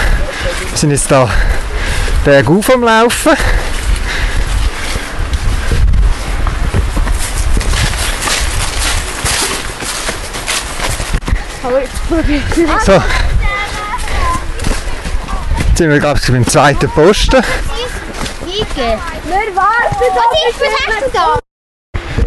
Wir 0.70 0.78
sind 0.78 0.92
jetzt 0.92 1.10
da 1.10 1.28
bergauf 2.24 2.70
am 2.70 2.82
Laufen. 2.82 3.32
Ich. 12.28 12.84
So. 12.84 13.02
Jetzt 15.58 15.78
sind 15.78 15.90
wir 15.90 16.00
gerade 16.00 16.20
beim 16.28 16.46
zweiten 16.46 16.90
Posten. 16.90 17.42
Wir 18.44 19.54
warten 19.54 20.02
ist 20.50 20.60
das 20.60 21.12
da? 21.12 21.51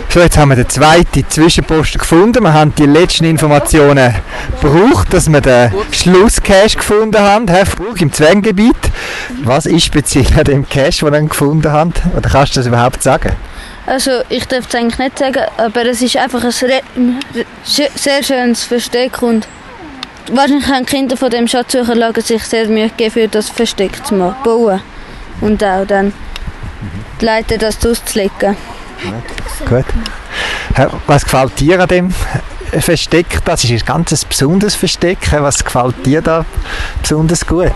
So, 0.09 0.21
jetzt 0.21 0.37
haben 0.37 0.49
wir 0.49 0.55
den 0.55 0.69
zweiten 0.69 1.25
Zwischenposten 1.27 1.99
gefunden. 1.99 2.43
Wir 2.43 2.53
haben 2.53 2.73
die 2.75 2.85
letzten 2.85 3.25
Informationen 3.25 4.15
gebraucht, 4.61 5.13
dass 5.13 5.29
wir 5.29 5.41
den 5.41 5.73
Schlusscache 5.91 6.77
gefunden 6.77 7.19
haben, 7.19 7.47
Herr 7.49 7.65
Furg, 7.65 7.99
im 8.01 8.13
Zwängebiet. 8.13 8.77
Was 9.43 9.65
ist 9.65 9.83
speziell 9.83 10.27
an 10.37 10.45
dem 10.45 10.69
Cache, 10.69 11.03
den 11.03 11.13
wir 11.13 11.21
gefunden 11.23 11.69
haben? 11.69 11.93
Oder 12.15 12.29
kannst 12.29 12.55
du 12.55 12.61
das 12.61 12.67
überhaupt 12.67 13.03
sagen? 13.03 13.33
Also 13.85 14.21
ich 14.29 14.47
darf 14.47 14.67
es 14.67 14.75
eigentlich 14.75 14.99
nicht 14.99 15.19
sagen, 15.19 15.43
aber 15.57 15.85
es 15.85 16.01
ist 16.01 16.17
einfach 16.17 16.43
ein 16.43 17.19
sehr 17.63 18.23
schönes 18.23 18.63
Versteck 18.63 19.21
und 19.21 19.47
wahrscheinlich 20.31 20.67
haben 20.67 20.85
Kinder 20.85 21.17
von 21.17 21.29
dem 21.29 21.47
Schatzsucherlager 21.47 22.21
sich 22.21 22.43
sehr 22.45 22.67
Mühe 22.67 22.89
gegeben, 22.89 23.11
für 23.11 23.27
das 23.27 23.49
Versteck 23.49 24.03
zu 24.05 24.15
bauen 24.43 24.81
und 25.41 25.63
auch 25.63 25.85
dann 25.85 26.13
die 27.21 27.25
Leiter 27.25 27.57
das 27.57 27.85
auszulegen. 27.85 28.55
Gut. 29.67 29.85
Was 31.07 31.23
gefällt 31.23 31.59
dir 31.59 31.79
an 31.79 31.87
dem 31.87 32.13
Versteck? 32.79 33.43
Das 33.45 33.63
ist 33.63 33.71
ein 33.71 33.85
ganz 33.85 34.25
besonderes 34.25 34.75
Versteck. 34.75 35.19
Was 35.31 35.63
gefällt 35.63 36.05
dir 36.05 36.21
da 36.21 36.45
besonders 37.01 37.45
gut? 37.45 37.71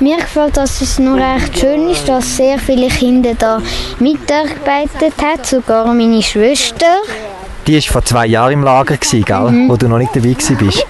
Mir 0.00 0.16
gefällt, 0.16 0.56
dass 0.56 0.80
es 0.80 0.98
nur 0.98 1.16
recht 1.18 1.58
schön 1.58 1.88
ist, 1.90 2.08
dass 2.08 2.36
sehr 2.36 2.58
viele 2.58 2.88
Kinder 2.88 3.34
da 3.38 3.60
mitgearbeitet 3.98 5.14
haben, 5.22 5.44
sogar 5.44 5.86
meine 5.92 6.22
Schwester. 6.22 6.86
Die 7.66 7.74
war 7.76 7.82
vor 7.82 8.04
zwei 8.04 8.26
Jahren 8.26 8.52
im 8.54 8.62
Lager, 8.64 8.96
gewesen, 8.96 9.24
gell? 9.24 9.68
wo 9.68 9.76
du 9.76 9.86
noch 9.86 9.98
nicht 9.98 10.16
dabei 10.16 10.34
warst. 10.34 10.86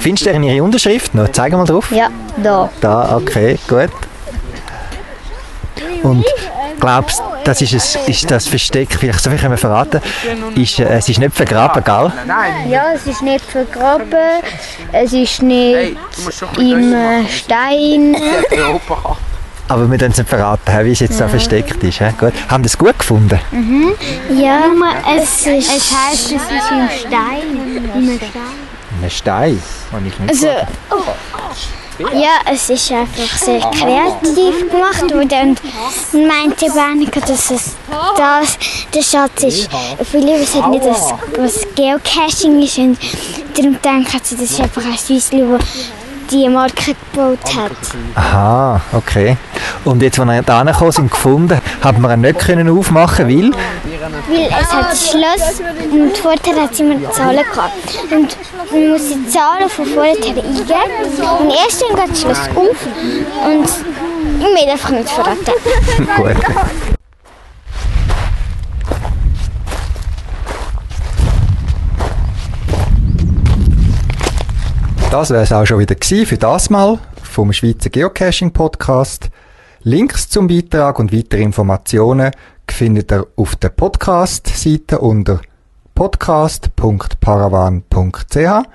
Findest 0.00 0.26
du 0.26 0.30
ihre 0.30 0.62
Unterschrift 0.62 1.14
noch? 1.14 1.28
Zeig 1.32 1.52
mal 1.52 1.64
drauf. 1.64 1.90
Ja, 1.90 2.08
da. 2.42 2.70
Da, 2.80 3.16
okay, 3.16 3.58
gut. 3.68 3.90
Und 6.02 6.24
glaubst 6.78 7.22
das 7.44 7.62
ist, 7.62 7.72
es, 7.72 7.96
ist 8.06 8.30
das 8.30 8.46
Versteck, 8.46 8.88
vielleicht 8.98 9.20
so 9.20 9.30
viel 9.30 9.38
können 9.38 9.52
wir 9.52 9.58
verraten, 9.58 10.00
ist, 10.54 10.78
äh, 10.78 10.84
es 10.98 11.08
ist 11.08 11.18
nicht 11.18 11.34
vergraben, 11.34 11.82
gell? 11.82 12.12
Ja, 12.68 12.92
es 12.94 13.06
ist 13.06 13.22
nicht 13.22 13.44
vergraben, 13.44 14.42
es 14.92 15.12
ist 15.12 15.42
nicht 15.42 15.96
im 16.58 16.92
äh, 16.92 17.26
Stein. 17.28 18.16
Aber 19.68 19.90
wir 19.90 19.98
dürfen 19.98 20.12
es 20.12 20.18
nicht 20.18 20.28
verraten, 20.28 20.84
wie 20.84 20.92
es 20.92 21.00
jetzt 21.00 21.20
da 21.20 21.28
versteckt 21.28 21.82
ist. 21.82 22.00
Hä? 22.00 22.12
Gut. 22.18 22.32
Haben 22.48 22.64
Sie 22.64 22.68
es 22.68 22.78
gut 22.78 22.98
gefunden? 22.98 23.38
Ja, 24.30 24.64
es, 25.16 25.46
ist, 25.46 25.68
es 25.68 25.92
heisst, 25.94 26.26
es 26.26 26.32
ist 26.32 26.70
im 26.70 26.88
Stein. 26.98 27.90
Im 27.94 28.16
Stein. 28.16 28.68
Ein 29.02 29.10
Stein? 29.10 29.62
Habe 29.92 30.06
ich 30.08 30.18
nicht 30.18 30.30
Also, 30.30 30.48
ja, 31.98 32.38
es 32.52 32.70
ist 32.70 32.92
einfach 32.92 33.36
sehr 33.36 33.60
kreativ 33.60 34.70
gemacht 34.70 35.12
worden. 35.12 35.56
Und 36.12 36.28
meinte 36.28 36.66
Berniger, 36.72 37.20
dass 37.20 37.50
es 37.50 37.76
das 38.16 38.58
der 38.94 39.02
Schatz 39.02 39.42
ist. 39.42 39.68
Viele 40.10 40.40
wissen 40.40 40.70
nicht, 40.70 40.84
dass, 40.84 41.12
was 41.36 41.66
Geocaching 41.74 42.62
ist. 42.62 42.78
Und 42.78 42.98
darum 43.56 43.78
denken 43.82 44.20
sie, 44.22 44.36
das 44.36 44.50
ist 44.50 44.60
einfach 44.60 44.84
ein 44.84 44.96
Süßli, 44.96 45.44
das 45.50 45.62
die 46.30 46.48
Marke 46.48 46.94
gebaut 47.12 47.38
hat. 47.56 47.72
Aha, 48.14 48.80
okay. 48.92 49.36
Und 49.84 50.02
jetzt, 50.02 50.18
als 50.18 50.28
wir 50.28 50.42
da 50.42 50.62
gekommen 50.62 50.92
sind, 50.92 51.10
gefunden, 51.10 51.58
haben 51.82 52.02
wir 52.02 52.12
ihn 52.12 52.20
nicht 52.20 52.38
können 52.38 52.68
aufmachen 52.68 53.28
weil 53.28 53.50
Weil 54.26 54.46
es 54.46 54.72
hat 54.72 54.96
Schloss 54.96 55.60
und 55.90 56.16
vorher 56.16 56.62
hat 56.62 56.72
es 56.72 56.80
immer 56.80 57.10
Zahlen 57.12 57.44
gehabt. 57.44 57.98
Und 58.10 58.36
man 58.70 58.88
muss 58.90 59.08
die 59.08 59.28
Zahlen 59.28 59.68
von 59.68 59.86
vorher 59.86 60.14
eingeben. 60.14 60.40
Und 60.40 61.50
erst 61.50 61.82
dann 61.82 61.96
geht 61.96 62.10
das 62.10 62.20
Schloss 62.20 62.48
auf 62.54 62.86
und 63.46 63.68
ich 64.40 64.44
will 64.44 64.70
einfach 64.70 64.90
nicht 64.90 65.08
verraten. 65.08 65.52
Gut. 66.16 66.36
Das 75.10 75.30
wäre 75.30 75.42
es 75.42 75.52
auch 75.52 75.64
schon 75.64 75.78
wieder 75.78 75.94
gewesen 75.94 76.26
für 76.26 76.36
das 76.36 76.68
Mal 76.68 76.98
vom 77.22 77.50
Schweizer 77.50 77.88
Geocaching 77.88 78.52
Podcast. 78.52 79.30
Links 79.82 80.28
zum 80.28 80.48
Beitrag 80.48 80.98
und 80.98 81.14
weitere 81.14 81.40
Informationen 81.40 82.30
findet 82.72 83.12
ihr 83.12 83.26
auf 83.36 83.54
der 83.56 83.68
Podcast-Seite 83.70 84.98
unter 84.98 85.40
podcast.paravan.ch. 85.94 88.68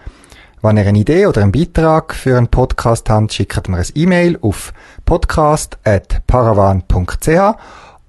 Wenn 0.62 0.78
ihr 0.78 0.88
eine 0.88 1.00
Idee 1.00 1.26
oder 1.26 1.42
einen 1.42 1.52
Beitrag 1.52 2.14
für 2.14 2.38
einen 2.38 2.48
Podcast 2.48 3.10
habt, 3.10 3.34
schickt 3.34 3.68
mir 3.68 3.78
ein 3.78 3.86
E-Mail 3.96 4.38
auf 4.42 4.74
podcast.paravan.ch 5.06 7.58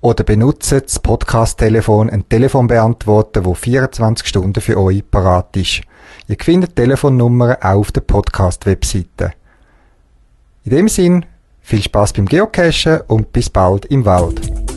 oder 0.00 0.24
benutzt 0.24 0.72
das 0.72 0.98
Podcast-Telefon, 0.98 2.10
ein 2.10 2.28
Telefonbeantworter, 2.28 3.44
wo 3.44 3.54
24 3.54 4.26
Stunden 4.26 4.60
für 4.60 4.78
euch 4.78 5.08
parat 5.10 5.56
ist. 5.56 5.82
Ihr 6.28 6.36
findet 6.40 6.76
Telefonnummern 6.76 7.56
auch 7.60 7.74
auf 7.74 7.92
der 7.92 8.02
Podcast-Webseite. 8.02 9.32
In 10.64 10.70
dem 10.70 10.88
Sinn, 10.88 11.24
viel 11.60 11.82
Spaß 11.82 12.12
beim 12.12 12.26
Geocachen 12.26 13.00
und 13.06 13.32
bis 13.32 13.48
bald 13.48 13.86
im 13.86 14.04
Wald. 14.04 14.73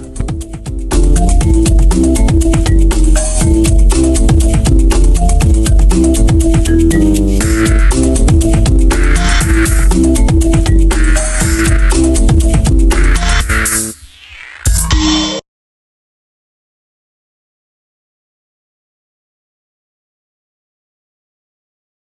Thank 1.17 2.31
you. 2.31 2.36